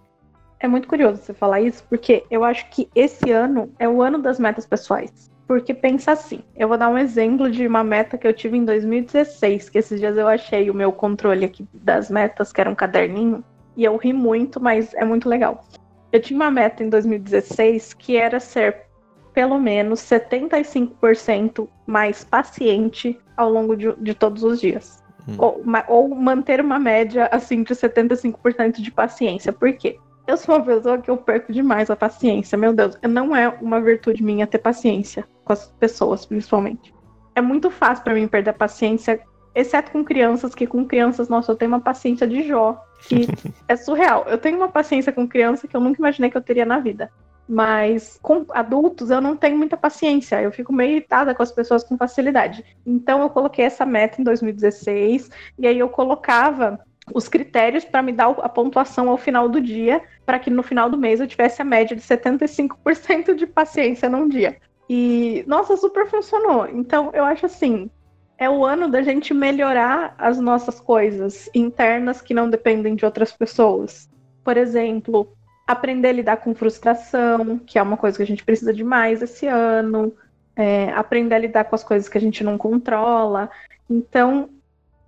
É 0.61 0.67
muito 0.67 0.89
curioso 0.89 1.23
você 1.23 1.33
falar 1.33 1.61
isso, 1.61 1.85
porque 1.89 2.25
eu 2.31 2.43
acho 2.43 2.69
que 2.71 2.89
esse 2.95 3.31
ano 3.31 3.73
é 3.79 3.89
o 3.89 4.03
ano 4.03 4.21
das 4.21 4.41
metas 4.41 4.67
pessoais. 4.67 5.31
Porque 5.49 5.73
pensa 5.73 6.13
assim, 6.13 6.41
eu 6.55 6.69
vou 6.69 6.77
dar 6.77 6.91
um 6.91 6.99
exemplo 6.99 7.51
de 7.51 7.67
uma 7.67 7.83
meta 7.83 8.19
que 8.19 8.27
eu 8.27 8.35
tive 8.35 8.59
em 8.59 8.67
2016, 8.67 9.71
que 9.71 9.79
esses 9.79 9.99
dias 9.99 10.15
eu 10.19 10.29
achei 10.29 10.69
o 10.69 10.75
meu 10.75 10.93
controle 10.93 11.43
aqui 11.43 11.67
das 11.73 12.11
metas, 12.11 12.53
que 12.53 12.61
era 12.61 12.69
um 12.69 12.75
caderninho, 12.75 13.43
e 13.75 13.83
eu 13.83 13.97
ri 13.97 14.13
muito, 14.13 14.61
mas 14.61 14.93
é 14.93 15.07
muito 15.07 15.27
legal. 15.27 15.65
Eu 16.13 16.21
tinha 16.21 16.39
uma 16.39 16.51
meta 16.51 16.85
em 16.85 16.91
2016 16.91 17.95
que 17.95 18.15
era 18.15 18.39
ser 18.39 18.89
pelo 19.33 19.59
menos 19.59 20.01
75% 20.01 21.67
mais 21.87 22.25
paciente 22.25 23.19
ao 23.35 23.51
longo 23.51 23.75
de, 23.75 23.95
de 23.97 24.13
todos 24.13 24.43
os 24.43 24.61
dias. 24.61 25.03
Hum. 25.27 25.37
Ou, 25.39 25.63
ou 25.89 26.09
manter 26.15 26.61
uma 26.61 26.79
média 26.79 27.27
assim 27.33 27.63
de 27.63 27.75
75% 27.75 28.83
de 28.83 28.91
paciência. 28.91 29.51
Por 29.51 29.73
quê? 29.73 29.97
Eu 30.27 30.37
sou 30.37 30.57
uma 30.57 30.63
pessoa 30.63 30.99
que 30.99 31.11
eu 31.11 31.17
perco 31.17 31.51
demais 31.55 31.89
a 31.89 31.97
paciência. 31.97 32.59
Meu 32.59 32.75
Deus, 32.75 32.99
não 33.03 33.35
é 33.35 33.49
uma 33.49 33.81
virtude 33.81 34.23
minha 34.23 34.47
ter 34.47 34.59
paciência 34.59 35.27
com 35.49 35.53
as 35.55 35.67
pessoas, 35.81 36.27
principalmente. 36.27 36.95
É 37.35 37.41
muito 37.41 37.71
fácil 37.71 38.05
para 38.05 38.13
mim 38.13 38.29
perder 38.29 38.51
a 38.51 38.53
paciência, 38.53 39.19
exceto 39.55 39.91
com 39.91 40.05
crianças, 40.05 40.55
que 40.55 40.67
com 40.67 40.85
crianças, 40.85 41.29
nossa, 41.31 41.51
eu 41.51 41.57
tenho 41.57 41.71
uma 41.71 41.81
paciência 41.81 42.27
de 42.27 42.47
Jó, 42.47 42.79
que 43.01 43.27
é 43.67 43.75
surreal. 43.75 44.27
Eu 44.29 44.37
tenho 44.37 44.59
uma 44.59 44.69
paciência 44.69 45.11
com 45.11 45.27
criança 45.27 45.67
que 45.67 45.75
eu 45.75 45.81
nunca 45.81 45.99
imaginei 45.99 46.31
que 46.31 46.37
eu 46.37 46.43
teria 46.43 46.67
na 46.67 46.79
vida. 46.79 47.11
Mas 47.49 48.19
com 48.21 48.45
adultos 48.51 49.11
eu 49.11 49.23
não 49.23 49.35
tenho 49.35 49.57
muita 49.57 49.75
paciência. 49.75 50.43
Eu 50.43 50.53
fico 50.53 50.71
meio 50.71 50.93
irritada 50.93 51.35
com 51.35 51.43
as 51.43 51.51
pessoas 51.51 51.83
com 51.83 51.97
facilidade. 51.97 52.63
Então 52.85 53.23
eu 53.23 53.31
coloquei 53.31 53.65
essa 53.65 53.87
meta 53.87 54.21
em 54.21 54.25
2016 54.25 55.31
e 55.59 55.67
aí 55.67 55.79
eu 55.79 55.89
colocava 55.89 56.79
os 57.15 57.27
critérios 57.27 57.87
para 57.87 58.03
me 58.03 58.13
dar 58.13 58.29
a 58.29 58.49
pontuação 58.51 59.09
ao 59.09 59.17
final 59.17 59.49
do 59.49 59.63
dia, 59.63 60.03
para 60.27 60.39
que 60.39 60.51
no 60.51 60.63
final 60.63 60.91
do 60.91 60.99
mês 60.99 61.21
eu 61.21 61.27
tivesse 61.27 61.63
a 61.63 61.65
média 61.65 61.97
de 61.97 62.03
75% 62.03 63.35
de 63.35 63.47
paciência 63.47 64.11
num 64.11 64.29
dia. 64.29 64.59
E, 64.89 65.45
nossa, 65.47 65.77
super 65.77 66.09
funcionou. 66.09 66.67
Então, 66.69 67.11
eu 67.13 67.25
acho 67.25 67.47
assim, 67.47 67.91
é 68.39 68.49
o 68.49 68.65
ano 68.65 68.89
da 68.89 69.03
gente 69.03 69.35
melhorar 69.35 70.15
as 70.17 70.39
nossas 70.39 70.81
coisas 70.81 71.51
internas 71.55 72.23
que 72.23 72.33
não 72.33 72.49
dependem 72.49 72.95
de 72.95 73.05
outras 73.05 73.33
pessoas. 73.33 74.09
Por 74.45 74.57
exemplo, 74.57 75.37
aprender 75.67 76.09
a 76.09 76.13
lidar 76.13 76.37
com 76.39 76.55
frustração, 76.55 77.59
que 77.59 77.79
é 77.79 77.83
uma 77.83 77.97
coisa 77.97 78.17
que 78.17 78.23
a 78.23 78.27
gente 78.27 78.45
precisa 78.45 78.73
demais 78.73 79.21
esse 79.21 79.47
ano. 79.47 80.15
É, 80.57 80.91
aprender 80.93 81.35
a 81.35 81.39
lidar 81.39 81.65
com 81.65 81.75
as 81.75 81.85
coisas 81.85 82.09
que 82.09 82.19
a 82.19 82.21
gente 82.21 82.43
não 82.43 82.57
controla. 82.57 83.51
Então, 83.89 84.51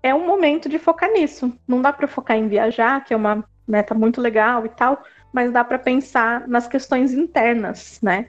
é 0.02 0.14
um 0.14 0.26
momento 0.26 0.68
de 0.68 0.78
focar 0.78 1.10
nisso. 1.12 1.52
Não 1.66 1.80
dá 1.80 1.92
para 1.92 2.06
focar 2.06 2.36
em 2.36 2.48
viajar, 2.48 3.04
que 3.04 3.14
é 3.14 3.16
uma 3.16 3.44
meta 3.66 3.94
muito 3.94 4.20
legal 4.20 4.66
e 4.66 4.68
tal, 4.68 5.02
mas 5.32 5.52
dá 5.52 5.64
para 5.64 5.78
pensar 5.78 6.46
nas 6.48 6.66
questões 6.66 7.12
internas, 7.12 8.00
né? 8.02 8.28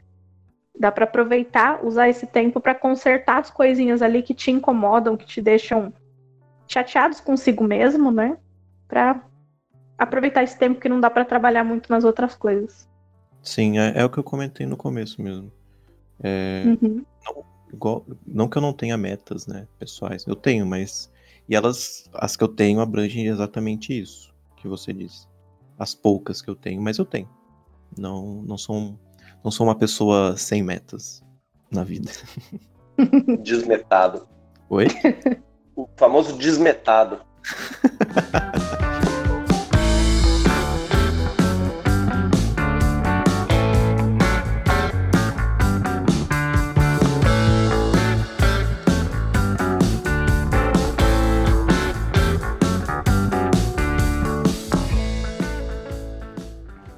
Dá 0.78 0.92
para 0.92 1.04
aproveitar, 1.04 1.86
usar 1.86 2.10
esse 2.10 2.26
tempo 2.26 2.60
para 2.60 2.74
consertar 2.74 3.40
as 3.40 3.50
coisinhas 3.50 4.02
ali 4.02 4.24
que 4.24 4.34
te 4.34 4.52
incomodam, 4.52 5.18
que 5.18 5.26
te 5.26 5.42
deixam 5.42 5.94
chateados 6.68 7.20
consigo 7.20 7.64
mesmo, 7.64 8.12
né? 8.12 8.38
Para 8.88 9.22
aproveitar 9.98 10.44
esse 10.44 10.58
tempo 10.58 10.80
que 10.80 10.90
não 10.90 11.00
dá 11.00 11.10
para 11.10 11.26
trabalhar 11.26 11.64
muito 11.64 11.90
nas 11.92 12.04
outras 12.04 12.36
coisas. 12.36 12.90
Sim, 13.44 13.80
é, 13.80 13.94
é, 14.00 14.06
o 14.06 14.10
que 14.10 14.18
eu 14.18 14.24
comentei 14.24 14.66
no 14.66 14.78
começo 14.78 15.22
mesmo. 15.22 15.52
É, 16.24 16.64
Uhum. 16.66 17.04
não, 17.26 17.44
igual- 17.74 18.06
não 18.26 18.48
que 18.48 18.58
eu 18.58 18.62
não 18.62 18.74
tenha 18.74 18.98
metas, 18.98 19.46
né, 19.48 19.68
pessoais. 19.78 20.26
Eu 20.26 20.36
tenho, 20.36 20.66
mas. 20.66 21.12
E 21.50 21.56
elas, 21.56 22.10
as 22.14 22.38
que 22.38 22.44
eu 22.44 22.48
tenho, 22.48 22.80
abrangem 22.80 23.28
exatamente 23.28 24.00
isso 24.00 24.34
que 24.56 24.68
você 24.68 24.94
disse. 24.94 25.28
As 25.78 25.94
poucas 25.94 26.42
que 26.42 26.50
eu 26.50 26.56
tenho, 26.56 26.82
mas 26.82 26.98
eu 26.98 27.06
tenho. 27.06 27.28
Não, 27.98 28.42
não 28.44 28.56
um- 28.78 28.98
não 29.44 29.52
sou 29.52 29.66
uma 29.66 29.76
pessoa 29.76 30.36
sem 30.38 30.62
metas 30.64 31.24
na 31.72 31.84
vida. 31.84 32.12
Desmetado. 33.42 34.28
Oi? 34.70 34.88
O 35.76 35.88
famoso 35.98 36.38
desmetado. 36.38 37.22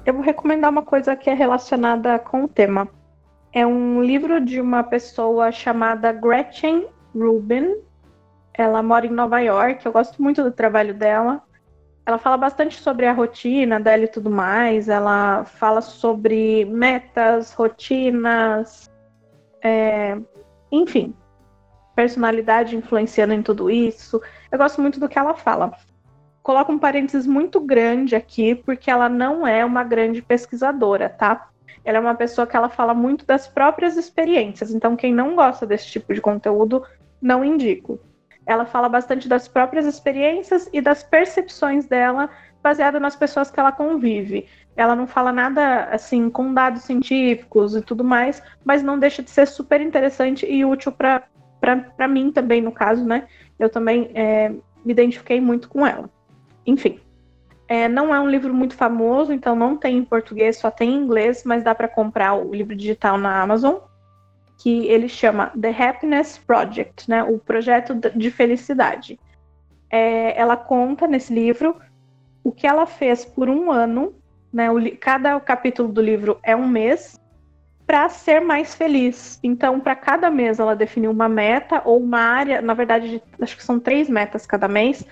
Eu 0.04 0.12
vou 0.12 0.22
recomendar 0.22 0.70
uma 0.70 0.82
coisa 0.82 1.16
que 1.16 1.30
é 1.30 1.34
relacionada 1.34 2.18
com 2.18 2.44
o 2.44 2.48
tema. 2.48 2.88
É 3.50 3.66
um 3.66 4.02
livro 4.02 4.38
de 4.38 4.60
uma 4.60 4.82
pessoa 4.82 5.50
chamada 5.50 6.12
Gretchen 6.12 6.86
Rubin. 7.14 7.76
Ela 8.52 8.82
mora 8.82 9.06
em 9.06 9.10
Nova 9.10 9.40
York. 9.40 9.84
Eu 9.84 9.92
gosto 9.92 10.22
muito 10.22 10.42
do 10.42 10.52
trabalho 10.52 10.92
dela. 10.92 11.42
Ela 12.04 12.18
fala 12.18 12.36
bastante 12.36 12.78
sobre 12.78 13.06
a 13.06 13.14
rotina 13.14 13.80
dela 13.80 14.04
e 14.04 14.08
tudo 14.08 14.30
mais. 14.30 14.90
Ela 14.90 15.46
fala 15.46 15.80
sobre 15.80 16.66
metas, 16.66 17.54
rotinas, 17.54 18.90
é, 19.62 20.18
enfim, 20.70 21.14
personalidade 21.96 22.76
influenciando 22.76 23.32
em 23.32 23.42
tudo 23.42 23.70
isso. 23.70 24.20
Eu 24.52 24.58
gosto 24.58 24.82
muito 24.82 25.00
do 25.00 25.08
que 25.08 25.18
ela 25.18 25.32
fala 25.32 25.72
coloco 26.44 26.70
um 26.70 26.78
parênteses 26.78 27.26
muito 27.26 27.58
grande 27.58 28.14
aqui, 28.14 28.54
porque 28.54 28.90
ela 28.90 29.08
não 29.08 29.46
é 29.46 29.64
uma 29.64 29.82
grande 29.82 30.20
pesquisadora, 30.20 31.08
tá? 31.08 31.48
Ela 31.82 31.96
é 31.96 32.00
uma 32.00 32.14
pessoa 32.14 32.46
que 32.46 32.54
ela 32.54 32.68
fala 32.68 32.92
muito 32.92 33.24
das 33.24 33.48
próprias 33.48 33.96
experiências, 33.96 34.72
então 34.72 34.94
quem 34.94 35.12
não 35.12 35.34
gosta 35.34 35.66
desse 35.66 35.86
tipo 35.86 36.12
de 36.12 36.20
conteúdo, 36.20 36.84
não 37.20 37.42
indico. 37.42 37.98
Ela 38.46 38.66
fala 38.66 38.90
bastante 38.90 39.26
das 39.26 39.48
próprias 39.48 39.86
experiências 39.86 40.68
e 40.70 40.82
das 40.82 41.02
percepções 41.02 41.86
dela, 41.86 42.28
baseada 42.62 43.00
nas 43.00 43.16
pessoas 43.16 43.50
que 43.50 43.58
ela 43.58 43.72
convive. 43.72 44.46
Ela 44.76 44.94
não 44.94 45.06
fala 45.06 45.32
nada 45.32 45.84
assim 45.84 46.28
com 46.28 46.52
dados 46.52 46.82
científicos 46.82 47.74
e 47.74 47.80
tudo 47.80 48.04
mais, 48.04 48.42
mas 48.62 48.82
não 48.82 48.98
deixa 48.98 49.22
de 49.22 49.30
ser 49.30 49.46
super 49.46 49.80
interessante 49.80 50.44
e 50.44 50.62
útil 50.62 50.92
para 50.92 52.08
mim 52.08 52.30
também, 52.30 52.60
no 52.60 52.70
caso, 52.70 53.02
né? 53.02 53.26
Eu 53.58 53.70
também 53.70 54.10
é, 54.14 54.50
me 54.84 54.92
identifiquei 54.92 55.40
muito 55.40 55.70
com 55.70 55.86
ela. 55.86 56.10
Enfim, 56.66 57.00
é, 57.66 57.88
não 57.88 58.14
é 58.14 58.20
um 58.20 58.28
livro 58.28 58.52
muito 58.52 58.74
famoso, 58.74 59.32
então 59.32 59.56
não 59.56 59.76
tem 59.76 59.98
em 59.98 60.04
português, 60.04 60.58
só 60.58 60.70
tem 60.70 60.90
em 60.90 61.02
inglês, 61.02 61.42
mas 61.44 61.62
dá 61.62 61.74
para 61.74 61.88
comprar 61.88 62.34
o 62.34 62.54
livro 62.54 62.76
digital 62.76 63.16
na 63.16 63.40
Amazon, 63.40 63.76
que 64.58 64.86
ele 64.86 65.08
chama 65.08 65.52
The 65.60 65.70
Happiness 65.70 66.38
Project, 66.38 67.08
né, 67.08 67.22
o 67.22 67.38
projeto 67.38 67.94
de 68.14 68.30
felicidade. 68.30 69.18
É, 69.90 70.38
ela 70.38 70.56
conta 70.56 71.06
nesse 71.06 71.32
livro 71.32 71.76
o 72.42 72.52
que 72.52 72.66
ela 72.66 72.86
fez 72.86 73.24
por 73.24 73.48
um 73.48 73.70
ano, 73.70 74.14
né, 74.52 74.70
o, 74.70 74.76
cada 74.98 75.38
capítulo 75.40 75.88
do 75.88 76.02
livro 76.02 76.38
é 76.42 76.54
um 76.54 76.68
mês, 76.68 77.18
para 77.86 78.08
ser 78.08 78.40
mais 78.40 78.74
feliz. 78.74 79.38
Então, 79.42 79.78
para 79.78 79.94
cada 79.94 80.30
mês 80.30 80.58
ela 80.58 80.74
definiu 80.74 81.10
uma 81.10 81.28
meta 81.28 81.82
ou 81.84 81.98
uma 81.98 82.20
área, 82.20 82.62
na 82.62 82.74
verdade, 82.74 83.22
acho 83.40 83.56
que 83.56 83.64
são 83.64 83.78
três 83.78 84.08
metas 84.08 84.46
cada 84.46 84.66
mês, 84.68 85.04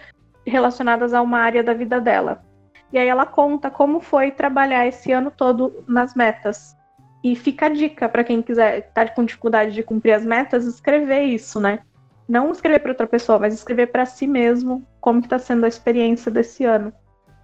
relacionadas 0.47 1.15
a 1.15 1.23
uma 1.23 1.39
área 1.39 1.63
da 1.63 1.75
vida 1.75 2.01
dela. 2.01 2.45
E 2.93 2.99
aí 2.99 3.09
ela 3.09 3.25
conta 3.25 3.71
como 3.71 4.01
foi 4.01 4.31
trabalhar 4.31 4.87
esse 4.87 5.13
ano 5.13 5.31
todo 5.31 5.85
nas 5.89 6.15
metas. 6.15 6.77
E 7.25 7.35
fica 7.37 7.67
a 7.67 7.69
dica 7.69 8.09
para 8.09 8.25
quem 8.25 8.43
quiser 8.43 8.79
estar 8.81 9.09
tá 9.09 9.15
com 9.15 9.25
dificuldade 9.25 9.73
de 9.73 9.83
cumprir 9.83 10.13
as 10.13 10.25
metas, 10.25 10.67
escrever 10.67 11.23
isso, 11.23 11.61
né? 11.61 11.81
Não 12.29 12.51
escrever 12.51 12.81
para 12.81 12.91
outra 12.91 13.07
pessoa, 13.07 13.39
mas 13.39 13.55
escrever 13.55 13.89
para 13.89 14.05
si 14.05 14.27
mesmo 14.27 14.87
como 15.01 15.21
está 15.21 15.39
sendo 15.39 15.65
a 15.65 15.69
experiência 15.69 16.31
desse 16.31 16.65
ano. 16.65 16.93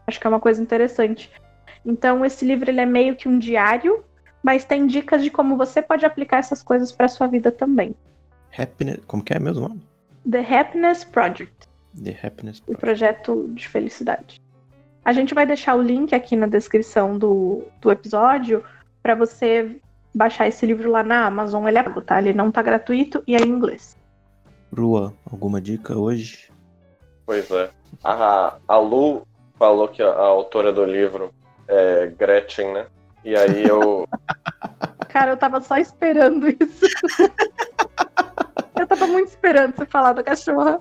Acho 0.07 0.21
que 0.21 0.27
é 0.27 0.31
uma 0.31 0.41
coisa 0.41 0.61
interessante. 0.61 1.31
Então 1.85 2.25
esse 2.25 2.45
livro 2.45 2.71
ele 2.71 2.81
é 2.81 2.87
meio 2.87 3.17
que 3.17 3.29
um 3.29 3.39
diário, 3.39 4.05
mas 4.43 4.65
tem 4.65 4.87
dicas 4.87 5.23
de 5.23 5.31
como 5.31 5.57
você 5.57 5.81
pode 5.81 6.05
aplicar 6.05 6.39
essas 6.39 6.63
coisas 6.63 6.91
para 6.93 7.09
sua 7.09 7.27
vida 7.27 7.53
também. 7.53 7.95
Happiness, 8.57 9.01
como 9.07 9.23
que 9.23 9.33
é 9.33 9.39
mesmo 9.39 9.69
nome? 9.69 9.83
The 10.31 10.41
Happiness 10.41 11.05
Project. 11.05 11.68
The 12.03 12.19
Happiness 12.23 12.63
o 12.67 12.77
projeto 12.77 13.49
de 13.55 13.69
felicidade. 13.69 14.41
A 15.05 15.13
gente 15.13 15.35
vai 15.35 15.47
deixar 15.47 15.75
o 15.75 15.83
link 15.83 16.15
aqui 16.15 16.37
na 16.37 16.47
descrição 16.47 17.17
do, 17.17 17.65
do 17.81 17.91
episódio 17.91 18.63
para 19.03 19.15
você 19.15 19.81
baixar 20.15 20.49
esse 20.49 20.67
livro 20.67 20.91
lá 20.91 21.03
na 21.03 21.27
Amazon. 21.27 21.67
Ele 21.67 21.79
é 21.79 21.83
pago, 21.83 22.03
tá? 22.03 22.19
Ele 22.19 22.33
não 22.33 22.51
tá 22.51 22.61
gratuito 22.63 23.23
e 23.27 23.35
é 23.35 23.41
em 23.41 23.49
inglês. 23.49 23.97
Rua, 24.77 25.15
alguma 25.31 25.61
dica 25.61 25.97
hoje? 25.97 26.51
Pois 27.25 27.51
é. 27.51 27.71
A, 28.05 28.57
a 28.67 28.77
Lu 28.79 29.27
falou 29.59 29.89
que 29.89 30.03
a, 30.03 30.09
a 30.09 30.27
autora 30.27 30.73
do 30.73 30.85
livro 30.85 31.33
é 31.67 32.07
Gretchen, 32.07 32.73
né? 32.73 32.87
E 33.25 33.35
aí 33.35 33.67
eu. 33.67 34.07
Cara, 35.09 35.33
eu 35.33 35.37
tava 35.37 35.61
só 35.61 35.77
esperando 35.79 36.49
isso. 36.49 36.87
eu 38.99 39.07
tava 39.07 39.13
muito 39.13 39.29
esperando 39.29 39.77
você 39.77 39.87
falar 39.87 40.13
da 40.13 40.25
cachorra. 40.25 40.81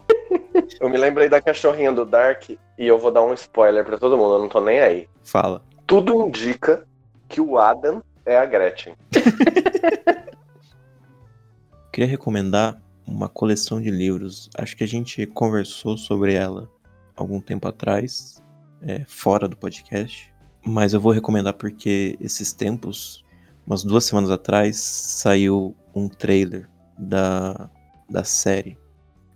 Eu 0.80 0.90
me 0.90 0.98
lembrei 0.98 1.30
da 1.30 1.40
cachorrinha 1.40 1.92
do 1.92 2.04
Dark 2.04 2.50
e 2.50 2.58
eu 2.78 2.98
vou 2.98 3.12
dar 3.12 3.22
um 3.22 3.34
spoiler 3.34 3.86
para 3.86 3.98
todo 3.98 4.18
mundo, 4.18 4.34
eu 4.36 4.40
não 4.40 4.50
tô 4.50 4.60
nem 4.60 4.80
aí. 4.80 5.08
Fala. 5.24 5.62
Tudo 5.86 6.26
indica 6.26 6.86
que 7.30 7.40
o 7.40 7.60
Adam 7.60 8.02
é 8.26 8.38
a 8.38 8.46
Gretchen. 8.46 8.96
Queria 11.94 12.10
recomendar 12.10 12.82
uma 13.06 13.30
coleção 13.30 13.80
de 13.80 13.92
livros. 13.92 14.50
Acho 14.58 14.76
que 14.76 14.84
a 14.84 14.88
gente 14.88 15.26
conversou 15.28 15.96
sobre 15.98 16.34
ela 16.34 16.70
algum 17.16 17.40
tempo 17.40 17.68
atrás, 17.68 18.44
é, 18.82 19.06
fora 19.08 19.48
do 19.48 19.56
podcast. 19.56 20.34
Mas 20.66 20.94
eu 20.94 21.00
vou 21.00 21.12
recomendar 21.12 21.54
porque 21.54 22.18
esses 22.20 22.52
tempos, 22.52 23.24
umas 23.66 23.84
duas 23.84 24.06
semanas 24.06 24.32
atrás, 24.32 24.78
saiu 24.78 25.76
um 25.96 26.10
trailer 26.10 26.68
da, 26.98 27.70
da 28.10 28.24
série 28.24 28.78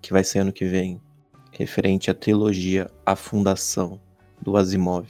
que 0.01 0.11
vai 0.11 0.23
sair 0.23 0.41
ano 0.41 0.53
que 0.53 0.65
vem, 0.65 0.99
referente 1.51 2.09
à 2.09 2.13
trilogia 2.13 2.89
A 3.05 3.15
Fundação 3.15 3.99
do 4.41 4.57
Asimov. 4.57 5.07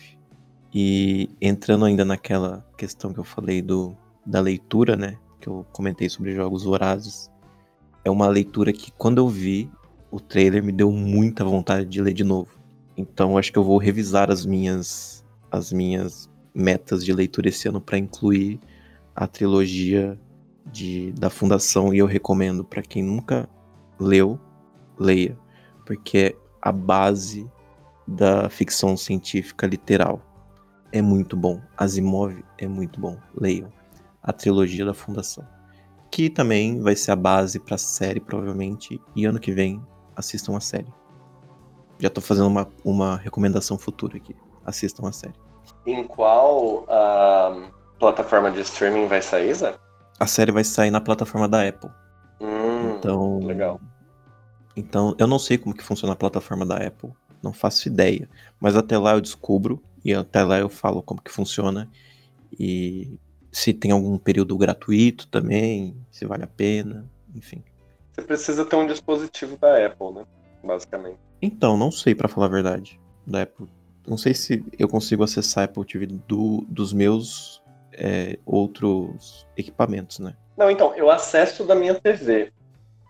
E 0.74 1.30
entrando 1.42 1.86
ainda 1.86 2.04
naquela 2.04 2.66
questão 2.78 3.14
que 3.14 3.20
eu 3.20 3.24
falei 3.24 3.62
do, 3.62 3.96
da 4.26 4.40
leitura, 4.40 4.96
né? 4.96 5.18
Que 5.40 5.48
eu 5.48 5.66
comentei 5.72 6.10
sobre 6.10 6.34
jogos 6.34 6.64
vorazes. 6.64 7.30
É 8.04 8.10
uma 8.10 8.28
leitura 8.28 8.72
que, 8.72 8.92
quando 8.92 9.20
eu 9.20 9.28
vi 9.28 9.70
o 10.10 10.20
trailer, 10.20 10.64
me 10.64 10.72
deu 10.72 10.92
muita 10.92 11.44
vontade 11.44 11.86
de 11.86 12.02
ler 12.02 12.14
de 12.14 12.24
novo. 12.24 12.50
Então, 12.96 13.38
acho 13.38 13.52
que 13.52 13.60
eu 13.60 13.64
vou 13.64 13.78
revisar 13.78 14.30
as 14.32 14.46
minhas, 14.46 15.24
as 15.50 15.72
minhas 15.72 16.30
metas 16.54 17.04
de 17.04 17.14
leitura 17.14 17.50
esse 17.50 17.68
ano 17.68 17.82
para 17.82 17.98
incluir 17.98 18.60
a 19.16 19.28
trilogia 19.28 20.20
de, 20.66 21.12
da 21.14 21.30
Fundação. 21.30 21.94
E 21.94 21.98
eu 21.98 22.06
recomendo 22.06 22.64
para 22.64 22.82
quem 22.82 23.04
nunca 23.04 23.50
leu, 24.00 24.40
leia, 24.98 25.38
porque 25.86 26.18
é 26.18 26.36
a 26.62 26.72
base 26.72 27.50
da 28.08 28.50
ficção 28.50 28.98
científica 28.98 29.66
literal. 29.68 30.22
É 30.92 31.02
muito 31.02 31.38
bom. 31.38 31.62
Asimov 31.78 32.44
é 32.58 32.68
muito 32.68 33.00
bom. 33.00 33.18
Leiam. 33.36 33.70
A 34.22 34.34
trilogia 34.34 34.86
da 34.86 34.94
Fundação. 34.94 35.48
Que 36.12 36.30
também 36.30 36.82
vai 36.82 36.96
ser 36.96 37.12
a 37.12 37.16
base 37.16 37.60
para 37.60 37.76
a 37.76 37.78
série, 37.78 38.20
provavelmente. 38.20 39.00
E 39.16 39.26
ano 39.26 39.40
que 39.40 39.52
vem, 39.52 39.82
assistam 40.16 40.58
a 40.58 40.60
série. 40.60 40.92
Já 41.98 42.10
tô 42.10 42.20
fazendo 42.20 42.48
uma, 42.48 42.68
uma 42.84 43.16
recomendação 43.18 43.78
futura 43.78 44.18
aqui. 44.18 44.36
Assistam 44.66 45.08
a 45.08 45.12
série. 45.12 45.36
Em 45.86 46.04
qual 46.04 46.84
uh, 46.84 47.72
plataforma 47.98 48.52
de 48.52 48.62
streaming 48.62 49.08
vai 49.08 49.22
sair, 49.22 49.54
Zé? 49.54 49.76
A 50.22 50.28
série 50.28 50.52
vai 50.52 50.64
sair 50.64 50.92
na 50.92 51.02
plataforma 51.02 51.50
da 51.50 51.68
Apple. 51.68 51.90
Hum, 52.40 52.92
então, 52.96 53.40
legal. 53.40 53.82
Então, 54.76 55.16
eu 55.18 55.26
não 55.26 55.40
sei 55.40 55.58
como 55.58 55.76
que 55.76 55.84
funciona 55.84 56.14
a 56.14 56.16
plataforma 56.16 56.64
da 56.64 56.78
Apple, 56.78 57.10
não 57.42 57.52
faço 57.52 57.88
ideia. 57.88 58.30
Mas 58.60 58.76
até 58.76 59.00
lá 59.00 59.14
eu 59.14 59.20
descubro 59.20 59.82
e 60.06 60.14
até 60.14 60.44
lá 60.44 60.60
eu 60.60 60.70
falo 60.70 61.02
como 61.02 61.20
que 61.20 61.32
funciona 61.32 61.90
e 62.52 63.18
se 63.52 63.74
tem 63.74 63.90
algum 63.90 64.16
período 64.20 64.56
gratuito 64.56 65.28
também, 65.28 65.98
se 66.12 66.24
vale 66.24 66.44
a 66.44 66.48
pena, 66.48 67.10
enfim. 67.34 67.64
Você 68.14 68.22
precisa 68.22 68.64
ter 68.64 68.76
um 68.76 68.86
dispositivo 68.86 69.58
da 69.58 69.88
Apple, 69.88 70.12
né? 70.14 70.26
Basicamente. 70.64 71.18
Então, 71.42 71.76
não 71.76 71.92
sei 71.92 72.14
para 72.14 72.28
falar 72.28 72.46
a 72.46 72.50
verdade 72.50 73.00
da 73.26 73.42
Apple. 73.42 73.68
Não 74.08 74.18
sei 74.18 74.36
se 74.36 74.64
eu 74.78 74.88
consigo 74.88 75.24
acessar 75.24 75.64
a 75.64 75.66
Apple 75.66 75.84
TV 75.84 76.06
do, 76.06 76.64
dos 76.70 76.94
meus 76.94 77.61
é, 77.94 78.38
outros 78.46 79.48
equipamentos, 79.58 80.20
né? 80.20 80.36
Não, 80.58 80.70
então, 80.70 80.94
eu 80.96 81.10
acesso 81.10 81.64
da 81.64 81.74
minha 81.76 81.96
TV, 81.96 82.52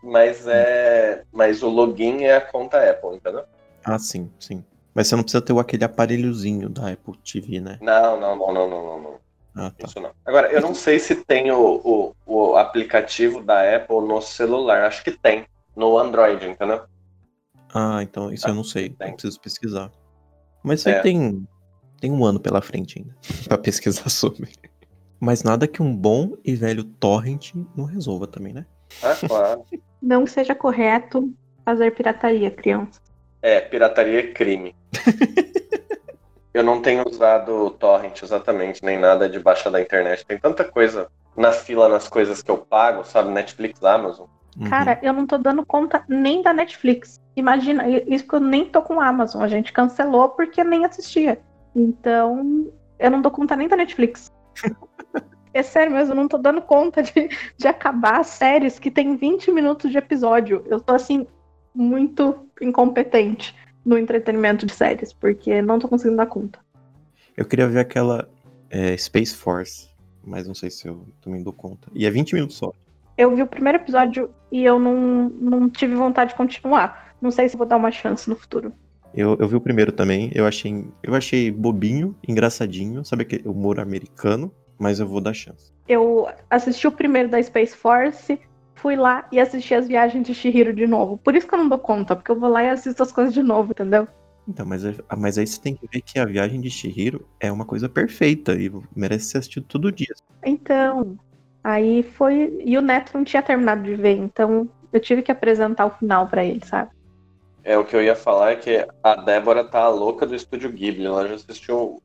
mas 0.04 0.48
é. 0.48 1.24
Mas 1.32 1.62
o 1.64 1.70
login 1.70 2.24
é 2.24 2.36
a 2.38 2.42
conta 2.42 2.90
Apple, 2.90 3.16
entendeu? 3.18 3.44
Ah, 3.84 4.00
sim, 4.00 4.32
sim. 4.40 4.64
Mas 4.94 5.08
você 5.08 5.16
não 5.16 5.24
precisa 5.24 5.42
ter 5.42 5.58
aquele 5.58 5.84
aparelhozinho 5.84 6.70
da 6.70 6.92
Apple 6.92 7.18
TV, 7.18 7.60
né? 7.62 7.78
Não, 7.82 8.20
não, 8.20 8.36
não, 8.36 8.54
não, 8.54 8.70
não, 8.70 9.02
não. 9.02 9.20
Ah, 9.56 9.72
tá. 9.72 9.88
Isso 9.88 10.00
não. 10.00 10.12
Agora, 10.26 10.52
eu 10.52 10.62
não 10.62 10.74
sei 10.74 11.00
se 11.00 11.16
tem 11.16 11.52
o, 11.52 11.82
o, 11.84 12.16
o 12.26 12.56
aplicativo 12.56 13.42
da 13.42 13.76
Apple 13.76 14.02
no 14.02 14.22
celular. 14.22 14.84
Acho 14.84 15.04
que 15.04 15.12
tem. 15.12 15.46
No 15.76 15.98
Android, 15.98 16.46
entendeu? 16.46 16.82
Ah, 17.74 18.00
então 18.04 18.32
isso 18.32 18.48
eu 18.48 18.54
não 18.54 18.64
sei. 18.64 18.96
Eu 19.00 19.14
preciso 19.14 19.40
pesquisar. 19.40 19.92
Mas 20.62 20.80
isso 20.80 20.90
aí 20.90 20.96
É. 20.96 21.02
tem, 21.02 21.48
tem 22.00 22.12
um 22.12 22.26
ano 22.26 22.40
pela 22.40 22.62
frente 22.62 23.00
ainda 23.00 23.16
pra 23.48 23.58
pesquisar 23.58 24.10
sobre. 24.10 24.52
Mas 25.22 25.44
nada 25.44 25.68
que 25.68 25.84
um 25.84 25.96
bom 25.96 26.36
e 26.44 26.56
velho 26.56 26.84
torrent 26.84 27.54
não 27.76 27.86
resolva 27.86 28.26
também, 28.26 28.54
né? 28.54 28.66
Ah, 29.04 29.16
claro. 29.28 29.64
Não 30.02 30.26
que 30.26 30.32
seja 30.32 30.56
correto 30.56 31.32
fazer 31.64 31.92
pirataria, 31.92 32.50
criança. 32.50 33.00
É, 33.40 33.62
pirataria 33.62 34.20
é 34.20 34.34
crime. 34.34 34.76
Eu 36.54 36.64
não 36.64 36.82
tenho 36.82 37.08
usado 37.08 37.70
torrent 37.72 38.22
exatamente, 38.22 38.84
nem 38.84 39.00
nada 39.00 39.30
de 39.30 39.40
baixa 39.40 39.72
da 39.72 39.80
internet. 39.80 40.26
Tem 40.26 40.38
tanta 40.38 40.66
coisa 40.66 41.08
na 41.38 41.52
fila 41.52 41.88
nas 41.88 42.10
coisas 42.10 42.42
que 42.42 42.52
eu 42.52 42.58
pago, 42.58 43.06
sabe? 43.06 43.32
Netflix, 43.32 43.82
Amazon. 43.82 44.28
Uhum. 44.60 44.70
Cara, 44.70 45.00
eu 45.02 45.14
não 45.14 45.26
tô 45.26 45.38
dando 45.38 45.66
conta 45.66 46.04
nem 46.10 46.42
da 46.42 46.52
Netflix. 46.52 47.22
Imagina, 47.38 47.88
isso 47.88 48.28
que 48.28 48.36
eu 48.36 48.42
nem 48.42 48.66
tô 48.66 48.82
com 48.82 49.00
a 49.00 49.08
Amazon. 49.08 49.42
A 49.42 49.48
gente 49.48 49.72
cancelou 49.72 50.28
porque 50.28 50.62
nem 50.62 50.84
assistia. 50.84 51.40
Então, 51.74 52.70
eu 53.00 53.10
não 53.10 53.22
dou 53.22 53.32
conta 53.32 53.56
nem 53.56 53.70
da 53.70 53.78
Netflix. 53.78 54.30
É 55.54 55.62
sério 55.62 55.92
mesmo, 55.92 56.14
eu 56.14 56.16
não 56.16 56.28
tô 56.30 56.38
dando 56.38 56.62
conta 56.62 57.04
de, 57.04 57.30
de 57.58 57.68
acabar 57.68 58.24
séries 58.24 58.80
que 58.80 58.90
tem 58.90 59.18
20 59.18 59.52
minutos 59.52 59.92
de 59.92 59.98
episódio. 59.98 60.64
Eu 60.66 60.80
tô, 60.80 60.94
assim, 60.94 61.28
muito 61.76 62.48
incompetente 62.62 63.54
no 63.84 63.98
entretenimento 63.98 64.66
de 64.66 64.74
séries, 64.74 65.12
porque 65.12 65.62
não 65.62 65.78
tô 65.78 65.90
conseguindo 65.90 66.18
dar 66.18 66.28
conta. 66.28 66.60
Eu 67.36 67.46
queria 67.46 67.68
ver 67.68 67.80
aquela 67.80 68.30
é, 68.70 68.96
Space 68.96 69.36
Force, 69.36 69.90
mas 70.24 70.48
não 70.48 70.54
sei 70.54 70.70
se 70.70 70.88
eu 70.88 71.06
também 71.22 71.44
dou 71.44 71.54
conta. 71.54 71.90
E 71.94 72.06
é 72.06 72.10
20 72.10 72.34
minutos 72.34 72.58
só. 72.58 72.72
Eu 73.18 73.36
vi 73.36 73.42
o 73.42 73.48
primeiro 73.48 73.78
episódio 73.78 74.34
e 74.52 74.64
eu 74.64 74.80
não, 74.80 75.30
não 75.30 75.70
tive 75.70 75.96
vontade 75.96 76.32
de 76.32 76.38
continuar. 76.38 77.14
Não 77.22 77.30
sei 77.30 77.50
se 77.50 77.58
vou 77.58 77.68
dar 77.68 77.78
uma 77.78 77.92
chance 77.92 78.30
no 78.30 78.36
futuro. 78.36 78.74
Eu, 79.14 79.38
eu 79.40 79.48
vi 79.48 79.56
o 79.56 79.62
primeiro 79.62 79.92
também, 79.92 80.32
eu 80.34 80.46
achei, 80.46 80.86
eu 81.04 81.14
achei 81.14 81.52
bobinho, 81.52 82.16
engraçadinho, 82.28 83.04
sabe 83.04 83.24
aquele 83.24 83.48
humor 83.48 83.80
americano, 83.80 84.52
mas 84.80 85.00
eu 85.00 85.08
vou 85.08 85.20
dar 85.20 85.34
chance. 85.34 85.72
Eu 85.88 86.28
assisti 86.50 86.88
o 86.88 86.92
primeiro 86.92 87.30
da 87.30 87.42
Space 87.42 87.76
Force, 87.76 88.40
fui 88.76 88.96
lá 88.96 89.28
e 89.32 89.40
assisti 89.40 89.74
as 89.74 89.88
viagens 89.88 90.26
de 90.26 90.34
Shihiro 90.34 90.74
de 90.74 90.88
novo. 90.88 91.18
Por 91.18 91.36
isso 91.36 91.48
que 91.48 91.54
eu 91.54 91.60
não 91.60 91.70
dou 91.70 91.78
conta, 91.80 92.16
porque 92.16 92.32
eu 92.32 92.40
vou 92.40 92.50
lá 92.50 92.64
e 92.64 92.70
assisto 92.70 93.04
as 93.04 93.12
coisas 93.12 93.34
de 93.34 93.44
novo, 93.44 93.72
entendeu? 93.72 94.08
Então, 94.48 94.66
mas, 94.66 94.84
é- 94.84 94.96
mas 95.18 95.38
aí 95.38 95.46
você 95.46 95.62
tem 95.62 95.76
que 95.76 95.88
ver 95.92 96.02
que 96.02 96.18
a 96.18 96.26
viagem 96.26 96.60
de 96.60 96.70
Shihiro 96.70 97.28
é 97.40 97.52
uma 97.52 97.66
coisa 97.66 97.88
perfeita 97.88 98.54
e 98.54 98.72
merece 98.96 99.26
ser 99.26 99.38
assistido 99.40 99.66
todo 99.68 99.92
dia. 99.92 100.14
Então, 100.46 101.16
aí 101.64 102.04
foi. 102.04 102.62
E 102.66 102.78
o 102.78 102.82
Neto 102.82 103.12
não 103.14 103.24
tinha 103.24 103.44
terminado 103.44 103.84
de 103.84 103.96
ver, 103.96 104.18
então 104.18 104.68
eu 104.92 105.00
tive 105.00 105.22
que 105.22 105.32
apresentar 105.32 105.86
o 105.86 105.92
final 105.92 106.28
pra 106.28 106.44
ele, 106.44 106.66
sabe? 106.66 106.90
É, 107.64 107.78
o 107.78 107.86
que 107.86 107.96
eu 107.96 108.04
ia 108.04 108.16
falar 108.16 108.52
é 108.52 108.56
que 108.56 108.88
a 109.04 109.16
Débora 109.16 109.64
tá 109.64 109.88
louca 109.88 110.26
do 110.26 110.36
estúdio 110.36 110.72
Ghibli. 110.72 111.06
Ela 111.06 111.28
já 111.28 111.36
assistiu 111.36 112.02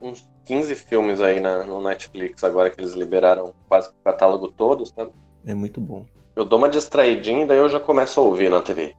uns 0.00 0.28
15 0.44 0.74
filmes 0.74 1.20
aí 1.20 1.40
na, 1.40 1.64
no 1.64 1.82
Netflix, 1.82 2.44
agora 2.44 2.70
que 2.70 2.80
eles 2.80 2.92
liberaram 2.92 3.54
quase 3.68 3.88
o 3.88 4.04
catálogo 4.04 4.48
todo, 4.48 4.84
sabe? 4.84 5.10
É 5.46 5.54
muito 5.54 5.80
bom. 5.80 6.04
Eu 6.36 6.44
dou 6.44 6.58
uma 6.58 6.68
distraidinha 6.68 7.44
e 7.44 7.46
daí 7.46 7.58
eu 7.58 7.68
já 7.68 7.80
começo 7.80 8.20
a 8.20 8.22
ouvir 8.22 8.50
na 8.50 8.60
TV. 8.60 8.94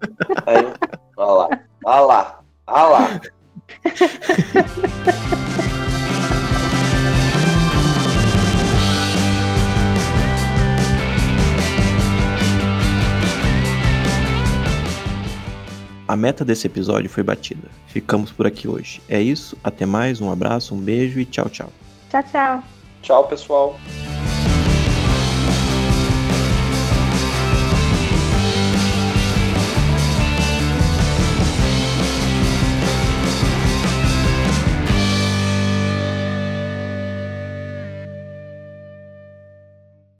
Aí, 0.46 0.72
olha 1.16 1.32
lá, 1.32 1.48
olha 1.84 2.00
lá, 2.00 2.40
olha 2.66 2.86
lá. 2.86 3.20
A 16.08 16.16
meta 16.16 16.42
desse 16.42 16.66
episódio 16.66 17.10
foi 17.10 17.22
batida. 17.22 17.68
Ficamos 17.86 18.32
por 18.32 18.46
aqui 18.46 18.66
hoje. 18.66 19.02
É 19.06 19.20
isso, 19.20 19.54
até 19.62 19.84
mais, 19.84 20.22
um 20.22 20.32
abraço, 20.32 20.74
um 20.74 20.78
beijo 20.78 21.20
e 21.20 21.26
tchau, 21.26 21.50
tchau. 21.50 21.70
Tchau, 22.08 22.22
tchau. 22.32 22.64
Tchau, 23.02 23.28
pessoal. 23.28 23.78